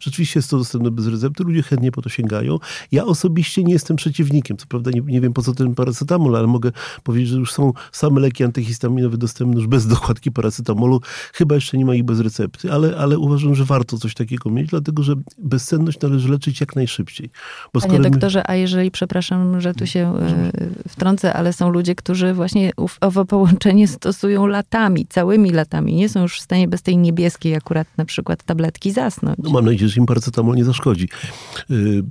rzeczywiście 0.00 0.38
jest 0.38 0.50
to 0.50 0.58
dostępne 0.58 0.90
bez 0.90 1.06
recepty. 1.06 1.44
Ludzie 1.44 1.62
chętnie 1.62 1.92
po 1.92 2.02
to 2.02 2.08
sięgają. 2.08 2.58
Ja 2.92 3.04
osobiście 3.04 3.64
nie 3.64 3.72
jestem 3.72 3.96
przeciwnikiem. 3.96 4.56
Co 4.56 4.66
prawda 4.66 4.90
nie, 4.90 5.00
nie 5.00 5.20
wiem 5.20 5.32
po 5.32 5.42
co 5.42 5.54
ten 5.54 5.74
paracetamol, 5.74 6.36
ale 6.36 6.46
mogę 6.46 6.72
powiedzieć, 7.02 7.28
że 7.28 7.36
już 7.36 7.52
są 7.52 7.72
same 7.92 8.20
leki 8.20 8.44
antyhistaminowe 8.44 9.16
dostępne 9.16 9.56
już 9.56 9.66
bez 9.66 9.86
dokładki 9.86 10.32
paracetamolu. 10.32 11.00
Chyba 11.34 11.54
jeszcze 11.54 11.78
nie 11.78 11.84
ma 11.84 11.94
ich 11.94 12.04
bez 12.04 12.20
recepty, 12.20 12.72
ale, 12.72 12.96
ale 12.96 13.18
uważam, 13.18 13.54
że 13.54 13.64
warto 13.64 13.98
coś 13.98 14.14
takiego 14.14 14.50
mieć, 14.50 14.70
dlatego 14.70 15.02
że 15.02 15.14
bezsenność 15.38 16.00
należy 16.00 16.28
leczyć 16.28 16.60
jak 16.60 16.76
najszybciej 16.76 17.07
szybciej. 17.08 17.30
Bo 17.74 17.80
Panie 17.80 18.00
doktorze, 18.00 18.38
my... 18.38 18.44
a 18.48 18.54
jeżeli, 18.54 18.90
przepraszam, 18.90 19.60
że 19.60 19.74
tu 19.74 19.86
się 19.86 20.14
e, 20.16 20.88
wtrącę, 20.88 21.34
ale 21.34 21.52
są 21.52 21.70
ludzie, 21.70 21.94
którzy 21.94 22.34
właśnie 22.34 22.70
owo 23.00 23.24
połączenie 23.24 23.88
stosują 23.88 24.46
latami, 24.46 25.06
całymi 25.06 25.50
latami. 25.50 25.94
Nie 25.94 26.08
są 26.08 26.22
już 26.22 26.38
w 26.38 26.42
stanie 26.42 26.68
bez 26.68 26.82
tej 26.82 26.96
niebieskiej 26.96 27.54
akurat 27.54 27.86
na 27.96 28.04
przykład 28.04 28.42
tabletki 28.42 28.92
zasnąć. 28.92 29.38
No 29.42 29.50
mam 29.50 29.64
nadzieję, 29.64 29.88
że 29.88 30.00
im 30.00 30.06
paracetamol 30.06 30.56
nie 30.56 30.64
zaszkodzi. 30.64 31.08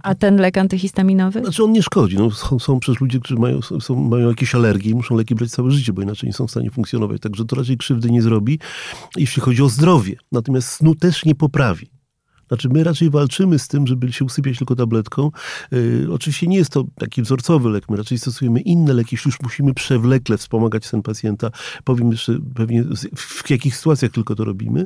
A 0.04 0.16
ten 0.16 0.38
lek 0.38 0.58
antyhistaminowy? 0.58 1.42
Znaczy 1.42 1.64
on 1.64 1.72
nie 1.72 1.84
szkodzi. 1.84 2.18
No, 2.18 2.32
są, 2.32 2.60
są 2.60 2.80
przecież 2.80 3.02
ludzie, 3.02 3.20
którzy 3.20 3.40
mają, 3.40 3.62
są, 3.62 3.96
mają 3.96 4.30
jakieś 4.30 4.56
alergie 4.56 4.92
i 4.92 4.96
muszą 4.96 5.16
leki 5.16 5.36
brać 5.36 5.50
całe 5.50 5.72
życie, 5.72 5.94
bo 5.94 6.02
inaczej 6.02 6.28
nie 6.28 6.34
są 6.34 6.48
w 6.48 6.52
stanie 6.52 6.72
funkcjonować. 6.72 7.22
Także 7.22 7.46
to 7.46 7.56
raczej 7.56 7.78
krzywdy 7.78 8.12
nie 8.12 8.22
zrobi, 8.22 8.60
jeśli 9.18 9.42
chodzi 9.42 9.64
o 9.64 9.70
zdrowie. 9.70 10.16
Natomiast 10.32 10.70
snu 10.70 10.96
też 10.96 11.26
nie 11.26 11.36
poprawi. 11.36 11.97
Znaczy, 12.48 12.70
my 12.70 12.84
raczej 12.84 13.10
walczymy 13.10 13.60
z 13.60 13.68
tym, 13.68 13.88
żeby 13.88 14.14
się 14.14 14.26
usypiać 14.26 14.58
tylko 14.58 14.76
tabletką. 14.76 15.32
Yy, 15.72 16.08
oczywiście 16.12 16.48
nie 16.48 16.58
jest 16.58 16.72
to 16.72 16.84
taki 17.00 17.22
wzorcowy 17.22 17.70
lek, 17.70 17.90
my 17.90 17.98
raczej 17.98 18.18
stosujemy 18.18 18.62
inne 18.62 18.94
leki, 18.94 19.16
jeśli 19.16 19.30
już 19.30 19.42
musimy 19.42 19.74
przewlekle 19.74 20.38
wspomagać 20.38 20.86
sen 20.86 21.02
pacjenta. 21.02 21.52
Powiem 21.84 22.12
jeszcze 22.12 22.40
pewnie 22.56 22.84
w 23.16 23.50
jakich 23.50 23.78
sytuacjach 23.78 24.12
tylko 24.12 24.36
to 24.36 24.44
robimy, 24.44 24.86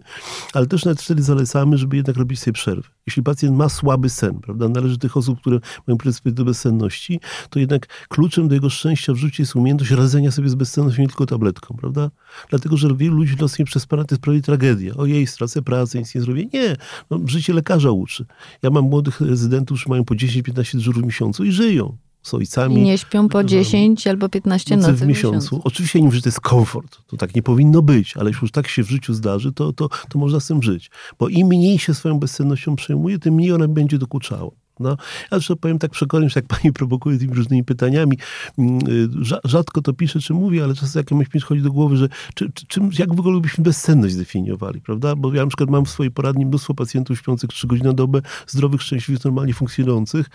ale 0.54 0.68
też 0.68 0.86
nawet 0.86 1.02
wtedy 1.02 1.24
zalecamy, 1.24 1.78
żeby 1.78 1.96
jednak 1.96 2.18
robić 2.18 2.40
sobie 2.40 2.54
przerwy. 2.54 2.90
Jeśli 3.08 3.24
pacjent 3.24 3.58
ma 3.58 3.70
słaby 3.70 4.10
sen, 4.10 4.40
prawda, 4.40 4.70
należy 4.70 4.98
tych 4.98 5.18
osób, 5.18 5.42
które 5.42 5.60
mają 5.88 5.98
predyspozycję 5.98 6.32
do 6.32 6.46
bezsenności, 6.46 7.20
to 7.50 7.60
jednak 7.60 8.08
kluczem 8.08 8.48
do 8.48 8.56
jego 8.56 8.70
szczęścia 8.70 9.14
w 9.14 9.18
życiu 9.18 9.42
jest 9.42 9.56
umiejętność 9.56 9.92
radzenia 9.92 10.32
sobie 10.32 10.50
z 10.50 10.56
bezsennością 10.56 11.02
nie 11.02 11.08
tylko 11.08 11.26
tabletką, 11.26 11.76
prawda? 11.80 12.12
Dlatego, 12.50 12.78
że 12.78 12.96
wielu 12.96 13.16
ludzi 13.16 13.36
losnie 13.42 13.66
przespana 13.66 14.04
to 14.04 14.16
jest 14.16 14.22
prawie 14.22 14.42
tragedia. 14.42 14.94
Ojej, 14.94 15.28
stracę 15.28 15.62
pracę, 15.62 16.00
nic 16.00 16.16
nie 16.16 16.22
zrobię. 16.22 16.46
Nie, 16.54 16.76
no, 17.10 17.20
życie 17.26 17.54
lekarza 17.54 17.92
uczy. 17.92 18.26
Ja 18.62 18.70
mam 18.70 18.84
młodych 18.84 19.22
rezydentów, 19.22 19.78
którzy 19.78 19.90
mają 19.90 20.06
po 20.06 20.16
10-15 20.16 20.74
dyżurów 20.74 21.04
w 21.04 21.06
miesiącu 21.06 21.44
i 21.44 21.52
żyją 21.52 21.98
z 22.24 22.34
ojcami. 22.34 22.76
I 22.76 22.82
nie 22.82 22.98
śpią 22.98 23.30
po 23.30 23.44
10 23.44 24.08
albo 24.08 24.30
15 24.30 24.78
nocy 24.78 24.94
w 24.94 25.08
miesiącu. 25.08 25.36
miesiącu. 25.36 25.62
Oczywiście 25.64 26.00
nie 26.00 26.06
mówię, 26.06 26.16
że 26.16 26.22
to 26.22 26.30
jest 26.30 26.42
komfort. 26.42 26.98
To 27.08 27.18
tak 27.18 27.36
nie 27.36 27.44
powinno 27.44 27.82
być, 27.82 28.18
ale 28.18 28.30
jeśli 28.30 28.42
już 28.42 28.52
tak 28.52 28.68
się 28.68 28.84
w 28.84 28.90
życiu 28.90 29.14
zdarzy, 29.14 29.54
to, 29.54 29.74
to, 29.74 29.90
to 30.10 30.20
można 30.20 30.40
z 30.40 30.48
tym 30.48 30.64
żyć. 30.64 30.92
Bo 31.20 31.30
im 31.30 31.48
mniej 31.48 31.80
się 31.80 31.94
swoją 31.94 32.20
bezsennością 32.20 32.76
przejmuje, 32.76 33.20
tym 33.20 33.34
mniej 33.34 33.52
ona 33.52 33.68
będzie 33.68 33.98
dokuczała. 33.98 34.52
No, 34.80 34.98
ja 35.32 35.40
że 35.40 35.56
powiem 35.56 35.80
tak 35.80 35.92
przekonam, 35.92 36.30
że 36.30 36.40
jak 36.40 36.46
pani 36.46 36.74
prowokuje 36.74 37.18
tymi 37.18 37.34
różnymi 37.34 37.64
pytaniami, 37.64 38.18
mm, 38.58 38.80
y, 38.88 39.10
rzadko 39.44 39.82
to 39.82 39.94
piszę, 39.94 40.20
czy 40.20 40.34
mówię, 40.34 40.64
ale 40.64 40.76
czasem 40.76 41.00
jak 41.00 41.12
mi 41.12 41.26
przychodzi 41.26 41.62
do 41.62 41.72
głowy, 41.72 41.98
że 41.98 42.10
czy, 42.36 42.52
czy, 42.54 42.66
czym, 42.68 42.90
jak 43.00 43.16
w 43.16 43.20
ogóle 43.20 43.40
byśmy 43.40 43.64
bezsenność 43.64 44.14
zdefiniowali, 44.14 44.82
prawda? 44.82 45.16
Bo 45.16 45.34
ja 45.34 45.42
na 45.42 45.48
przykład 45.48 45.70
mam 45.70 45.86
w 45.86 45.90
swojej 45.90 46.12
poradni 46.12 46.46
mnóstwo 46.46 46.74
pacjentów 46.74 47.20
śpiących 47.20 47.50
3 47.50 47.68
godziny 47.68 47.88
na 47.88 47.94
dobę, 47.94 48.22
zdrowych, 48.48 48.82
szczęśliwych, 48.82 49.26
normalnie 49.26 49.54
funkcjonujących. 49.54 50.30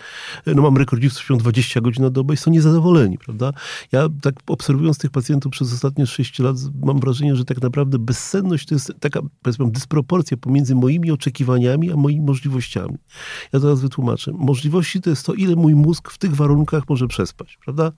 No 0.45 0.61
mam 0.61 0.77
rekordzistów, 0.77 1.23
śpią 1.23 1.37
20 1.37 1.81
godzin 1.81 2.03
na 2.03 2.09
dobę 2.09 2.33
i 2.33 2.37
są 2.37 2.51
niezadowoleni, 2.51 3.17
prawda? 3.17 3.53
Ja 3.91 4.07
tak 4.21 4.35
obserwując 4.47 4.97
tych 4.97 5.11
pacjentów 5.11 5.51
przez 5.51 5.73
ostatnie 5.73 6.07
6 6.07 6.39
lat 6.39 6.55
mam 6.83 6.99
wrażenie, 6.99 7.35
że 7.35 7.45
tak 7.45 7.61
naprawdę 7.61 7.99
bezsenność 7.99 8.67
to 8.67 8.75
jest 8.75 8.93
taka, 8.99 9.19
powiedzmy, 9.41 9.71
dysproporcja 9.71 10.37
pomiędzy 10.37 10.75
moimi 10.75 11.11
oczekiwaniami 11.11 11.91
a 11.91 11.95
moimi 11.95 12.21
możliwościami. 12.21 12.97
Ja 13.53 13.59
teraz 13.59 13.81
wytłumaczę 13.81 14.26
możliwości 14.33 15.01
to 15.01 15.09
jest 15.09 15.25
to, 15.25 15.33
ile 15.33 15.55
mój 15.55 15.75
mózg 15.75 16.11
w 16.11 16.17
tych 16.17 16.35
warunkach 16.35 16.83
może 16.89 17.07
przespać, 17.07 17.57
prawda? 17.65 17.91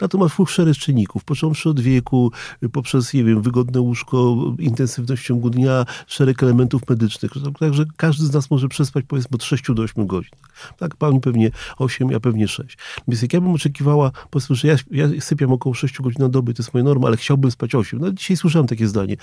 Na 0.00 0.08
to 0.08 0.18
ma 0.18 0.26
szereg 0.46 0.76
czynników, 0.76 1.24
począwszy 1.24 1.68
od 1.68 1.80
wieku, 1.80 2.32
poprzez, 2.72 3.14
nie 3.14 3.24
wiem, 3.24 3.42
wygodne 3.42 3.80
łóżko, 3.80 4.36
intensywność 4.58 5.26
ciągu 5.26 5.50
dnia, 5.50 5.84
szereg 6.06 6.42
elementów 6.42 6.82
medycznych. 6.88 7.32
Także 7.58 7.84
każdy 7.96 8.26
z 8.26 8.32
nas 8.32 8.50
może 8.50 8.68
przespać 8.68 9.04
powiedzmy 9.08 9.34
od 9.34 9.44
6 9.44 9.64
do 9.74 9.82
8 9.82 10.06
godzin. 10.06 10.30
Tak, 10.78 10.96
pani 10.96 11.20
pewnie 11.20 11.50
8, 11.78 12.10
ja 12.10 12.20
pewnie 12.20 12.48
6. 12.48 12.78
Więc 13.08 13.22
jak 13.22 13.32
ja 13.32 13.40
bym 13.40 13.52
oczekiwała, 13.52 14.10
powiedzmy, 14.30 14.56
że 14.56 14.68
ja, 14.68 14.76
ja 14.90 15.08
sypiam 15.20 15.52
około 15.52 15.74
6 15.74 16.00
godzin 16.00 16.22
na 16.22 16.28
dobę, 16.28 16.54
to 16.54 16.62
jest 16.62 16.74
moja 16.74 16.84
norma, 16.84 17.06
ale 17.06 17.16
chciałbym 17.16 17.50
spać 17.50 17.74
8. 17.74 18.00
No 18.00 18.12
dzisiaj 18.12 18.36
słyszałem 18.36 18.68
takie 18.68 18.88
zdanie 18.88 19.16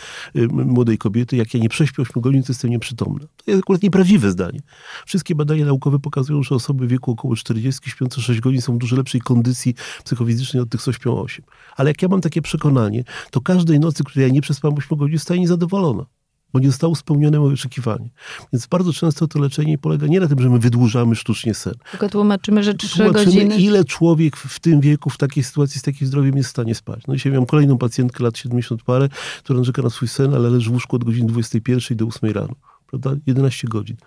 młodej 0.50 0.98
kobiety, 0.98 1.36
jak 1.36 1.54
ja 1.54 1.60
nie 1.60 1.70
prześpię 1.70 2.02
8 2.02 2.22
godzin, 2.22 2.44
to 2.44 2.52
jestem 2.52 2.72
nieprzytomna. 2.72 3.20
To 3.20 3.52
jest 3.52 3.64
akurat 3.64 3.84
nieprawdziwe 3.84 4.32
zdanie. 4.32 4.60
Wszystkie 5.06 5.36
badania 5.36 5.66
naukowe 5.66 6.00
pokazują, 6.00 6.44
że 6.44 6.56
osoby 6.56 6.88
w 6.88 6.90
wieku 6.90 7.12
około 7.12 7.36
40, 7.36 7.90
śpiące 7.90 8.22
6 8.22 8.40
godzin 8.40 8.62
są 8.62 8.76
w 8.76 8.78
dużo 8.78 8.96
lepszej 8.96 9.22
kondycji 9.22 9.76
psychofizycznej 10.04 10.57
od 10.62 10.70
tych, 10.70 10.82
co 10.82 10.94
śpią 10.94 11.22
8. 11.22 11.46
Ale 11.76 11.90
jak 11.90 12.02
ja 12.02 12.08
mam 12.08 12.22
takie 12.22 12.42
przekonanie, 12.42 13.04
to 13.32 13.42
każdej 13.42 13.80
nocy, 13.80 14.04
której 14.04 14.28
ja 14.28 14.34
nie 14.34 14.42
przespam 14.42 14.74
8 14.74 14.98
godzin, 14.98 15.20
staje 15.20 15.40
niezadowolona 15.40 16.06
bo 16.54 16.60
nie 16.60 16.68
zostało 16.68 16.96
spełnione 16.96 17.40
moje 17.40 17.54
oczekiwanie. 17.54 18.10
Więc 18.54 18.68
bardzo 18.68 18.94
często 18.94 19.28
to 19.28 19.40
leczenie 19.40 19.78
polega 19.78 20.08
nie 20.08 20.20
na 20.20 20.28
tym, 20.28 20.42
że 20.42 20.50
my 20.50 20.60
wydłużamy 20.60 21.16
sztucznie 21.16 21.54
sen. 21.54 21.74
Tylko 21.92 22.10
tłumaczymy, 22.10 22.64
że 22.64 22.74
3 22.74 22.98
tłumaczymy, 22.98 23.26
godziny... 23.26 23.58
ile 23.58 23.86
człowiek 23.86 24.38
w 24.38 24.60
tym 24.60 24.82
wieku, 24.82 25.10
w 25.10 25.18
takiej 25.18 25.44
sytuacji, 25.44 25.80
z 25.80 25.84
takim 25.84 26.08
zdrowiem 26.08 26.38
jest 26.38 26.50
w 26.50 26.52
stanie 26.52 26.76
spać. 26.76 27.04
No 27.08 27.16
dzisiaj 27.16 27.32
miałem 27.32 27.46
kolejną 27.46 27.78
pacjentkę 27.78 28.24
lat 28.24 28.38
70 28.38 28.84
parę, 28.84 29.10
która 29.44 29.60
narzeka 29.60 29.82
na 29.82 29.90
swój 29.90 30.08
sen, 30.08 30.34
ale 30.34 30.50
leży 30.50 30.70
w 30.70 30.74
łóżku 30.74 30.96
od 30.96 31.04
godziny 31.04 31.28
21 31.28 31.98
do 31.98 32.06
8 32.06 32.32
rano. 32.32 32.56
Prawda? 32.88 33.12
11 33.26 33.68
godzin. 33.68 33.98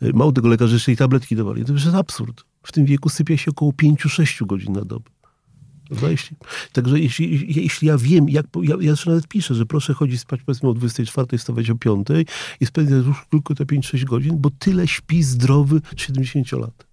Mało 0.00 0.32
tego, 0.32 0.48
lekarze 0.48 0.74
jeszcze 0.74 0.92
i 0.92 0.96
tabletki 0.96 1.36
dawali. 1.36 1.64
To 1.64 1.72
już 1.72 1.84
jest 1.84 1.96
absurd. 1.96 2.44
W 2.62 2.72
tym 2.72 2.84
wieku 2.84 3.08
sypia 3.08 3.36
się 3.36 3.50
około 3.50 3.72
5-6 3.72 4.46
godzin 4.46 4.72
na 4.72 4.84
dobę. 4.84 5.13
Prawda? 5.88 6.10
Jeśli, 6.10 6.36
także 6.72 7.00
jeśli, 7.00 7.54
jeśli 7.62 7.88
ja 7.88 7.98
wiem, 7.98 8.28
jak, 8.28 8.46
ja, 8.62 8.76
ja 8.80 8.94
nawet 9.06 9.28
piszę, 9.28 9.54
że 9.54 9.66
proszę 9.66 9.94
chodzić 9.94 10.20
spać 10.20 10.40
powiedzmy 10.46 10.68
o 10.68 10.74
24, 10.74 11.38
wstawać 11.38 11.70
o 11.70 11.74
5 11.74 12.06
i 12.60 12.66
spędzać 12.66 13.06
już 13.06 13.16
tylko 13.30 13.54
te 13.54 13.64
5-6 13.64 14.04
godzin, 14.04 14.38
bo 14.38 14.50
tyle 14.58 14.88
śpi 14.88 15.22
zdrowy 15.22 15.80
70-latek. 15.96 16.83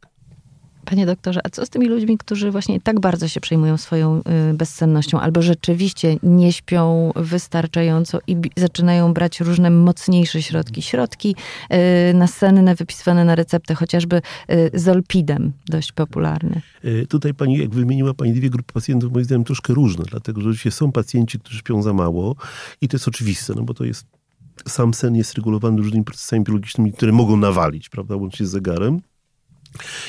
Panie 0.85 1.05
doktorze, 1.05 1.39
a 1.43 1.49
co 1.49 1.65
z 1.65 1.69
tymi 1.69 1.87
ludźmi, 1.87 2.17
którzy 2.17 2.51
właśnie 2.51 2.81
tak 2.81 2.99
bardzo 2.99 3.27
się 3.27 3.39
przejmują 3.39 3.77
swoją 3.77 4.21
y, 4.51 4.53
bezsennością, 4.53 5.19
albo 5.19 5.41
rzeczywiście 5.41 6.17
nie 6.23 6.53
śpią 6.53 7.11
wystarczająco 7.15 8.19
i 8.27 8.37
zaczynają 8.57 9.13
brać 9.13 9.39
różne 9.39 9.69
mocniejsze 9.69 10.41
środki? 10.41 10.81
Środki 10.81 11.35
y, 12.09 12.13
nasenne, 12.13 12.75
wypisywane 12.75 13.25
na 13.25 13.35
receptę, 13.35 13.75
chociażby 13.75 14.21
y, 14.51 14.71
zolpidem, 14.73 15.51
dość 15.65 15.91
popularny. 15.91 16.61
Tutaj 17.09 17.33
pani, 17.33 17.57
jak 17.57 17.69
wymieniła 17.69 18.13
pani 18.13 18.33
dwie 18.33 18.49
grupy 18.49 18.73
pacjentów, 18.73 19.13
moim 19.13 19.25
zdaniem 19.25 19.43
troszkę 19.43 19.73
różne, 19.73 20.05
dlatego 20.05 20.41
że 20.41 20.49
oczywiście 20.49 20.71
są 20.71 20.91
pacjenci, 20.91 21.39
którzy 21.39 21.57
śpią 21.59 21.81
za 21.81 21.93
mało 21.93 22.35
i 22.81 22.87
to 22.87 22.95
jest 22.95 23.07
oczywiste, 23.07 23.53
no 23.55 23.63
bo 23.63 23.73
to 23.73 23.83
jest 23.83 24.05
sam 24.67 24.93
sen 24.93 25.15
jest 25.15 25.33
regulowany 25.33 25.77
różnymi 25.77 26.05
procesami 26.05 26.43
biologicznymi, 26.43 26.93
które 26.93 27.11
mogą 27.11 27.37
nawalić, 27.37 27.89
prawda, 27.89 28.15
łącznie 28.15 28.45
z 28.45 28.49
zegarem. 28.49 29.01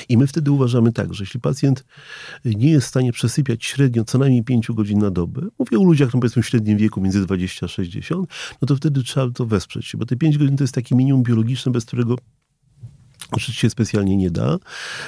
I 0.09 0.17
my 0.17 0.27
wtedy 0.27 0.51
uważamy 0.51 0.93
tak, 0.93 1.13
że 1.13 1.23
jeśli 1.23 1.39
pacjent 1.39 1.85
nie 2.45 2.71
jest 2.71 2.85
w 2.85 2.89
stanie 2.89 3.11
przesypiać 3.11 3.65
średnio 3.65 4.03
co 4.03 4.17
najmniej 4.17 4.43
5 4.43 4.67
godzin 4.71 4.99
na 4.99 5.11
dobę, 5.11 5.41
mówię 5.59 5.79
o 5.79 5.83
ludziach, 5.83 6.13
no 6.13 6.19
powiedzmy 6.19 6.43
w 6.43 6.47
średnim 6.47 6.77
wieku 6.77 7.01
między 7.01 7.25
20 7.25 7.65
a 7.65 7.69
60, 7.69 8.29
no 8.61 8.65
to 8.65 8.75
wtedy 8.75 9.03
trzeba 9.03 9.29
to 9.31 9.45
wesprzeć, 9.45 9.95
bo 9.97 10.05
te 10.05 10.15
5 10.15 10.37
godzin 10.37 10.57
to 10.57 10.63
jest 10.63 10.73
takie 10.73 10.95
minimum 10.95 11.23
biologiczne, 11.23 11.71
bez 11.71 11.85
którego 11.85 12.15
żyć 13.37 13.55
się 13.55 13.69
specjalnie 13.69 14.17
nie 14.17 14.31
da. 14.31 14.57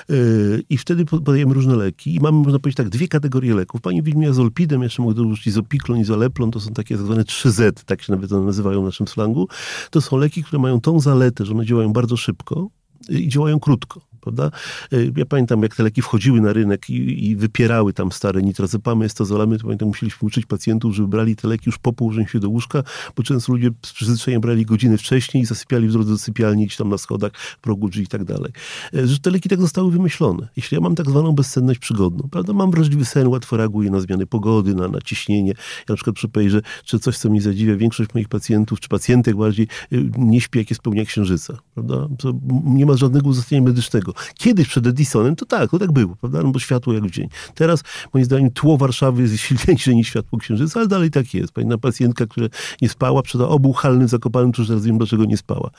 Yy, 0.09 0.63
I 0.69 0.77
wtedy 0.77 1.05
podajemy 1.05 1.53
różne 1.53 1.75
leki. 1.75 2.15
I 2.15 2.19
mamy, 2.19 2.37
można 2.37 2.59
powiedzieć 2.59 2.77
tak, 2.77 2.89
dwie 2.89 3.07
kategorie 3.07 3.55
leków. 3.55 3.81
Pani 3.81 4.01
wymienia 4.01 4.33
zolpidem, 4.33 4.83
jeszcze 4.83 5.01
mogę 5.01 5.15
dorzucić 5.15 5.47
izopiklon, 5.47 5.99
izoleplon, 5.99 6.51
to 6.51 6.59
są 6.59 6.73
takie 6.73 6.95
tak 6.95 7.05
zwane 7.05 7.23
3Z, 7.23 7.83
tak 7.85 8.01
się 8.01 8.13
nawet 8.13 8.31
nazywają 8.31 8.81
w 8.81 8.85
naszym 8.85 9.07
slangu. 9.07 9.47
To 9.89 10.01
są 10.01 10.17
leki, 10.17 10.43
które 10.43 10.61
mają 10.61 10.81
tą 10.81 10.99
zaletę, 10.99 11.45
że 11.45 11.53
one 11.53 11.65
działają 11.65 11.93
bardzo 11.93 12.17
szybko 12.17 12.69
i 13.09 13.29
działają 13.29 13.59
krótko 13.59 14.01
prawda? 14.25 14.51
E, 14.91 14.97
ja 15.17 15.25
pamiętam, 15.25 15.63
jak 15.63 15.75
te 15.75 15.83
leki 15.83 16.01
wchodziły 16.01 16.41
na 16.41 16.53
rynek 16.53 16.89
i, 16.89 17.29
i 17.29 17.35
wypierały 17.35 17.93
tam 17.93 18.11
stare 18.11 18.41
nitrazepamy, 18.41 19.05
estazolamy, 19.05 19.57
to 19.57 19.63
pamiętam, 19.63 19.88
musieliśmy 19.88 20.25
uczyć 20.25 20.45
pacjentów, 20.45 20.95
żeby 20.95 21.07
brali 21.07 21.35
te 21.35 21.47
leki 21.47 21.63
już 21.65 21.77
po 21.77 21.93
położeniu 21.93 22.27
się 22.27 22.39
do 22.39 22.49
łóżka, 22.49 22.83
bo 23.15 23.23
często 23.23 23.53
ludzie 23.53 23.69
z 23.85 23.93
przyzwyczajenia 23.93 24.39
brali 24.39 24.65
godziny 24.65 24.97
wcześniej 24.97 25.43
i 25.43 25.45
zasypiali 25.45 25.88
w 25.88 25.91
drodze 25.91 26.11
do 26.11 26.17
sypialni, 26.17 26.65
gdzieś 26.65 26.77
tam 26.77 26.89
na 26.89 26.97
schodach, 26.97 27.31
progu 27.61 27.89
drzwi 27.89 28.03
i 28.03 28.07
tak 28.07 28.23
dalej. 28.23 28.51
E, 28.93 29.07
że 29.07 29.19
te 29.19 29.29
leki 29.31 29.49
tak 29.49 29.61
zostały 29.61 29.91
wymyślone. 29.91 30.47
Jeśli 30.55 30.75
ja 30.75 30.81
mam 30.81 30.95
tak 30.95 31.09
zwaną 31.09 31.31
bezsenność 31.31 31.79
przygodną, 31.79 32.29
prawda? 32.31 32.53
Mam 32.53 32.71
wrażliwy 32.71 33.05
sen, 33.05 33.27
łatwo 33.27 33.57
reaguję 33.57 33.91
na 33.91 33.99
zmiany 33.99 34.25
pogody, 34.25 34.75
na, 34.75 34.88
na 34.88 35.01
ciśnienie. 35.01 35.49
Ja 35.49 35.85
na 35.89 35.95
przykład 35.95 36.15
przy 36.15 36.49
że 36.49 36.61
czy 36.83 36.99
coś, 36.99 37.17
co 37.17 37.29
mnie 37.29 37.41
zadziwia, 37.41 37.75
większość 37.75 38.13
moich 38.13 38.27
pacjentów, 38.27 38.79
czy 38.79 38.89
pacjentek 38.89 39.35
bardziej, 39.35 39.67
y, 39.93 40.11
nie 40.17 40.41
śpi, 40.41 40.59
jak 40.59 40.69
jest 40.69 40.81
pełnia 40.81 41.05
księżyca, 41.05 41.57
prawda? 41.73 42.07
To 42.17 42.33
nie 42.65 42.85
ma 42.85 42.97
żadnego 42.97 43.29
uzasadnienia 43.29 43.65
medycznego. 43.65 44.13
Kiedyś 44.38 44.67
przed 44.67 44.88
Edisonem 44.88 45.36
to 45.36 45.45
tak, 45.45 45.71
to 45.71 45.80
tak 45.80 45.91
było, 45.91 46.15
prawda? 46.15 46.43
No 46.43 46.51
bo 46.51 46.60
światło 46.60 46.93
jak 46.93 47.04
w 47.04 47.12
dzień. 47.12 47.30
Teraz, 47.56 47.84
moim 48.13 48.25
zdaniem, 48.25 48.51
tło 48.51 48.78
Warszawy 48.78 49.21
jest 49.21 49.38
silniejsze 49.47 49.95
niż 49.95 50.08
światło 50.08 50.39
Księżyca, 50.39 50.80
ale 50.80 50.88
dalej 50.89 51.12
tak 51.12 51.34
jest. 51.34 51.54
Pamiętam 51.54 51.80
pacjentka, 51.80 52.25
która 52.25 52.47
nie 52.82 52.89
spała, 52.89 53.21
przed 53.21 53.41
obu 53.41 53.73
halnym 53.73 54.08
zakopanym, 54.08 54.51
to 54.51 54.62
już 54.62 54.69
teraz 54.69 54.86
wiem, 54.86 54.97
dlaczego 54.97 55.25
nie 55.25 55.38
spała. 55.38 55.69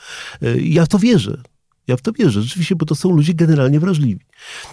E, 0.41 0.57
ja 0.57 0.85
w 0.85 0.87
to 0.87 0.99
wierzę. 0.99 1.41
Ja 1.87 1.97
w 1.97 2.01
to 2.01 2.11
wierzę, 2.11 2.41
rzeczywiście, 2.41 2.75
bo 2.75 2.85
to 2.85 2.95
są 2.95 3.11
ludzie 3.11 3.33
generalnie 3.33 3.79
wrażliwi. 3.79 4.25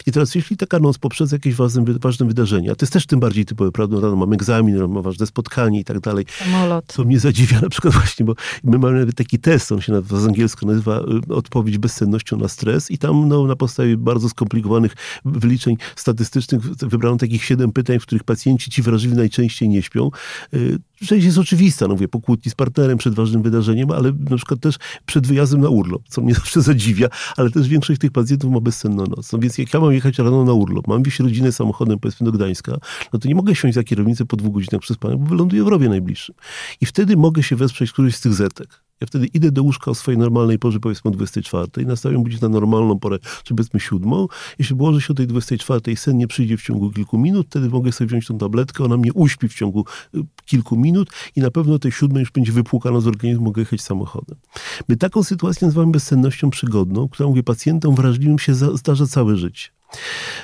I 0.06 0.12
teraz, 0.12 0.34
jeśli 0.34 0.56
taka 0.56 0.78
noc 0.78 0.98
poprzez 0.98 1.32
jakieś 1.32 1.54
ważne, 1.54 1.84
ważne 2.00 2.26
wydarzenia, 2.26 2.74
to 2.74 2.84
jest 2.84 2.92
też 2.92 3.06
tym 3.06 3.20
bardziej 3.20 3.44
typowe, 3.44 3.72
prawda? 3.72 3.96
No, 4.00 4.16
mam 4.16 4.32
egzamin, 4.32 4.78
mam 4.88 5.02
ważne 5.02 5.26
spotkanie 5.26 5.80
i 5.80 5.84
tak 5.84 6.00
dalej. 6.00 6.24
Samolot. 6.38 6.84
Co 6.88 7.04
mnie 7.04 7.20
zadziwia 7.20 7.60
na 7.60 7.68
przykład 7.68 7.94
właśnie, 7.94 8.26
bo 8.26 8.34
my 8.64 8.78
mamy 8.78 9.00
nawet 9.00 9.16
taki 9.16 9.38
test, 9.38 9.72
on 9.72 9.80
się 9.80 9.92
nazywa, 9.92 10.20
z 10.20 10.62
nazywa 10.62 11.00
y, 11.30 11.34
odpowiedź 11.34 11.78
bezsennością 11.78 12.36
na 12.36 12.48
stres 12.48 12.90
i 12.90 12.98
tam 12.98 13.28
no, 13.28 13.46
na 13.46 13.56
podstawie 13.56 13.96
bardzo 13.96 14.28
skomplikowanych 14.28 14.92
wyliczeń 15.24 15.76
statystycznych 15.96 16.62
wybrano 16.62 17.16
takich 17.16 17.44
siedem 17.44 17.72
pytań, 17.72 17.98
w 17.98 18.02
których 18.02 18.24
pacjenci 18.24 18.70
ci 18.70 18.82
wrażliwi 18.82 19.16
najczęściej 19.16 19.68
nie 19.68 19.82
śpią. 19.82 20.10
Y, 20.54 20.78
część 21.06 21.26
jest 21.26 21.38
oczywista, 21.38 21.88
no 21.88 21.94
mówię, 21.94 22.08
po 22.08 22.20
kłótni 22.20 22.50
z 22.50 22.54
partnerem 22.54 22.98
przed 22.98 23.14
ważnym 23.14 23.42
wydarzeniem, 23.42 23.90
ale 23.90 24.12
na 24.30 24.36
przykład 24.36 24.60
też 24.60 24.76
przed 25.06 25.26
wyjazdem 25.26 25.60
na 25.60 25.68
urlop, 25.68 26.02
co 26.08 26.22
mnie 26.22 26.34
zawsze 26.44 26.62
zadziwia, 26.62 27.08
ale 27.36 27.50
też 27.50 27.68
większość 27.68 28.00
tych 28.00 28.10
pacjentów 28.10 28.52
ma 28.52 28.60
bezsenną 28.60 29.04
noc. 29.06 29.32
No 29.32 29.38
więc 29.38 29.53
jak 29.58 29.74
ja 29.74 29.80
mam 29.80 29.92
jechać 29.92 30.18
rano 30.18 30.44
na 30.44 30.52
urlop, 30.52 30.86
mam 30.86 31.02
wieść 31.02 31.20
rodzinę 31.20 31.52
samochodem, 31.52 31.98
powiedzmy 31.98 32.24
do 32.24 32.32
Gdańska, 32.32 32.76
no 33.12 33.18
to 33.18 33.28
nie 33.28 33.34
mogę 33.34 33.54
siąść 33.54 33.74
za 33.74 33.84
kierownicę 33.84 34.24
po 34.24 34.36
dwóch 34.36 34.52
godzinach 34.52 34.80
przespania, 34.80 35.16
bo 35.16 35.26
wyląduję 35.26 35.64
w 35.64 35.68
rowie 35.68 35.88
najbliższym. 35.88 36.34
I 36.80 36.86
wtedy 36.86 37.16
mogę 37.16 37.42
się 37.42 37.56
wesprzeć 37.56 37.92
któryś 37.92 38.16
z 38.16 38.20
tych 38.20 38.34
zetek. 38.34 38.83
Ja 39.04 39.06
wtedy 39.06 39.26
idę 39.26 39.52
do 39.52 39.62
łóżka 39.62 39.90
o 39.90 39.94
swojej 39.94 40.18
normalnej 40.18 40.58
porze, 40.58 40.80
powiedzmy 40.80 41.08
o 41.10 41.14
24, 41.14 41.86
nastawiam 41.86 42.22
budzik 42.22 42.42
na 42.42 42.48
normalną 42.48 42.98
porę, 42.98 43.18
czy 43.44 43.54
powiedzmy 43.54 43.80
siódmą. 43.80 44.26
Jeśli 44.58 44.76
położę 44.76 45.00
się 45.00 45.12
o 45.12 45.16
tej 45.16 45.26
24, 45.26 45.96
sen 45.96 46.18
nie 46.18 46.26
przyjdzie 46.26 46.56
w 46.56 46.62
ciągu 46.62 46.90
kilku 46.90 47.18
minut, 47.18 47.46
wtedy 47.46 47.68
mogę 47.68 47.92
sobie 47.92 48.08
wziąć 48.08 48.26
tą 48.26 48.38
tabletkę, 48.38 48.84
ona 48.84 48.96
mnie 48.96 49.12
uśpi 49.12 49.48
w 49.48 49.54
ciągu 49.54 49.84
y, 50.14 50.18
kilku 50.46 50.76
minut 50.76 51.10
i 51.36 51.40
na 51.40 51.50
pewno 51.50 51.78
tej 51.78 51.92
siódmej 51.92 52.20
już 52.20 52.30
będzie 52.30 52.52
wypłukana 52.52 53.00
z 53.00 53.06
organizmu, 53.06 53.44
mogę 53.44 53.62
jechać 53.62 53.80
samochodem. 53.80 54.36
My 54.88 54.96
taką 54.96 55.22
sytuację 55.22 55.66
nazywamy 55.66 55.92
bezsennością 55.92 56.50
przygodną, 56.50 57.08
która, 57.08 57.28
mówię, 57.28 57.42
pacjentom 57.42 57.94
wrażliwym 57.94 58.38
się 58.38 58.54
zdarza 58.54 59.06
całe 59.06 59.36
życie. 59.36 59.73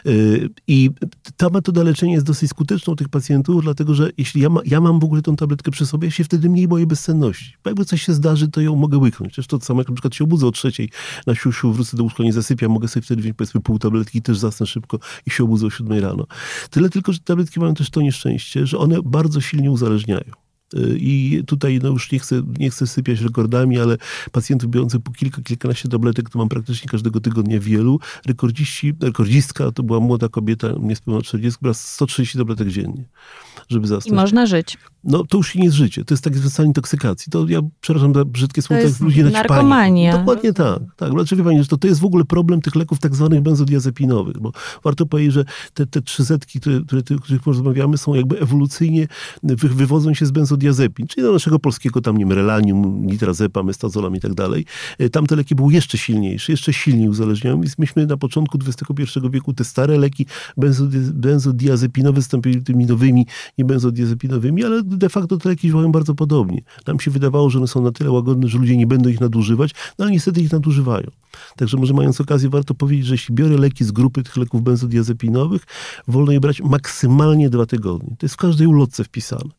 Y, 0.07 0.49
I 0.67 0.91
ta 1.37 1.49
metoda 1.49 1.83
leczenia 1.83 2.15
jest 2.15 2.27
dosyć 2.27 2.51
skuteczna 2.51 2.93
u 2.93 2.97
tych 2.97 3.09
pacjentów, 3.09 3.63
dlatego 3.63 3.95
że 3.95 4.11
jeśli 4.19 4.41
ja, 4.41 4.49
ma, 4.49 4.61
ja 4.65 4.81
mam 4.81 5.01
w 5.01 5.05
ogóle 5.05 5.23
tą 5.23 5.37
tabletkę 5.37 5.71
przy 5.71 5.87
sobie, 5.87 6.09
ja 6.09 6.13
się 6.13 6.25
wtedy 6.25 6.51
mniej 6.51 6.69
boję 6.69 6.87
bezsenności. 6.87 7.55
Bo 7.65 7.71
jakby 7.71 7.85
coś 7.85 8.03
się 8.03 8.15
zdarzy, 8.15 8.49
to 8.49 8.61
ją 8.61 8.77
mogę 8.77 8.99
łyknąć. 8.99 9.35
Też 9.35 9.47
to 9.47 9.61
samo, 9.61 9.81
jak 9.81 9.89
na 9.89 9.95
przykład 9.95 10.15
się 10.15 10.25
obudzę 10.25 10.47
o 10.47 10.51
trzeciej 10.51 10.91
na 11.27 11.35
siusiu, 11.35 11.73
wrócę 11.73 11.97
do 11.97 12.03
łóżka, 12.03 12.23
nie 12.23 12.33
zasypiam, 12.33 12.71
mogę 12.71 12.89
sobie 12.89 13.05
wtedy 13.05 13.23
wziąć 13.23 13.37
powiedzmy 13.37 13.61
pół 13.61 13.79
tabletki 13.79 14.19
i 14.19 14.23
też 14.23 14.39
zasnę 14.39 14.67
szybko 14.67 14.99
i 15.27 15.31
się 15.31 15.45
obudzę 15.45 15.67
o 15.67 15.71
siódmej 15.71 16.01
rano. 16.01 16.27
Tyle 16.71 16.91
tylko, 16.91 17.13
że 17.13 17.19
tabletki 17.19 17.61
mają 17.61 17.75
też 17.75 17.91
to 17.91 18.01
nieszczęście, 18.01 18.67
że 18.67 18.79
one 18.79 18.97
bardzo 19.05 19.41
silnie 19.41 19.71
uzależniają. 19.71 20.40
Y, 20.75 20.99
I 21.01 21.43
tutaj 21.47 21.81
no 21.83 21.89
już 21.89 22.13
nie 22.13 22.19
chcę, 22.19 22.43
nie 22.59 22.71
chcę 22.71 22.87
sypiać 22.87 23.21
rekordami, 23.21 23.79
ale 23.79 23.97
pacjentów 24.33 24.71
biorących 24.71 25.01
po 25.01 25.13
kilka, 25.13 25.43
kilkanaście 25.43 25.89
tabletek, 25.89 26.31
to 26.31 26.39
mam 26.39 26.49
praktycznie 26.49 26.91
każdego 26.91 27.21
tygodnia 27.21 27.61
wielu. 27.61 28.01
Rekordziści, 28.27 28.95
rekordzistka 29.03 29.73
to 29.73 29.83
była 29.83 30.01
młoda 30.01 30.29
kobieta, 30.29 30.69
niespełna 30.81 31.23
40, 31.23 31.59
brała 31.63 31.75
130 31.75 32.39
tabletek 32.39 32.69
dziennie, 32.69 33.05
żeby 33.69 33.87
zasnąć. 33.87 34.13
I 34.13 34.15
można 34.15 34.47
żyć. 34.47 34.79
No 35.05 35.25
to 35.25 35.37
już 35.37 35.55
nie 35.55 35.65
jest 35.65 35.77
życie, 35.77 36.05
to 36.05 36.15
jest 36.15 36.25
taki 36.25 36.39
stan 36.39 36.67
intoksykacji. 36.67 37.33
To 37.33 37.49
ja, 37.49 37.61
przepraszam 37.81 38.15
za 38.15 38.25
brzydkie 38.25 38.63
słowo, 38.63 38.83
to 38.83 38.89
jest 38.89 39.01
ludzie 39.01 39.25
narkomania. 39.25 40.19
Dokładnie 40.19 40.53
tak. 40.53 40.79
tak. 40.97 41.13
Znaczy, 41.13 41.37
wie 41.37 41.45
pani, 41.45 41.63
że 41.63 41.69
to, 41.69 41.77
to 41.77 41.89
jest 41.89 42.01
w 42.01 42.05
ogóle 42.05 42.25
problem 42.25 42.61
tych 42.61 42.75
leków 42.77 42.99
tak 42.99 43.15
zwanych 43.15 43.41
benzodiazepinowych, 43.41 44.41
bo 44.41 44.53
warto 44.85 45.07
powiedzieć, 45.07 45.33
że 45.33 45.45
te, 45.75 45.87
te 45.87 46.03
trzy 46.03 46.25
zetki, 46.25 46.61
które, 46.61 46.81
które, 46.81 47.17
o 47.17 47.21
których 47.21 47.47
rozmawiamy, 47.47 47.99
są 47.99 48.15
jakby 48.15 48.41
ewolucyjnie, 48.41 49.09
wy, 49.43 49.69
wywodzą 49.69 50.15
się 50.15 50.27
z 50.27 50.31
benzodiazepin, 50.31 51.07
czyli 51.07 51.27
do 51.27 51.33
naszego 51.33 51.59
polskiego 51.59 52.01
tam, 52.01 52.17
nie 52.17 52.25
wiem, 52.25 52.33
relanium, 52.33 53.07
nitrazepam, 53.07 53.69
estazolam 53.69 54.17
i 54.17 54.21
tak 54.21 54.35
dalej. 54.35 54.65
E, 54.99 55.11
tamte 55.11 55.37
leki 55.37 55.55
były 55.55 55.73
jeszcze 55.73 55.99
silniejsze, 55.99 56.53
jeszcze 56.53 56.73
silniej 56.73 57.09
uzależniają, 57.09 57.61
więc 57.61 57.79
myśmy 57.79 58.07
na 58.07 58.17
początku 58.17 58.59
XXI 58.67 59.21
wieku 59.31 59.53
te 59.53 59.65
stare 59.65 59.99
leki 59.99 60.27
benzodiazepinowe 61.15 62.21
zastąpili 62.21 62.63
tymi 62.63 62.87
nowymi, 62.87 63.27
nie 63.59 63.65
benzodiazepinowymi, 63.65 64.65
ale 64.65 64.83
de 64.97 65.09
facto 65.09 65.37
te 65.37 65.49
leki 65.49 65.69
działają 65.69 65.93
bardzo 65.93 66.15
podobnie. 66.15 66.63
Nam 66.87 67.01
się 67.01 67.11
wydawało, 67.11 67.51
że 67.51 67.59
one 67.59 67.69
są 67.69 67.83
na 67.83 67.93
tyle 67.93 68.11
łagodne, 68.11 68.49
że 68.49 68.59
ludzie 68.59 68.77
nie 68.77 68.87
będą 68.87 69.11
ich 69.11 69.21
nadużywać, 69.21 69.71
no 69.99 70.05
ale 70.05 70.13
niestety 70.13 70.41
ich 70.41 70.53
nadużywają. 70.53 71.11
Także 71.57 71.77
może 71.77 71.95
mając 71.95 72.21
okazję, 72.21 72.49
warto 72.49 72.75
powiedzieć, 72.75 73.07
że 73.07 73.15
jeśli 73.15 73.35
biorę 73.35 73.57
leki 73.57 73.85
z 73.85 73.93
grupy 73.93 74.23
tych 74.23 74.37
leków 74.37 74.63
benzodiazepinowych, 74.63 75.67
wolno 76.09 76.33
je 76.33 76.41
brać 76.41 76.61
maksymalnie 76.61 77.51
dwa 77.51 77.67
tygodnie. 77.67 78.17
To 78.19 78.27
jest 78.27 78.35
w 78.35 78.39
każdej 78.39 78.67
ulotce 78.67 79.05
wpisane. 79.05 79.51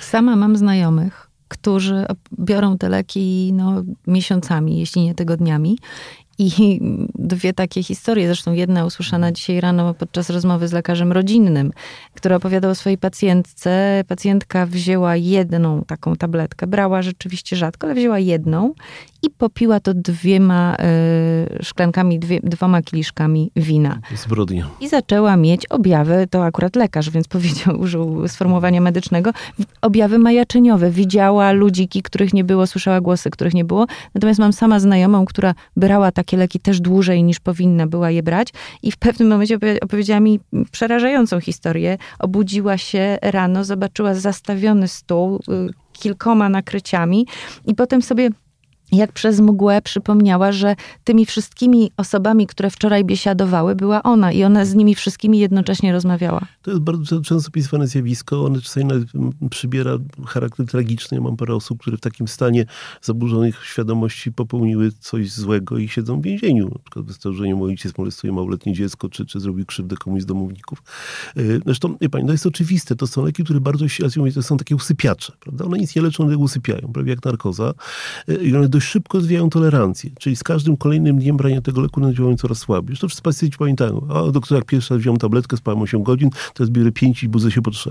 Sama 0.00 0.36
mam 0.36 0.56
znajomych, 0.56 1.30
którzy 1.48 2.06
biorą 2.40 2.78
te 2.78 2.88
leki 2.88 3.52
no, 3.52 3.82
miesiącami, 4.06 4.78
jeśli 4.78 5.02
nie 5.02 5.14
tygodniami. 5.14 5.78
I 6.38 6.80
dwie 7.14 7.52
takie 7.52 7.82
historie, 7.82 8.26
zresztą 8.26 8.52
jedna 8.52 8.84
usłyszana 8.84 9.32
dzisiaj 9.32 9.60
rano 9.60 9.94
podczas 9.94 10.30
rozmowy 10.30 10.68
z 10.68 10.72
lekarzem 10.72 11.12
rodzinnym, 11.12 11.72
który 12.14 12.34
opowiadał 12.34 12.70
o 12.70 12.74
swojej 12.74 12.98
pacjentce. 12.98 14.04
Pacjentka 14.08 14.66
wzięła 14.66 15.16
jedną 15.16 15.84
taką 15.84 16.16
tabletkę, 16.16 16.66
brała 16.66 17.02
rzeczywiście 17.02 17.56
rzadko, 17.56 17.86
ale 17.86 17.94
wzięła 17.94 18.18
jedną 18.18 18.74
i 19.26 19.30
popiła 19.30 19.80
to 19.80 19.94
dwiema 19.94 20.76
y, 21.60 21.64
szklankami, 21.64 22.18
dwie, 22.18 22.40
dwoma 22.42 22.82
kieliszkami 22.82 23.50
wina. 23.56 23.98
Zbrodnia. 24.14 24.70
I 24.80 24.88
zaczęła 24.88 25.36
mieć 25.36 25.66
objawy, 25.66 26.26
to 26.30 26.44
akurat 26.44 26.76
lekarz, 26.76 27.10
więc 27.10 27.28
powiedział, 27.36 27.80
użył 27.80 28.28
sformułowania 28.28 28.80
medycznego, 28.80 29.30
objawy 29.82 30.18
majaczyniowe. 30.18 30.90
Widziała 30.90 31.52
ludziki, 31.52 32.02
których 32.02 32.34
nie 32.34 32.44
było, 32.44 32.66
słyszała 32.66 33.00
głosy, 33.00 33.30
których 33.30 33.54
nie 33.54 33.64
było. 33.64 33.86
Natomiast 34.14 34.40
mam 34.40 34.52
sama 34.52 34.80
znajomą, 34.80 35.24
która 35.24 35.54
brała 35.76 36.12
takie 36.12 36.36
leki 36.36 36.60
też 36.60 36.80
dłużej 36.80 37.24
niż 37.24 37.40
powinna 37.40 37.86
była 37.86 38.10
je 38.10 38.22
brać 38.22 38.48
i 38.82 38.92
w 38.92 38.96
pewnym 38.96 39.28
momencie 39.28 39.58
opowiedziała 39.80 40.20
mi 40.20 40.40
przerażającą 40.70 41.40
historię. 41.40 41.98
Obudziła 42.18 42.78
się 42.78 43.18
rano, 43.22 43.64
zobaczyła 43.64 44.14
zastawiony 44.14 44.88
stół 44.88 45.36
y, 45.36 45.40
kilkoma 45.92 46.48
nakryciami 46.48 47.26
i 47.66 47.74
potem 47.74 48.02
sobie 48.02 48.30
jak 48.92 49.12
przez 49.12 49.40
mgłę 49.40 49.82
przypomniała, 49.82 50.52
że 50.52 50.76
tymi 51.04 51.26
wszystkimi 51.26 51.90
osobami, 51.96 52.46
które 52.46 52.70
wczoraj 52.70 53.04
biesiadowały, 53.04 53.74
była 53.74 54.02
ona 54.02 54.32
i 54.32 54.44
ona 54.44 54.64
z 54.64 54.74
nimi 54.74 54.94
wszystkimi 54.94 55.38
jednocześnie 55.38 55.92
rozmawiała. 55.92 56.40
To 56.62 56.70
jest 56.70 56.82
bardzo 56.82 57.20
często 57.20 57.48
opisywane 57.48 57.86
zjawisko. 57.86 58.44
Ono 58.44 58.60
czasami 58.60 58.86
przybiera 59.50 59.98
charakter 60.26 60.66
tragiczny. 60.66 61.16
Ja 61.16 61.22
mam 61.22 61.36
parę 61.36 61.54
osób, 61.54 61.80
które 61.80 61.96
w 61.96 62.00
takim 62.00 62.28
stanie 62.28 62.66
zaburzonych 63.02 63.64
świadomości 63.64 64.32
popełniły 64.32 64.92
coś 65.00 65.32
złego 65.32 65.78
i 65.78 65.88
siedzą 65.88 66.20
w 66.20 66.22
więzieniu. 66.24 66.64
Na 66.64 66.78
przykład 66.78 67.06
wystarczy, 67.06 67.38
że 67.38 67.44
ojciec 67.62 67.98
molestuje 67.98 68.32
małoletnie 68.32 68.72
dziecko, 68.72 69.08
czy, 69.08 69.26
czy 69.26 69.40
zrobił 69.40 69.66
krzywdę 69.66 69.96
komuś 69.96 70.22
z 70.22 70.26
domowników. 70.26 70.82
Y, 71.38 71.60
zresztą, 71.64 71.96
wie 72.00 72.08
pani, 72.08 72.26
to 72.26 72.32
jest 72.32 72.46
oczywiste. 72.46 72.96
To 72.96 73.06
są 73.06 73.24
leki, 73.24 73.44
które 73.44 73.60
bardzo, 73.60 73.84
mówię, 74.16 74.32
to 74.32 74.42
są 74.42 74.56
takie 74.56 74.76
usypiacze, 74.76 75.32
prawda? 75.40 75.64
One 75.64 75.78
nic 75.78 75.96
nie 75.96 76.02
leczą, 76.02 76.24
one 76.24 76.36
usypiają, 76.36 76.92
prawie 76.92 77.10
jak 77.10 77.24
narkoza. 77.24 77.74
Y, 78.28 78.34
I 78.34 78.56
one 78.56 78.68
dość 78.76 78.88
szybko 78.88 79.20
zwijają 79.20 79.50
tolerancję. 79.50 80.10
Czyli 80.18 80.36
z 80.36 80.42
każdym 80.42 80.76
kolejnym 80.76 81.18
dniem 81.18 81.36
brania 81.36 81.60
tego 81.60 81.80
leku 81.80 82.00
one 82.00 82.14
działają 82.14 82.36
coraz 82.36 82.58
słabiej. 82.58 82.90
Już 82.90 83.00
to 83.00 83.08
wszyscy 83.08 83.22
pacjenci 83.22 83.58
pamiętają. 83.58 84.06
A 84.10 84.30
doktor, 84.32 84.58
jak 84.58 84.64
pierwszy 84.64 84.94
raz 84.94 85.00
wziąłem 85.00 85.18
tabletkę, 85.18 85.56
spałem 85.56 85.82
8 85.82 86.02
godzin, 86.02 86.30
teraz 86.54 86.70
biorę 86.70 86.92
5 86.92 87.22
i 87.22 87.28
budzę 87.28 87.50
się 87.50 87.62
po 87.62 87.70
3. 87.70 87.90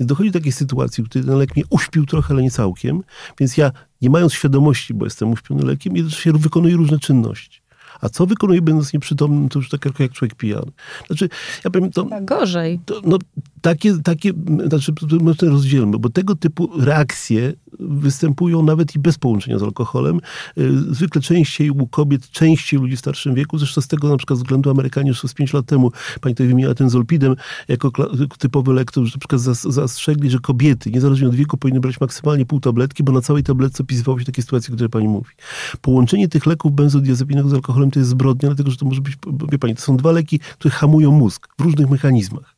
Więc 0.00 0.08
dochodzi 0.08 0.30
do 0.30 0.38
takiej 0.38 0.52
sytuacji, 0.52 1.04
której 1.04 1.26
ten 1.26 1.38
lek 1.38 1.56
mnie 1.56 1.64
uśpił 1.70 2.06
trochę, 2.06 2.34
ale 2.34 2.42
nie 2.42 2.50
całkiem. 2.50 3.02
Więc 3.40 3.56
ja, 3.56 3.72
nie 4.02 4.10
mając 4.10 4.32
świadomości, 4.32 4.94
bo 4.94 5.04
jestem 5.06 5.30
uśpiony 5.30 5.64
lekiem, 5.64 5.96
jednocześnie 5.96 6.32
wykonuję 6.32 6.76
różne 6.76 6.98
czynności. 6.98 7.60
A 8.00 8.08
co 8.08 8.26
wykonuje 8.26 8.62
będąc 8.62 8.92
nieprzytomnym, 8.92 9.48
to 9.48 9.58
już 9.58 9.68
tak 9.68 9.84
jak 9.98 10.12
człowiek 10.12 10.36
pijany. 10.36 10.72
Znaczy, 11.06 11.28
ja 11.64 11.70
powiem, 11.70 11.90
to... 11.90 12.08
Gorzej. 12.22 12.80
To, 12.86 13.00
no, 13.04 13.18
takie, 13.60 13.98
takie, 14.04 14.32
znaczy, 14.68 14.92
my 15.20 15.34
rozdzielmy, 15.42 15.98
bo 15.98 16.10
tego 16.10 16.36
typu 16.36 16.70
reakcje 16.80 17.52
występują 17.80 18.62
nawet 18.62 18.94
i 18.94 18.98
bez 18.98 19.18
połączenia 19.18 19.58
z 19.58 19.62
alkoholem. 19.62 20.20
Y, 20.58 20.94
zwykle 20.94 21.20
częściej 21.20 21.70
u 21.70 21.86
kobiet, 21.86 22.30
częściej 22.30 22.78
u 22.78 22.82
ludzi 22.82 22.96
w 22.96 22.98
starszym 22.98 23.34
wieku. 23.34 23.58
Zresztą 23.58 23.80
z 23.80 23.88
tego 23.88 24.08
na 24.08 24.16
przykład 24.16 24.38
względu 24.38 24.70
Amerykanie 24.70 25.08
już 25.08 25.20
z 25.20 25.34
5 25.34 25.52
lat 25.52 25.66
temu, 25.66 25.92
pani 26.20 26.34
tutaj 26.34 26.46
wymieniła 26.46 26.74
ten 26.74 26.90
zolpidem 26.90 27.36
jako 27.68 27.90
typowy 28.38 28.72
lek, 28.72 28.92
to 28.92 29.00
już 29.00 29.14
na 29.14 29.18
przykład 29.18 29.40
zastrzegli, 29.62 30.30
że 30.30 30.38
kobiety, 30.38 30.90
niezależnie 30.90 31.28
od 31.28 31.34
wieku, 31.34 31.56
powinny 31.56 31.80
brać 31.80 32.00
maksymalnie 32.00 32.46
pół 32.46 32.60
tabletki, 32.60 33.02
bo 33.04 33.12
na 33.12 33.20
całej 33.20 33.42
tabletce 33.42 33.82
opisywało 33.82 34.18
się 34.18 34.24
takie 34.24 34.42
sytuacje, 34.42 34.74
które 34.74 34.88
pani 34.88 35.08
mówi. 35.08 35.30
Połączenie 35.80 36.28
tych 36.28 36.46
leków 36.46 36.72
benzodiazepinowych 36.72 37.50
z 37.50 37.54
alkoholem 37.54 37.90
to 37.90 37.98
jest 37.98 38.10
zbrodnia, 38.10 38.48
dlatego 38.48 38.70
że 38.70 38.76
to 38.76 38.86
może 38.86 39.00
być, 39.00 39.14
wie 39.52 39.58
pani, 39.58 39.74
to 39.74 39.82
są 39.82 39.96
dwa 39.96 40.12
leki, 40.12 40.38
które 40.38 40.74
hamują 40.74 41.12
mózg 41.12 41.48
w 41.58 41.62
różnych 41.62 41.90
mechanizmach. 41.90 42.55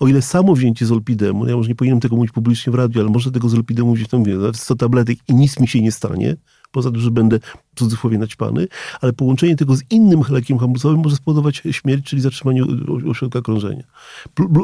O 0.00 0.08
ile 0.08 0.22
samo 0.22 0.54
wzięcie 0.54 0.86
zolpidemu, 0.86 1.46
ja 1.46 1.56
może 1.56 1.68
nie 1.68 1.74
powinienem 1.74 2.00
tego 2.00 2.16
mówić 2.16 2.32
publicznie 2.32 2.70
w 2.72 2.74
radiu, 2.74 3.00
ale 3.00 3.10
może 3.10 3.30
tego 3.30 3.48
zolpidemu 3.48 3.88
mówić 3.88 4.08
tam, 4.08 4.20
mówię, 4.20 4.36
100 4.54 4.76
tabletek 4.76 5.18
i 5.28 5.34
nic 5.34 5.60
mi 5.60 5.68
się 5.68 5.82
nie 5.82 5.92
stanie, 5.92 6.36
poza 6.72 6.90
tym, 6.90 7.00
że 7.00 7.10
będę 7.10 7.38
w 7.74 7.78
cudzysłowie 7.78 8.18
naćpany, 8.18 8.68
ale 9.00 9.12
połączenie 9.12 9.56
tego 9.56 9.76
z 9.76 9.82
innym 9.90 10.22
lekiem 10.28 10.58
hamulcowym 10.58 11.00
może 11.00 11.16
spowodować 11.16 11.62
śmierć, 11.70 12.06
czyli 12.06 12.22
zatrzymanie 12.22 12.64
ośrodka 13.10 13.42
krążenia. 13.42 13.84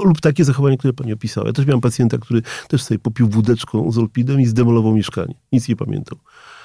Lub 0.04 0.20
takie 0.20 0.44
zachowanie, 0.44 0.78
które 0.78 0.92
pani 0.92 1.12
opisała. 1.12 1.46
Ja 1.46 1.52
też 1.52 1.66
miałem 1.66 1.80
pacjenta, 1.80 2.18
który 2.18 2.42
też 2.68 2.82
sobie 2.82 2.98
popił 2.98 3.28
wódeczką 3.28 3.92
z 3.92 3.98
i 4.40 4.46
zdemolował 4.46 4.94
mieszkanie. 4.94 5.34
Nic 5.52 5.68
nie 5.68 5.76
pamiętał. 5.76 6.18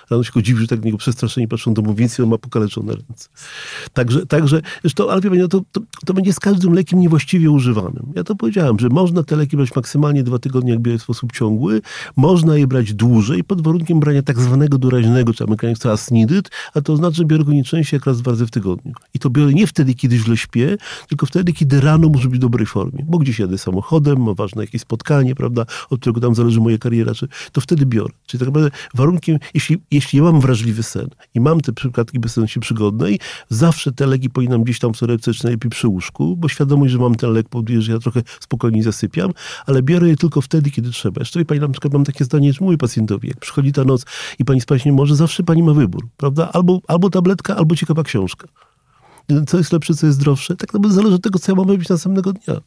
Rano 0.10 0.24
się 0.24 0.32
go 0.34 0.42
dziwi, 0.42 0.62
że 0.62 0.68
tak 0.68 0.86
niego 0.86 0.98
przestraszeni 0.98 1.48
patrzą 1.48 1.74
domownicy, 1.74 2.24
on 2.24 2.30
ma 2.30 2.38
pokaleczone 2.38 2.94
ręce. 2.94 3.30
Także, 3.94 4.26
także 4.26 4.62
zresztą, 4.82 5.10
ale 5.10 5.22
wie 5.22 5.30
pani, 5.30 5.42
no 5.42 5.48
to, 5.48 5.62
to, 5.72 5.82
to, 6.06 6.14
będzie 6.14 6.34
z 6.34 6.40
każdym 6.40 6.74
lekiem 6.74 7.00
niewłaściwie 7.00 7.52
używanym. 7.52 8.14
Ja 8.16 8.24
to 8.24 8.36
powiedziałem, 8.36 8.80
że 8.80 8.90
można 8.90 9.24
te 9.24 9.36
leki 9.36 9.58
brać 9.58 9.76
maksymalnie 9.76 10.24
dwa 10.24 10.40
tygodnie, 10.40 10.72
jak 10.72 10.80
bierze 10.80 10.98
w 10.98 11.02
sposób 11.02 11.32
ciągły. 11.32 11.82
Można 12.16 12.58
je 12.58 12.68
brać 12.68 12.94
dłużej 12.94 13.44
pod 13.44 13.62
warunkiem 13.62 14.00
brania 14.00 14.22
tak 14.22 14.40
zwanego 14.40 14.78
doraźnego, 14.78 15.34
czy 15.34 15.44
amerykanie 15.44 15.76
chcą 15.76 15.92
asnidyt, 15.92 16.50
a 16.74 16.82
to 16.82 16.98
znaczy, 16.98 17.16
że 17.16 17.26
biorę 17.26 17.44
go 17.44 17.52
nie 17.52 17.64
częściej 17.64 17.98
jak 17.98 18.06
raz 18.06 18.22
dwa 18.22 18.32
razy 18.32 18.46
w 18.46 18.52
tygodniu. 18.52 18.94
I 19.14 19.20
to 19.20 19.30
biorę 19.30 19.54
nie 19.54 19.68
wtedy, 19.68 19.94
kiedy 19.94 20.18
źle 20.18 20.38
śpię, 20.38 20.78
tylko 21.10 21.26
wtedy, 21.26 21.54
kiedy 21.54 21.82
rano 21.82 22.10
muszę 22.10 22.28
być 22.28 22.38
w 22.38 22.42
dobrej 22.42 22.66
formie. 22.66 23.06
Bo 23.08 23.18
gdzieś 23.18 23.40
jadę 23.40 23.58
samochodem, 23.58 24.24
mam 24.24 24.36
ważne 24.36 24.64
jakieś 24.64 24.82
spotkanie, 24.82 25.36
prawda, 25.36 25.66
od 25.90 26.00
którego 26.00 26.22
tam 26.22 26.36
zależy 26.36 26.60
moja 26.60 26.78
kariera, 26.78 27.14
czy, 27.14 27.28
to 27.52 27.62
wtedy 27.62 27.86
biorę. 27.86 28.14
Czyli 28.26 28.40
tak 28.40 28.48
naprawdę 28.48 28.72
warunkiem, 28.94 29.38
jeśli, 29.54 29.78
jeśli 29.98 30.22
mam 30.22 30.42
wrażliwy 30.42 30.84
sen 30.84 31.08
i 31.34 31.40
mam 31.40 31.62
te 31.62 31.74
przypadki 31.74 32.20
bezsenności 32.20 32.60
przygodnej, 32.60 33.20
zawsze 33.50 33.92
te 33.92 34.08
leki 34.08 34.30
powinnam 34.30 34.64
gdzieś 34.64 34.80
tam 34.80 34.94
w 34.94 35.00
torebce, 35.00 35.34
czy 35.34 35.44
najlepiej 35.44 35.72
przy 35.72 35.88
łóżku, 35.88 36.36
bo 36.38 36.50
świadomość, 36.50 36.92
że 36.92 37.00
mam 37.00 37.16
ten 37.16 37.34
lek 37.34 37.50
powoduje, 37.50 37.82
że 37.82 37.92
ja 37.92 38.00
trochę 38.00 38.22
spokojniej 38.40 38.84
zasypiam, 38.84 39.32
ale 39.66 39.84
biorę 39.84 40.10
je 40.10 40.16
tylko 40.16 40.42
wtedy, 40.42 40.72
kiedy 40.72 40.90
trzeba. 40.90 41.22
Jeszcze 41.22 41.46
pani 41.46 41.62
na 41.62 41.70
przykład 41.70 41.94
mam 41.94 42.04
takie 42.04 42.26
zdanie, 42.26 42.54
że 42.54 42.60
mówię 42.62 42.78
pacjentowi, 42.78 43.28
jak 43.28 43.40
przychodzi 43.40 43.72
ta 43.72 43.84
noc 43.84 44.06
i 44.40 44.46
pani 44.46 44.62
spać 44.62 44.86
nie 44.86 44.94
może, 44.94 45.16
zawsze 45.16 45.44
pani 45.44 45.64
ma 45.64 45.74
wybór, 45.74 46.08
prawda? 46.18 46.50
Albo, 46.54 46.82
albo 46.88 47.10
tabletka, 47.10 47.56
albo 47.56 47.76
ciekawa 47.76 48.04
książka. 48.04 48.48
Co 49.48 49.58
jest 49.58 49.74
lepsze, 49.74 49.94
co 49.94 50.06
jest 50.06 50.20
zdrowsze? 50.20 50.56
Tak 50.56 50.74
naprawdę 50.74 50.96
zależy 50.96 51.16
od 51.16 51.22
tego, 51.24 51.40
co 51.40 51.52
ja 51.52 51.56
mam 51.56 51.70
robić 51.70 51.90
następnego 51.90 52.34
dnia. 52.34 52.62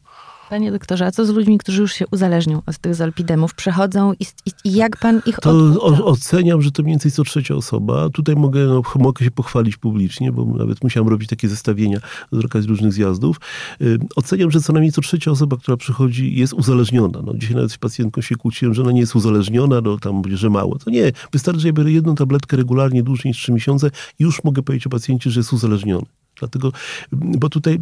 Panie 0.51 0.71
doktorze, 0.71 1.05
a 1.05 1.11
co 1.11 1.25
z 1.25 1.29
ludźmi, 1.29 1.57
którzy 1.57 1.81
już 1.81 1.93
się 1.93 2.05
uzależnią 2.11 2.61
od 2.65 2.77
tych 2.77 2.95
zolpidemów, 2.95 3.55
przechodzą 3.55 4.13
i, 4.13 4.25
i, 4.65 4.73
jak 4.73 4.97
pan 4.97 5.21
ich 5.25 5.35
To 5.35 5.51
o, 5.79 6.05
oceniam, 6.05 6.61
że 6.61 6.71
to 6.71 6.83
mniej 6.83 6.93
więcej 6.93 7.11
co 7.11 7.23
trzecia 7.23 7.55
osoba. 7.55 8.09
Tutaj 8.09 8.35
mogę, 8.35 8.65
no, 8.65 8.81
mogę 8.95 9.25
się 9.25 9.31
pochwalić 9.31 9.77
publicznie, 9.77 10.31
bo 10.31 10.45
nawet 10.45 10.83
musiałem 10.83 11.07
robić 11.07 11.29
takie 11.29 11.47
zestawienia 11.47 11.99
z 12.31 12.45
okazji 12.45 12.69
różnych 12.69 12.93
zjazdów. 12.93 13.37
Yy, 13.79 13.99
oceniam, 14.15 14.51
że 14.51 14.61
co 14.61 14.73
najmniej 14.73 14.91
co 14.91 15.01
trzecia 15.01 15.31
osoba, 15.31 15.57
która 15.57 15.77
przychodzi 15.77 16.35
jest 16.35 16.53
uzależniona. 16.53 17.21
No, 17.25 17.33
dzisiaj 17.33 17.55
nawet 17.55 17.71
z 17.71 17.77
pacjentką 17.77 18.21
się 18.21 18.35
kłóciłem, 18.35 18.73
że 18.73 18.81
ona 18.81 18.91
nie 18.91 19.01
jest 19.01 19.15
uzależniona, 19.15 19.81
no 19.81 19.97
tam 19.97 20.21
że 20.33 20.49
mało. 20.49 20.79
To 20.79 20.89
nie, 20.89 21.11
wystarczy, 21.31 21.61
że 21.61 21.67
ja 21.67 21.73
biorę 21.73 21.91
jedną 21.91 22.15
tabletkę 22.15 22.57
regularnie 22.57 23.03
dłużej 23.03 23.29
niż 23.29 23.37
3 23.37 23.51
miesiące 23.51 23.91
i 24.19 24.23
już 24.23 24.43
mogę 24.43 24.63
powiedzieć 24.63 24.87
o 24.87 24.89
pacjencie, 24.89 25.31
że 25.31 25.39
jest 25.39 25.53
uzależniony. 25.53 26.05
Dlatego, 26.41 26.71
bo 27.11 27.49
tutaj 27.49 27.79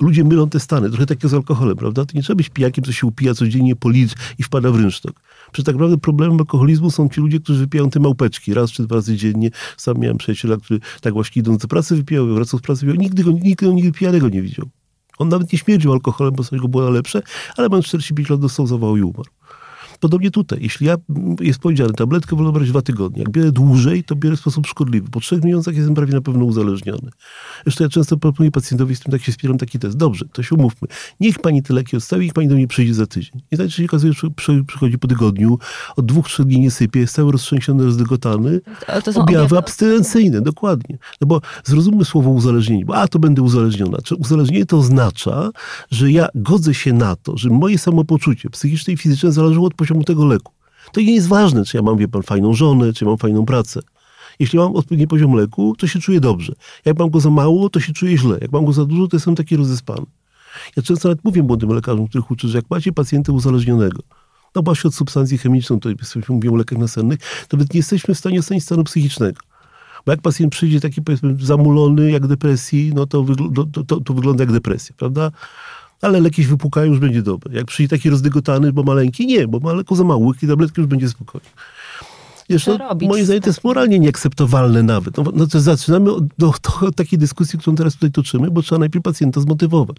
ludzie 0.00 0.24
mylą 0.24 0.48
te 0.48 0.60
stany, 0.60 0.88
trochę 0.90 1.06
takie 1.06 1.28
z 1.28 1.34
alkoholem, 1.34 1.76
prawda? 1.76 2.04
To 2.04 2.12
nie 2.14 2.22
trzeba 2.22 2.36
być 2.36 2.48
pijakiem, 2.48 2.84
co 2.84 2.92
się 2.92 3.06
upija 3.06 3.34
codziennie 3.34 3.76
po 3.76 3.90
litr 3.90 4.14
i 4.38 4.42
wpada 4.42 4.70
w 4.70 4.76
rynsztok. 4.76 5.20
Przecież 5.52 5.66
tak 5.66 5.74
naprawdę 5.74 5.98
problemem 5.98 6.38
alkoholizmu 6.38 6.90
są 6.90 7.08
ci 7.08 7.20
ludzie, 7.20 7.40
którzy 7.40 7.60
wypijają 7.60 7.90
te 7.90 8.00
małpeczki 8.00 8.54
raz 8.54 8.70
czy 8.70 8.82
dwa 8.82 8.96
razy 8.96 9.16
dziennie. 9.16 9.50
Sam 9.76 9.98
miałem 9.98 10.18
przyjaciela, 10.18 10.56
który 10.56 10.80
tak 11.00 11.12
właśnie 11.12 11.40
idąc 11.40 11.62
do 11.62 11.68
pracy 11.68 11.96
wypijał, 11.96 12.26
wracał 12.26 12.60
z 12.60 12.62
pracy, 12.62 12.86
wypijał. 12.86 13.02
Nigdy 13.02 13.24
go, 13.24 13.30
nigdy 13.30 13.74
nigdy 13.74 13.98
pijanego 13.98 14.28
nie 14.28 14.42
widział. 14.42 14.68
On 15.18 15.28
nawet 15.28 15.52
nie 15.52 15.58
śmierdził 15.58 15.92
alkoholem, 15.92 16.34
bo 16.34 16.44
sobie 16.44 16.62
go 16.62 16.68
było 16.68 16.90
lepsze, 16.90 17.22
ale 17.56 17.68
mając 17.68 17.86
45 17.86 18.30
lat 18.30 18.40
dostał 18.40 18.66
zawał 18.66 18.96
i 18.96 19.02
umarł. 19.02 19.30
Podobnie 20.06 20.30
tutaj. 20.30 20.58
Jeśli 20.62 20.86
ja, 20.86 20.96
jest 21.40 21.58
powiedziane, 21.58 21.92
tabletkę 21.92 22.36
wolę 22.36 22.52
brać 22.52 22.68
dwa 22.68 22.82
tygodnie. 22.82 23.22
Jak 23.22 23.30
biorę 23.30 23.52
dłużej, 23.52 24.04
to 24.04 24.16
biorę 24.16 24.36
w 24.36 24.40
sposób 24.40 24.66
szkodliwy. 24.66 25.10
Po 25.10 25.20
trzech 25.20 25.44
miesiącach 25.44 25.76
jestem 25.76 25.94
prawie 25.94 26.14
na 26.14 26.20
pewno 26.20 26.44
uzależniony. 26.44 27.10
Zresztą 27.64 27.84
ja 27.84 27.90
często 27.90 28.16
proponuję 28.16 28.50
pacjentowi, 28.50 28.96
z 28.96 29.00
tym 29.00 29.12
tak 29.12 29.22
się 29.22 29.32
spieram 29.32 29.58
taki 29.58 29.78
test. 29.78 29.96
Dobrze, 29.96 30.24
to 30.32 30.42
się 30.42 30.54
umówmy. 30.54 30.88
Niech 31.20 31.38
pani 31.38 31.62
te 31.62 31.74
leki 31.74 31.96
odstawi, 31.96 32.24
niech 32.24 32.34
pani 32.34 32.48
do 32.48 32.54
mnie 32.54 32.68
przyjdzie 32.68 32.94
za 32.94 33.06
tydzień. 33.06 33.42
I 33.50 33.56
tak 33.56 33.70
się 33.70 33.84
okazuje, 33.84 34.12
że 34.12 34.30
przychodzi 34.66 34.98
po 34.98 35.08
tygodniu, 35.08 35.58
od 35.96 36.06
dwóch, 36.06 36.28
trzech 36.28 36.46
dni 36.46 36.60
nie 36.60 36.70
sypie, 36.70 37.00
jest 37.00 37.14
cały 37.14 37.32
roztrzęsiony, 37.32 37.84
rozdygotany. 37.84 38.60
Objawy, 38.88 39.20
objawy 39.20 39.58
abstynencyjne, 39.58 40.40
dokładnie. 40.40 40.98
No 41.20 41.26
bo 41.26 41.40
zrozummy 41.64 42.04
słowo 42.04 42.30
uzależnienie, 42.30 42.84
bo 42.84 42.96
a, 42.96 43.08
to 43.08 43.18
będę 43.18 43.42
uzależniona. 43.42 43.98
Czy 44.04 44.14
uzależnienie 44.14 44.66
to 44.66 44.78
oznacza, 44.78 45.50
że 45.90 46.12
ja 46.12 46.28
godzę 46.34 46.74
się 46.74 46.92
na 46.92 47.16
to, 47.16 47.36
że 47.36 47.50
moje 47.50 47.78
samopoczucie 47.78 48.50
psychiczne 48.50 48.92
i 48.92 48.96
fizyczne 48.96 49.32
zależało 49.32 49.66
od 49.66 49.74
poziomu 49.74 49.95
tego 50.04 50.24
leku. 50.24 50.52
To 50.92 51.00
nie 51.00 51.14
jest 51.14 51.28
ważne, 51.28 51.64
czy 51.64 51.76
ja 51.76 51.82
mam, 51.82 51.96
wie 51.96 52.08
pan, 52.08 52.22
fajną 52.22 52.54
żonę, 52.54 52.92
czy 52.92 53.04
mam 53.04 53.18
fajną 53.18 53.46
pracę. 53.46 53.80
Jeśli 54.38 54.58
mam 54.58 54.76
odpowiedni 54.76 55.06
poziom 55.06 55.32
leku, 55.34 55.74
to 55.78 55.86
się 55.86 56.00
czuję 56.00 56.20
dobrze. 56.20 56.52
Jak 56.84 56.98
mam 56.98 57.10
go 57.10 57.20
za 57.20 57.30
mało, 57.30 57.70
to 57.70 57.80
się 57.80 57.92
czuję 57.92 58.18
źle. 58.18 58.38
Jak 58.40 58.52
mam 58.52 58.64
go 58.64 58.72
za 58.72 58.84
dużo, 58.84 59.08
to 59.08 59.16
jestem 59.16 59.34
taki 59.34 59.56
rozespany. 59.56 60.06
Ja 60.76 60.82
często 60.82 61.08
nawet 61.08 61.24
mówię 61.24 61.42
młodym 61.42 61.70
lekarzom, 61.70 62.08
których 62.08 62.30
uczę, 62.30 62.48
że 62.48 62.58
jak 62.58 62.70
macie 62.70 62.92
pacjenta 62.92 63.32
uzależnionego, 63.32 64.02
no 64.54 64.62
właśnie 64.62 64.88
od 64.88 64.94
substancji 64.94 65.38
chemicznej, 65.38 65.80
to 65.80 65.88
mówimy 66.28 66.54
o 66.54 66.56
lekach 66.56 66.78
nasennych, 66.78 67.18
to 67.48 67.56
nawet 67.56 67.74
nie 67.74 67.78
jesteśmy 67.78 68.14
w 68.14 68.18
stanie 68.18 68.40
ocenić 68.40 68.64
stanu 68.64 68.84
psychicznego. 68.84 69.40
Bo 70.06 70.12
jak 70.12 70.20
pacjent 70.20 70.52
przyjdzie 70.52 70.80
taki, 70.80 71.02
powiedzmy, 71.02 71.36
zamulony, 71.40 72.10
jak 72.10 72.26
depresji, 72.26 72.92
no 72.94 73.06
to, 73.06 73.24
to, 73.72 73.84
to, 73.84 74.00
to 74.00 74.14
wygląda 74.14 74.42
jak 74.42 74.52
depresja, 74.52 74.94
prawda? 74.98 75.30
Ale 76.02 76.20
leki 76.20 76.42
się 76.42 76.48
wypukają, 76.48 76.86
już 76.86 76.98
będzie 76.98 77.22
dobre. 77.22 77.54
Jak 77.54 77.66
przyjdzie 77.66 77.96
taki 77.96 78.10
rozdygotany, 78.10 78.72
bo 78.72 78.82
maleńki, 78.82 79.26
nie, 79.26 79.48
bo 79.48 79.60
ma 79.60 79.72
leku 79.72 79.96
za 79.96 80.04
mało, 80.04 80.32
i 80.42 80.46
tabletki 80.46 80.80
już 80.80 80.88
będzie 80.88 81.08
spokojnie. 81.08 81.48
Jeszcze, 82.48 82.78
moim 83.02 83.24
zdaniem 83.24 83.42
to 83.42 83.48
jest 83.48 83.64
moralnie 83.64 83.98
nieakceptowalne 83.98 84.82
nawet. 84.82 85.16
No, 85.16 85.24
no 85.34 85.46
to 85.46 85.60
zaczynamy 85.60 86.12
od, 86.12 86.26
do, 86.26 86.54
do, 86.80 86.92
takiej 86.96 87.18
dyskusji, 87.18 87.58
którą 87.58 87.76
teraz 87.76 87.94
tutaj 87.94 88.10
toczymy, 88.10 88.50
bo 88.50 88.62
trzeba 88.62 88.78
najpierw 88.78 89.04
pacjenta 89.04 89.40
zmotywować. 89.40 89.96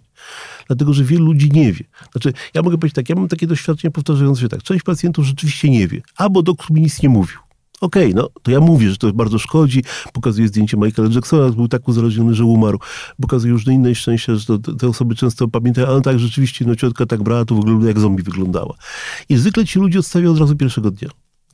Dlatego, 0.66 0.92
że 0.94 1.04
wielu 1.04 1.24
ludzi 1.24 1.50
nie 1.52 1.72
wie. 1.72 1.84
Znaczy, 2.12 2.32
ja 2.54 2.62
mogę 2.62 2.78
powiedzieć 2.78 2.94
tak, 2.94 3.08
ja 3.08 3.14
mam 3.14 3.28
takie 3.28 3.46
doświadczenie 3.46 3.92
powtarzające 3.92 4.40
się 4.40 4.48
tak. 4.48 4.62
Część 4.62 4.84
pacjentów 4.84 5.24
rzeczywiście 5.24 5.70
nie 5.70 5.88
wie, 5.88 6.02
albo 6.16 6.42
doktor 6.42 6.70
mi 6.70 6.80
nic 6.80 7.02
nie 7.02 7.08
mówił. 7.08 7.38
Okej, 7.80 8.12
okay, 8.12 8.22
no 8.22 8.28
to 8.42 8.50
ja 8.50 8.60
mówię, 8.60 8.90
że 8.90 8.96
to 8.96 9.12
bardzo 9.12 9.38
szkodzi. 9.38 9.84
Pokazuję 10.12 10.48
zdjęcie 10.48 10.76
Michaela 10.76 11.14
Jacksona, 11.14 11.50
był 11.50 11.68
tak 11.68 11.88
uzależniony, 11.88 12.34
że 12.34 12.44
umarł. 12.44 12.78
Pokazuję 13.20 13.52
różne 13.52 13.74
inne 13.74 13.94
szczęścia, 13.94 14.34
że 14.34 14.46
to, 14.46 14.58
te 14.58 14.88
osoby 14.88 15.14
często 15.14 15.48
pamiętają, 15.48 15.86
ale 15.86 16.00
tak, 16.00 16.18
rzeczywiście, 16.18 16.64
no 16.64 16.76
ciotka 16.76 17.06
tak 17.06 17.22
brała, 17.22 17.44
to 17.44 17.54
wygląda 17.54 17.88
jak 17.88 18.00
zombie 18.00 18.22
wyglądała. 18.22 18.74
I 19.28 19.36
zwykle 19.36 19.64
ci 19.64 19.78
ludzie 19.78 19.98
odstawiają 19.98 20.32
od 20.32 20.38
razu 20.38 20.56
pierwszego 20.56 20.90
dnia. 20.90 21.08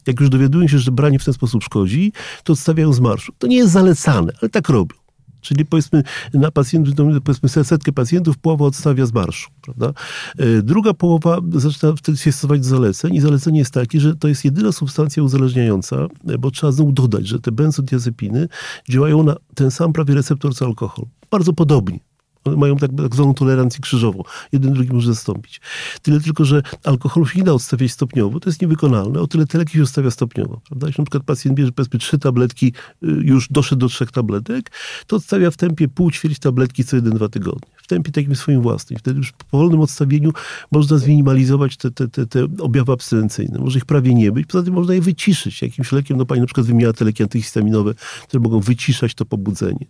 Jak 0.07 0.21
już 0.21 0.29
dowiadują 0.29 0.69
się, 0.69 0.79
że 0.79 0.91
branie 0.91 1.19
w 1.19 1.25
ten 1.25 1.35
sposób 1.35 1.65
szkodzi, 1.65 2.13
to 2.45 2.53
odstawiają 2.53 2.93
z 2.93 3.01
marszu. 3.01 3.33
To 3.39 3.47
nie 3.47 3.57
jest 3.57 3.73
zalecane, 3.73 4.33
ale 4.43 4.49
tak 4.49 4.69
robią. 4.69 5.04
Czyli 5.45 5.65
powiedzmy 5.65 6.03
na 6.35 6.51
pacjentów, 6.51 6.95
powiedzmy 7.25 7.65
setkę 7.65 7.93
pacjentów 7.93 8.39
połowa 8.39 8.65
odstawia 8.65 9.07
z 9.07 9.13
marszu, 9.13 9.51
prawda? 9.63 9.93
E, 10.39 10.63
druga 10.63 10.95
połowa 10.95 11.39
zaczyna 11.53 11.93
wtedy 11.97 12.19
się 12.19 12.33
stosować 12.33 12.65
zaleceń 12.65 13.15
i 13.15 13.21
zalecenie 13.21 13.59
jest 13.59 13.75
takie, 13.75 14.01
że 14.01 14.17
to 14.17 14.29
jest 14.29 14.45
jedyna 14.45 14.73
substancja 14.73 15.23
uzależniająca, 15.23 15.97
e, 16.29 16.39
bo 16.39 16.51
trzeba 16.51 16.73
znowu 16.73 16.93
dodać, 16.93 17.27
że 17.27 17.41
te 17.41 17.53
benzodiazepiny 17.53 18.49
działają 18.89 19.23
na 19.23 19.37
ten 19.55 19.71
sam 19.71 19.93
prawie 19.93 20.15
receptor 20.15 20.55
co 20.55 20.67
alkohol. 20.67 21.07
Bardzo 21.31 21.53
podobnie. 21.53 22.14
Mają 22.57 22.77
tak, 22.77 22.91
tak 22.97 23.15
zwaną 23.15 23.35
tolerancję 23.35 23.81
krzyżową. 23.81 24.23
Jeden 24.53 24.73
drugi 24.73 24.93
może 24.93 25.15
zastąpić. 25.15 25.61
Tyle 26.03 26.21
tylko, 26.21 26.45
że 26.45 26.63
alkoholu 26.85 27.27
się 27.27 27.39
nie 27.39 27.45
da 27.45 27.53
odstawiać 27.53 27.93
stopniowo. 27.93 28.41
To 28.41 28.51
jest 28.51 28.63
niewykonalne. 28.63 29.21
O 29.21 29.27
tyle 29.27 29.47
te 29.47 29.59
leki 29.59 29.73
się 29.73 29.83
odstawia 29.83 30.11
stopniowo. 30.11 30.61
Prawda? 30.69 30.87
Jeśli 30.87 31.03
na 31.03 31.05
przykład 31.05 31.23
pacjent 31.23 31.57
bierze 31.57 31.73
powiedzmy 31.73 31.99
trzy 31.99 32.19
tabletki, 32.19 32.67
y, 32.67 33.07
już 33.07 33.49
doszedł 33.49 33.81
do 33.81 33.89
trzech 33.89 34.13
tabletek, 34.13 34.71
to 35.07 35.17
odstawia 35.17 35.51
w 35.51 35.57
tempie 35.57 35.89
pół 35.89 36.11
ćwierć 36.11 36.39
tabletki 36.39 36.85
co 36.85 36.97
jeden, 36.97 37.13
dwa 37.13 37.29
tygodnie. 37.29 37.71
W 37.77 37.87
tempie 37.87 38.13
takim 38.13 38.37
swoim 38.37 38.63
własnym. 38.63 38.99
Wtedy 38.99 39.19
już 39.19 39.33
po 39.33 39.45
powolnym 39.45 39.81
odstawieniu 39.81 40.33
można 40.73 40.99
zminimalizować 40.99 41.77
te, 41.77 41.91
te, 41.91 42.09
te, 42.09 42.27
te 42.27 42.47
objawy 42.59 42.93
abstynencyjne. 42.93 43.59
Może 43.59 43.79
ich 43.79 43.85
prawie 43.85 44.15
nie 44.15 44.33
być. 44.33 44.47
Poza 44.47 44.65
tym 44.65 44.75
można 44.75 44.95
je 44.95 45.01
wyciszyć 45.01 45.63
jakimś 45.63 45.93
lekiem. 45.93 46.17
No 46.17 46.27
pani 46.27 46.41
na 46.41 46.47
przykład 46.47 46.67
wymienia 46.67 46.93
te 46.93 47.05
leki 47.05 47.23
antyhistaminowe, 47.23 47.95
które 48.29 48.43
mogą 48.43 48.61
wyciszać 48.61 49.15
to 49.15 49.25
pobudzenie. 49.25 49.87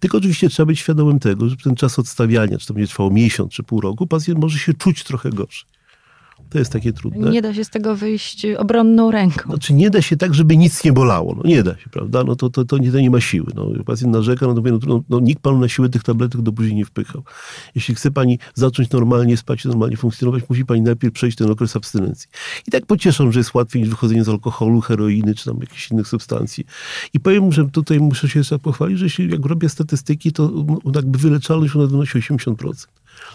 Tylko 0.00 0.18
oczywiście 0.18 0.48
trzeba 0.48 0.66
być 0.66 0.78
świadomym 0.78 1.18
tego, 1.18 1.48
że 1.48 1.56
ten 1.56 1.74
czas 1.74 1.91
czas 1.92 1.98
odstawiania, 1.98 2.58
czy 2.58 2.66
to 2.66 2.74
będzie 2.74 2.88
trwało 2.88 3.10
miesiąc, 3.10 3.52
czy 3.52 3.62
pół 3.62 3.80
roku, 3.80 4.06
pacjent 4.06 4.40
może 4.40 4.58
się 4.58 4.74
czuć 4.74 5.04
trochę 5.04 5.30
gorzej. 5.30 5.64
To 6.52 6.58
jest 6.58 6.72
takie 6.72 6.92
trudne. 6.92 7.30
Nie 7.30 7.42
da 7.42 7.54
się 7.54 7.64
z 7.64 7.70
tego 7.70 7.96
wyjść 7.96 8.46
obronną 8.58 9.10
ręką. 9.10 9.50
Znaczy 9.50 9.74
nie 9.74 9.90
da 9.90 10.02
się 10.02 10.16
tak, 10.16 10.34
żeby 10.34 10.56
nic 10.56 10.84
nie 10.84 10.92
bolało. 10.92 11.34
No 11.34 11.42
nie 11.44 11.62
da 11.62 11.76
się, 11.76 11.90
prawda? 11.90 12.24
No 12.24 12.36
to, 12.36 12.50
to, 12.50 12.64
to, 12.64 12.78
nie, 12.78 12.92
to 12.92 13.00
nie 13.00 13.10
ma 13.10 13.20
siły. 13.20 13.52
No, 13.54 13.68
pacjent 13.86 14.12
narzeka, 14.12 14.46
no 14.46 14.54
to 14.54 14.60
mówię, 14.60 14.78
no, 14.86 15.02
no, 15.08 15.20
nikt 15.20 15.42
panu 15.42 15.58
na 15.58 15.68
siłę 15.68 15.88
tych 15.88 16.02
tabletek 16.02 16.40
do 16.40 16.52
buzi 16.52 16.74
nie 16.74 16.84
wpychał. 16.84 17.22
Jeśli 17.74 17.94
chce 17.94 18.10
pani 18.10 18.38
zacząć 18.54 18.90
normalnie 18.90 19.36
spać, 19.36 19.64
normalnie 19.64 19.96
funkcjonować, 19.96 20.42
musi 20.48 20.64
pani 20.64 20.80
najpierw 20.80 21.14
przejść 21.14 21.36
ten 21.36 21.50
okres 21.50 21.76
abstynencji. 21.76 22.28
I 22.68 22.70
tak 22.70 22.86
pocieszam, 22.86 23.32
że 23.32 23.40
jest 23.40 23.54
łatwiej 23.54 23.82
niż 23.82 23.90
wychodzenie 23.90 24.24
z 24.24 24.28
alkoholu, 24.28 24.80
heroiny, 24.80 25.34
czy 25.34 25.44
tam 25.44 25.56
jakichś 25.60 25.90
innych 25.90 26.08
substancji. 26.08 26.64
I 27.14 27.20
powiem, 27.20 27.52
że 27.52 27.68
tutaj 27.68 28.00
muszę 28.00 28.28
się 28.28 28.40
jeszcze 28.40 28.58
pochwalić, 28.58 28.98
że 28.98 29.04
jeśli 29.04 29.30
jak 29.30 29.46
robię 29.46 29.68
statystyki, 29.68 30.32
to 30.32 30.50
no, 30.84 30.92
jakby 30.94 31.18
wyleczalność 31.18 31.76
ona 31.76 31.86
wynosi 31.86 32.18
80%. 32.18 32.86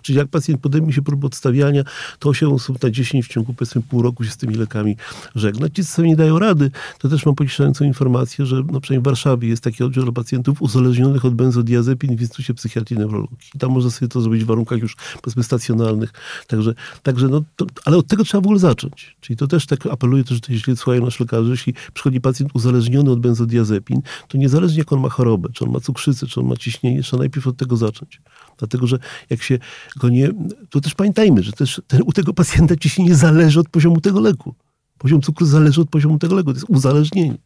Czyli 0.02 0.18
jak 0.18 0.28
pacjent 0.28 0.62
podejmie 0.62 0.94
się 0.94 1.02
próby 1.02 1.28
odstawiania, 1.28 1.84
to 2.20 2.30
8 2.30 2.54
osób 2.54 2.84
na 2.84 2.90
10 2.90 3.26
w 3.26 3.28
ciągu 3.30 3.54
powiedzmy 3.54 3.82
pół 3.82 4.02
roku 4.02 4.24
się 4.24 4.32
z 4.32 4.38
tymi 4.38 4.56
lekami 4.56 4.98
żegna. 5.36 5.70
Ci, 5.70 5.86
co 5.86 5.94
sobie 5.94 6.08
nie 6.08 6.16
dają 6.16 6.40
rady, 6.40 6.72
to 7.00 7.10
też 7.10 7.26
mam 7.26 7.36
pocieszającą 7.36 7.86
informację, 7.86 8.46
że 8.46 8.56
no 8.56 8.82
przynajmniej 8.82 9.02
w 9.02 9.06
Warszawie 9.06 9.48
jest 9.48 9.64
taki 9.64 9.84
oddział 9.84 10.04
dla 10.04 10.14
pacjentów 10.14 10.62
uzależnionych 10.62 11.26
od 11.26 11.36
benzodiazepin 11.36 12.16
w 12.16 12.22
Instytucie 12.22 12.54
Psychiatrii 12.54 12.98
i 12.98 13.00
Neurologii. 13.00 13.38
I 13.56 13.60
tam 13.60 13.72
można 13.72 13.92
sobie 13.92 14.10
to 14.10 14.22
zrobić 14.22 14.44
w 14.44 14.48
warunkach 14.48 14.80
już 14.80 14.96
powiedzmy 15.22 15.44
stacjonalnych. 15.44 16.14
Także, 16.48 16.74
także 17.04 17.28
no, 17.28 17.44
to, 17.56 17.66
ale 17.86 17.98
od 17.98 18.08
tego 18.08 18.24
trzeba 18.24 18.42
w 18.42 18.46
ogóle 18.46 18.60
zacząć. 18.60 19.16
Czyli 19.22 19.38
to 19.38 19.48
też 19.48 19.66
tak 19.66 19.86
apeluję, 19.86 20.24
to 20.24 20.34
jeśli 20.50 20.78
słuchają 20.78 21.06
nasz 21.06 21.20
lekarze, 21.20 21.52
jeśli 21.52 21.74
przychodzi 21.94 22.22
pacjent 22.22 22.52
uzależniony 22.54 23.12
od 23.12 23.20
benzodiazepin, 23.20 24.02
to 24.28 24.38
niezależnie 24.38 24.78
jak 24.78 24.94
on 24.94 25.00
ma 25.00 25.10
chorobę, 25.10 25.50
czy 25.54 25.66
on 25.66 25.72
ma 25.72 25.80
cukrzycę, 25.80 26.28
czy 26.28 26.40
on 26.40 26.48
ma 26.48 26.56
ciśnienie, 26.56 27.04
trzeba 27.04 27.20
najpierw 27.20 27.48
od 27.48 27.58
tego 27.58 27.78
zacząć. 27.78 28.22
Dlatego, 28.58 28.88
że 28.88 29.00
jak 29.30 29.42
się 29.42 29.60
go 30.00 30.10
nie... 30.10 30.30
To 30.70 30.82
też 30.82 30.96
pamiętajmy, 30.96 31.44
że 31.44 31.52
też 31.52 31.82
ten, 31.88 32.02
u 32.06 32.14
tego 32.14 32.34
pacjenta 32.34 32.76
ciśnienie 32.76 33.16
zależy 33.16 33.60
od 33.60 33.70
poziomu 33.70 34.02
tego 34.02 34.20
leku. 34.20 34.56
Poziom 34.98 35.22
cukru 35.22 35.46
zależy 35.46 35.82
od 35.82 35.90
poziomu 35.90 36.20
tego 36.20 36.36
leku. 36.36 36.54
To 36.54 36.58
jest 36.58 36.70
uzależnienie. 36.70 37.38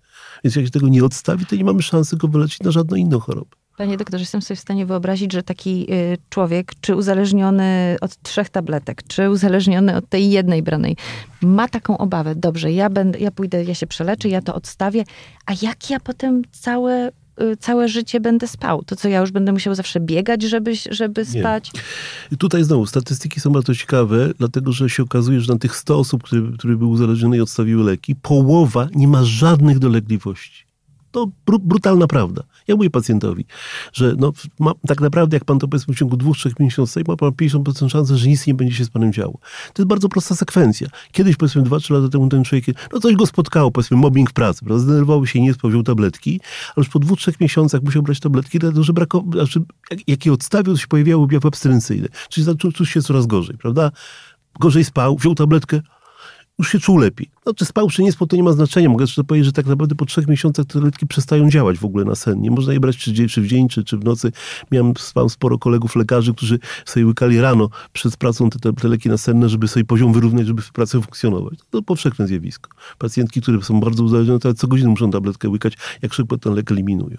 Więc 0.44 0.56
jak 0.56 0.66
się 0.66 0.72
tego 0.72 0.88
nie 0.88 1.06
odstawi, 1.06 1.46
to 1.46 1.56
nie 1.56 1.64
mamy 1.64 1.82
szansy 1.82 2.18
go 2.18 2.28
wyleczyć 2.28 2.60
na 2.60 2.72
żadną 2.72 2.98
inną 2.98 3.20
chorobę. 3.20 3.56
Panie 3.78 3.98
doktorze, 3.98 4.22
jestem 4.22 4.42
sobie 4.42 4.56
w 4.56 4.60
stanie 4.60 4.86
wyobrazić, 4.86 5.34
że 5.34 5.44
taki 5.44 5.94
y, 5.94 6.18
człowiek, 6.30 6.72
czy 6.82 6.96
uzależniony 6.96 7.98
od 8.02 8.22
trzech 8.22 8.50
tabletek, 8.50 9.04
czy 9.08 9.30
uzależniony 9.30 9.96
od 9.96 10.10
tej 10.10 10.32
jednej 10.32 10.64
branej, 10.64 10.96
ma 11.42 11.68
taką 11.68 11.98
obawę. 11.98 12.36
Dobrze, 12.36 12.72
ja, 12.72 12.90
będę, 12.90 13.20
ja 13.20 13.32
pójdę, 13.32 13.64
ja 13.64 13.76
się 13.76 13.88
przeleczę, 13.88 14.30
ja 14.30 14.42
to 14.42 14.56
odstawię, 14.56 15.04
a 15.46 15.52
jak 15.62 15.90
ja 15.90 16.00
potem 16.00 16.42
całe 16.52 17.12
całe 17.60 17.90
życie 17.90 18.20
będę 18.20 18.48
spał. 18.48 18.84
To 18.84 18.96
co, 18.96 19.10
ja 19.10 19.20
już 19.20 19.32
będę 19.32 19.52
musiał 19.52 19.76
zawsze 19.76 20.00
biegać, 20.00 20.44
żeby, 20.44 20.72
żeby 20.92 21.26
spać? 21.26 21.72
Nie. 22.32 22.38
Tutaj 22.38 22.64
znowu, 22.64 22.86
statystyki 22.86 23.40
są 23.40 23.50
bardzo 23.50 23.76
ciekawe, 23.76 24.30
dlatego 24.38 24.72
że 24.72 24.90
się 24.90 25.04
okazuje, 25.04 25.42
że 25.42 25.54
na 25.54 25.60
tych 25.60 25.76
100 25.76 26.00
osób, 26.00 26.24
które, 26.24 26.42
które 26.58 26.76
były 26.76 26.92
uzależnione 26.92 27.38
i 27.38 27.42
odstawiły 27.42 27.84
leki, 27.84 28.16
połowa 28.16 28.88
nie 28.96 29.08
ma 29.08 29.24
żadnych 29.24 29.80
dolegliwości. 29.80 30.71
To 31.12 31.28
brutalna 31.44 32.08
prawda. 32.08 32.44
Ja 32.68 32.76
mówię 32.76 32.90
pacjentowi, 32.90 33.46
że 33.94 34.16
no, 34.18 34.34
ma, 34.60 34.72
tak 34.88 35.02
naprawdę 35.02 35.36
jak 35.36 35.46
pan 35.46 35.60
to 35.60 35.68
powiedzmy 35.68 35.94
w 35.94 35.98
ciągu 35.98 36.18
dwóch, 36.18 36.38
trzech 36.38 36.60
miesięcy 36.60 37.04
ma 37.08 37.16
pan 37.16 37.30
50% 37.30 37.90
szansy, 37.90 38.18
że 38.18 38.28
nic 38.28 38.48
nie 38.48 38.54
będzie 38.54 38.76
się 38.76 38.86
z 38.86 38.90
panem 38.90 39.14
działo. 39.14 39.40
To 39.74 39.82
jest 39.82 39.88
bardzo 39.88 40.10
prosta 40.10 40.36
sekwencja. 40.36 40.88
Kiedyś 41.12 41.36
powiedzmy 41.36 41.62
dwa, 41.62 41.80
trzy 41.80 41.94
lata 41.94 42.10
temu 42.10 42.30
ten 42.30 42.44
człowiek, 42.44 42.66
no 42.94 43.00
coś 43.00 43.16
go 43.16 43.26
spotkało, 43.26 43.72
powiedzmy 43.72 43.98
mobbing 43.98 44.30
w 44.30 44.34
pracy, 44.34 44.66
prawda? 44.66 44.84
zdenerwował 44.84 45.26
się, 45.26 45.42
nie 45.42 45.54
spał, 45.54 45.84
tabletki, 45.84 46.40
ale 46.68 46.74
już 46.78 46.90
po 46.90 47.00
dwóch, 47.00 47.20
trzech 47.20 47.40
miesiącach 47.40 47.82
musiał 47.82 48.04
brać 48.04 48.20
tabletki, 48.20 48.60
dlatego 48.60 48.84
że 48.84 48.94
brakowało, 48.94 49.32
znaczy, 49.32 49.62
jak, 49.92 50.00
jak 50.08 50.26
je 50.26 50.34
odstawił, 50.34 50.74
to 50.74 50.80
się 50.80 50.88
pojawiały 50.88 51.24
objawy 51.24 51.48
abstynencyjne. 51.48 52.08
Czyli 52.30 52.46
zaczął 52.46 52.72
czuć 52.72 52.90
się 52.90 53.02
coraz 53.02 53.26
gorzej, 53.26 53.58
prawda? 53.58 53.92
Gorzej 54.60 54.84
spał, 54.84 55.18
wziął 55.18 55.36
tabletkę, 55.36 55.82
już 56.62 56.72
się 56.72 56.80
czuł 56.80 56.98
lepiej. 56.98 57.30
No, 57.46 57.54
czy 57.54 57.66
spał, 57.66 57.90
czy 57.90 58.04
nie 58.04 58.12
spał, 58.12 58.28
to 58.28 58.36
nie 58.36 58.44
ma 58.44 58.52
znaczenia. 58.52 58.90
Mogę 58.90 59.04
jeszcze 59.04 59.24
powiedzieć, 59.24 59.46
że 59.46 59.52
tak 59.52 59.66
naprawdę 59.66 59.96
po 59.96 60.06
trzech 60.06 60.28
miesiącach 60.28 60.66
te 60.66 60.74
tabletki 60.74 61.08
przestają 61.08 61.50
działać 61.50 61.78
w 61.78 61.86
ogóle 61.86 62.06
na 62.06 62.16
sen. 62.16 62.42
Nie 62.42 62.52
można 62.52 62.74
je 62.74 62.80
brać 62.80 62.98
czy, 62.98 63.28
czy 63.30 63.42
w 63.42 63.48
dzień, 63.48 63.68
czy, 63.68 63.84
czy 63.84 63.98
w 63.98 64.04
nocy. 64.04 64.32
Miałem 64.72 64.94
mam 65.16 65.30
sporo 65.30 65.58
kolegów 65.58 65.96
lekarzy, 65.96 66.34
którzy 66.34 66.60
sobie 66.86 67.06
łykali 67.06 67.42
rano 67.42 67.70
przed 67.94 68.18
pracą 68.18 68.50
te, 68.50 68.74
te 68.74 68.88
leki 68.88 69.10
nasenne, 69.10 69.50
żeby 69.50 69.68
sobie 69.68 69.86
poziom 69.86 70.14
wyrównać, 70.14 70.48
żeby 70.48 70.62
w 70.62 70.72
pracy 70.72 71.02
funkcjonować. 71.02 71.60
To 71.70 71.82
powszechne 71.82 72.28
zjawisko. 72.28 72.70
Pacjentki, 72.98 73.42
które 73.42 73.62
są 73.62 73.80
bardzo 73.80 74.04
uzależnione, 74.04 74.40
to 74.40 74.54
co 74.54 74.68
godzinę 74.68 74.90
muszą 74.90 75.12
tabletkę 75.12 75.50
łykać, 75.50 75.74
jak 76.02 76.14
szybko 76.14 76.38
ten 76.38 76.54
lek 76.54 76.72
eliminują. 76.72 77.18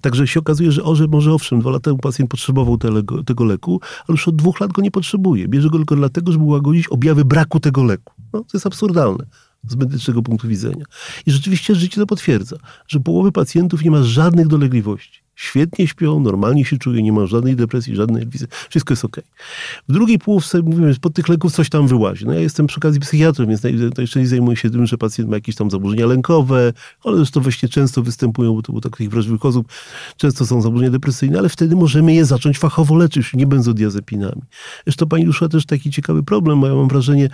Także 0.00 0.26
się 0.26 0.40
okazuje, 0.40 0.72
że 0.72 0.82
orze, 0.82 1.06
może 1.06 1.32
owszem, 1.32 1.60
dwa 1.60 1.70
lata 1.70 1.84
temu 1.84 1.98
pacjent 1.98 2.30
potrzebował 2.30 2.78
tego, 2.78 3.24
tego 3.24 3.44
leku, 3.44 3.80
ale 3.98 4.06
już 4.08 4.28
od 4.28 4.36
dwóch 4.36 4.60
lat 4.60 4.72
go 4.72 4.82
nie 4.82 4.90
potrzebuje. 4.90 5.48
Bierze 5.48 5.70
go 5.70 5.76
tylko 5.78 5.96
dlatego, 5.96 6.32
żeby 6.32 6.44
łagodzić 6.44 6.88
objawy 6.88 7.24
braku 7.24 7.60
tego 7.60 7.84
leku. 7.84 8.12
No, 8.32 8.40
to 8.40 8.50
jest 8.54 8.66
absurdalne 8.66 9.26
z 9.68 9.76
medycznego 9.76 10.22
punktu 10.22 10.48
widzenia. 10.48 10.84
I 11.26 11.30
rzeczywiście 11.30 11.74
życie 11.74 12.00
to 12.00 12.06
potwierdza, 12.06 12.56
że 12.88 13.00
połowy 13.00 13.32
pacjentów 13.32 13.84
nie 13.84 13.90
ma 13.90 14.02
żadnych 14.02 14.46
dolegliwości 14.46 15.21
świetnie 15.36 15.86
śpią, 15.88 16.20
normalnie 16.20 16.64
się 16.64 16.78
czują, 16.78 17.02
nie 17.02 17.12
ma 17.12 17.26
żadnej 17.26 17.56
depresji, 17.56 17.96
żadnej 17.96 18.18
nerwicy, 18.18 18.46
wszystko 18.70 18.92
jest 18.92 19.04
ok. 19.04 19.20
W 19.88 19.92
drugiej 19.92 20.18
połówce, 20.18 20.62
mówimy, 20.62 20.94
pod 21.00 21.14
tych 21.14 21.28
leków 21.28 21.52
coś 21.52 21.68
tam 21.68 21.88
wyłazi. 21.88 22.26
No 22.26 22.32
ja 22.32 22.40
jestem 22.40 22.66
przy 22.66 22.76
okazji 22.76 23.00
psychiatrą, 23.00 23.46
więc 23.46 23.62
najczęściej 23.62 24.26
zajmuję 24.26 24.56
się 24.56 24.70
tym, 24.70 24.86
że 24.86 24.98
pacjent 24.98 25.30
ma 25.30 25.36
jakieś 25.36 25.56
tam 25.56 25.70
zaburzenia 25.70 26.06
lękowe, 26.06 26.72
ale 27.04 27.16
zresztą 27.16 27.40
właśnie 27.40 27.68
często 27.68 28.02
występują, 28.02 28.54
bo 28.54 28.62
to 28.62 28.72
u 28.72 28.80
takich 28.80 29.10
wrażliwych 29.10 29.44
osób 29.44 29.68
często 30.16 30.46
są 30.46 30.62
zaburzenia 30.62 30.90
depresyjne, 30.90 31.38
ale 31.38 31.48
wtedy 31.48 31.76
możemy 31.76 32.14
je 32.14 32.24
zacząć 32.24 32.58
fachowo 32.58 32.96
leczyć, 32.96 33.34
nie 33.34 33.46
benzodiazepinami. 33.46 34.42
Zresztą 34.86 35.06
pani 35.06 35.26
ruszyła 35.26 35.48
też 35.48 35.66
taki 35.66 35.90
ciekawy 35.90 36.22
problem, 36.22 36.60
bo 36.60 36.66
ja 36.66 36.74
mam 36.74 36.88
wrażenie, 36.88 37.28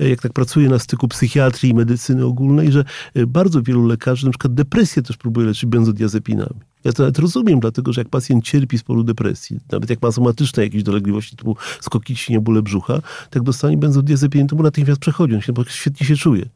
e, 0.00 0.08
jak 0.08 0.20
tak 0.22 0.32
pracuję 0.32 0.68
na 0.68 0.78
styku 0.78 1.08
psychiatrii 1.08 1.72
i 1.72 1.74
medycyny 1.74 2.24
ogólnej, 2.24 2.72
że 2.72 2.84
e, 3.14 3.26
bardzo 3.26 3.62
wielu 3.62 3.86
lekarzy 3.86 4.26
na 4.26 4.32
przykład 4.32 4.54
depresję 4.54 5.02
też 5.02 5.16
próbuje 5.16 5.46
leczyć 5.46 5.66
benzodiazepinami. 5.66 6.73
Ja 6.84 6.92
to 6.92 7.02
nawet 7.02 7.18
rozumiem, 7.18 7.60
dlatego 7.60 7.92
że 7.92 8.00
jak 8.00 8.08
pacjent 8.08 8.44
cierpi 8.44 8.78
z 8.78 8.82
powodu 8.82 9.04
depresji, 9.04 9.60
nawet 9.72 9.90
jak 9.90 10.02
ma 10.02 10.12
somatyczne 10.12 10.62
jakieś 10.62 10.82
dolegliwości 10.82 11.36
typu 11.36 11.56
skoki 11.80 12.16
ciśnienia, 12.16 12.40
bóle 12.40 12.62
brzucha, 12.62 13.00
tak 13.30 13.42
dostanie 13.42 13.76
benzodiazepinę, 13.76 14.46
to 14.46 14.56
mu 14.56 14.62
natychmiast 14.62 15.00
przechodzi, 15.00 15.34
on 15.34 15.40
się 15.40 15.52
świetnie 15.68 16.06
się 16.06 16.16
czuje. 16.16 16.48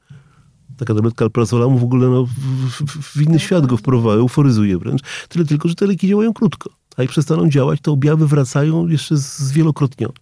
Taka 0.76 0.94
tabletka 0.94 1.24
alprazola 1.24 1.68
mu 1.68 1.78
w 1.78 1.84
ogóle 1.84 2.08
no, 2.08 2.24
w, 2.24 2.30
w, 2.30 3.16
w 3.16 3.22
inny 3.22 3.38
świat 3.38 3.66
go 3.66 3.76
wprowadza, 3.76 4.18
euforyzuje 4.18 4.78
wręcz. 4.78 5.02
Tyle 5.28 5.44
tylko, 5.44 5.68
że 5.68 5.74
te 5.74 5.86
leki 5.86 6.08
działają 6.08 6.32
krótko. 6.32 6.70
A 6.96 7.02
jak 7.02 7.10
przestaną 7.10 7.48
działać, 7.48 7.80
to 7.80 7.92
objawy 7.92 8.26
wracają 8.26 8.88
jeszcze 8.88 9.16
zwielokrotnione. 9.16 10.14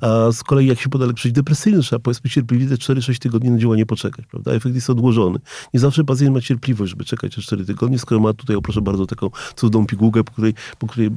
A 0.00 0.32
z 0.32 0.42
kolei 0.42 0.66
jak 0.66 0.80
się 0.80 0.88
poda 0.88 1.06
lek 1.06 1.16
przeciwdepresyjny, 1.16 1.82
trzeba 1.82 2.00
powiedzmy 2.00 2.30
cierpliwie 2.30 2.66
te 2.66 2.74
4-6 2.74 3.18
tygodni 3.18 3.50
na 3.50 3.58
działanie 3.58 3.86
poczekać, 3.86 4.26
prawda? 4.26 4.52
Efekt 4.52 4.74
jest 4.74 4.90
odłożony. 4.90 5.38
Nie 5.74 5.80
zawsze 5.80 6.04
pacjent 6.04 6.34
ma 6.34 6.40
cierpliwość, 6.40 6.90
żeby 6.90 7.04
czekać 7.04 7.34
te 7.34 7.42
4 7.42 7.64
tygodnie, 7.64 7.98
skoro 7.98 8.20
ma 8.20 8.32
tutaj, 8.32 8.56
o 8.56 8.62
proszę 8.62 8.80
bardzo, 8.80 9.06
taką 9.06 9.30
cudną 9.56 9.86
pigułkę, 9.86 10.24
po 10.24 10.32
której, 10.32 10.54
po 10.78 10.86
której 10.86 11.10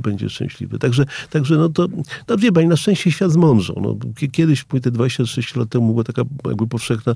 będzie 0.00 0.28
szczęśliwy. 0.28 0.78
Także, 0.78 1.04
także 1.30 1.56
no 1.56 1.68
to, 1.68 1.86
no 2.28 2.36
wie 2.36 2.52
pani, 2.52 2.66
na 2.66 2.76
szczęście 2.76 3.12
świat 3.12 3.32
zmądrzał. 3.32 3.76
No, 3.82 3.96
kiedyś, 4.32 4.64
te 4.82 4.90
26 4.90 5.56
lat 5.56 5.68
temu 5.68 5.90
była 5.90 6.04
taka 6.04 6.22
jakby 6.46 6.66
powszechna, 6.66 7.14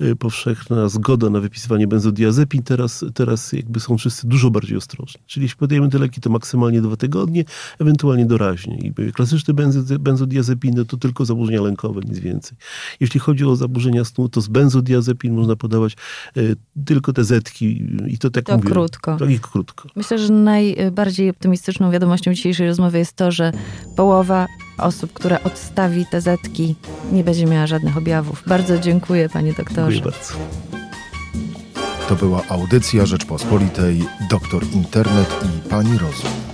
y, 0.00 0.16
powszechna 0.16 0.88
zgoda 0.88 1.30
na 1.30 1.40
wypisywanie 1.40 1.86
benzodiazepin, 1.86 2.62
teraz, 2.62 3.04
teraz 3.14 3.52
jakby 3.52 3.80
są 3.80 3.98
wszyscy 3.98 4.28
dużo 4.28 4.50
bardziej 4.50 4.76
ostrożni. 4.76 5.20
Czyli 5.26 5.44
jeśli 5.44 5.58
podajemy 5.58 5.88
te 5.88 5.98
leki, 5.98 6.20
to 6.20 6.30
maksymalnie 6.30 6.82
dwa 6.82 6.96
tygodnie, 6.96 7.44
ewentualnie 7.78 8.26
doraźnie. 8.26 8.78
I 8.78 9.12
klasyczny 9.12 9.54
benzodiazepin 9.98 10.43
benzodiazepiny 10.44 10.84
to 10.84 10.96
tylko 10.96 11.24
zaburzenia 11.24 11.62
lękowe, 11.62 12.00
nic 12.04 12.18
więcej. 12.18 12.58
Jeśli 13.00 13.20
chodzi 13.20 13.44
o 13.44 13.56
zaburzenia 13.56 14.04
snu, 14.04 14.28
to 14.28 14.40
z 14.40 14.48
benzodiazepin 14.48 15.34
można 15.34 15.56
podawać 15.56 15.96
y, 16.36 16.56
tylko 16.84 17.12
te 17.12 17.24
zetki 17.24 17.86
i 18.06 18.18
to 18.18 18.30
tak 18.30 18.44
To 18.44 18.56
mówię, 18.56 18.70
krótko. 18.70 19.16
Tak 19.16 19.30
i 19.30 19.40
krótko. 19.40 19.88
Myślę, 19.96 20.18
że 20.18 20.32
najbardziej 20.32 21.30
optymistyczną 21.30 21.90
wiadomością 21.90 22.34
dzisiejszej 22.34 22.66
rozmowy 22.66 22.98
jest 22.98 23.12
to, 23.12 23.30
że 23.32 23.52
połowa 23.96 24.46
osób, 24.78 25.12
która 25.12 25.42
odstawi 25.42 26.06
te 26.10 26.20
zetki, 26.20 26.74
nie 27.12 27.24
będzie 27.24 27.46
miała 27.46 27.66
żadnych 27.66 27.96
objawów. 27.96 28.42
Bardzo 28.46 28.78
dziękuję, 28.78 29.28
panie 29.28 29.52
doktorze. 29.52 29.92
Dziękuję 29.92 30.12
bardzo. 30.12 30.34
To 32.08 32.14
była 32.14 32.42
audycja 32.48 33.06
Rzeczpospolitej, 33.06 34.04
doktor 34.30 34.62
Internet 34.72 35.44
i 35.44 35.68
pani 35.68 35.98
Rozum. 35.98 36.53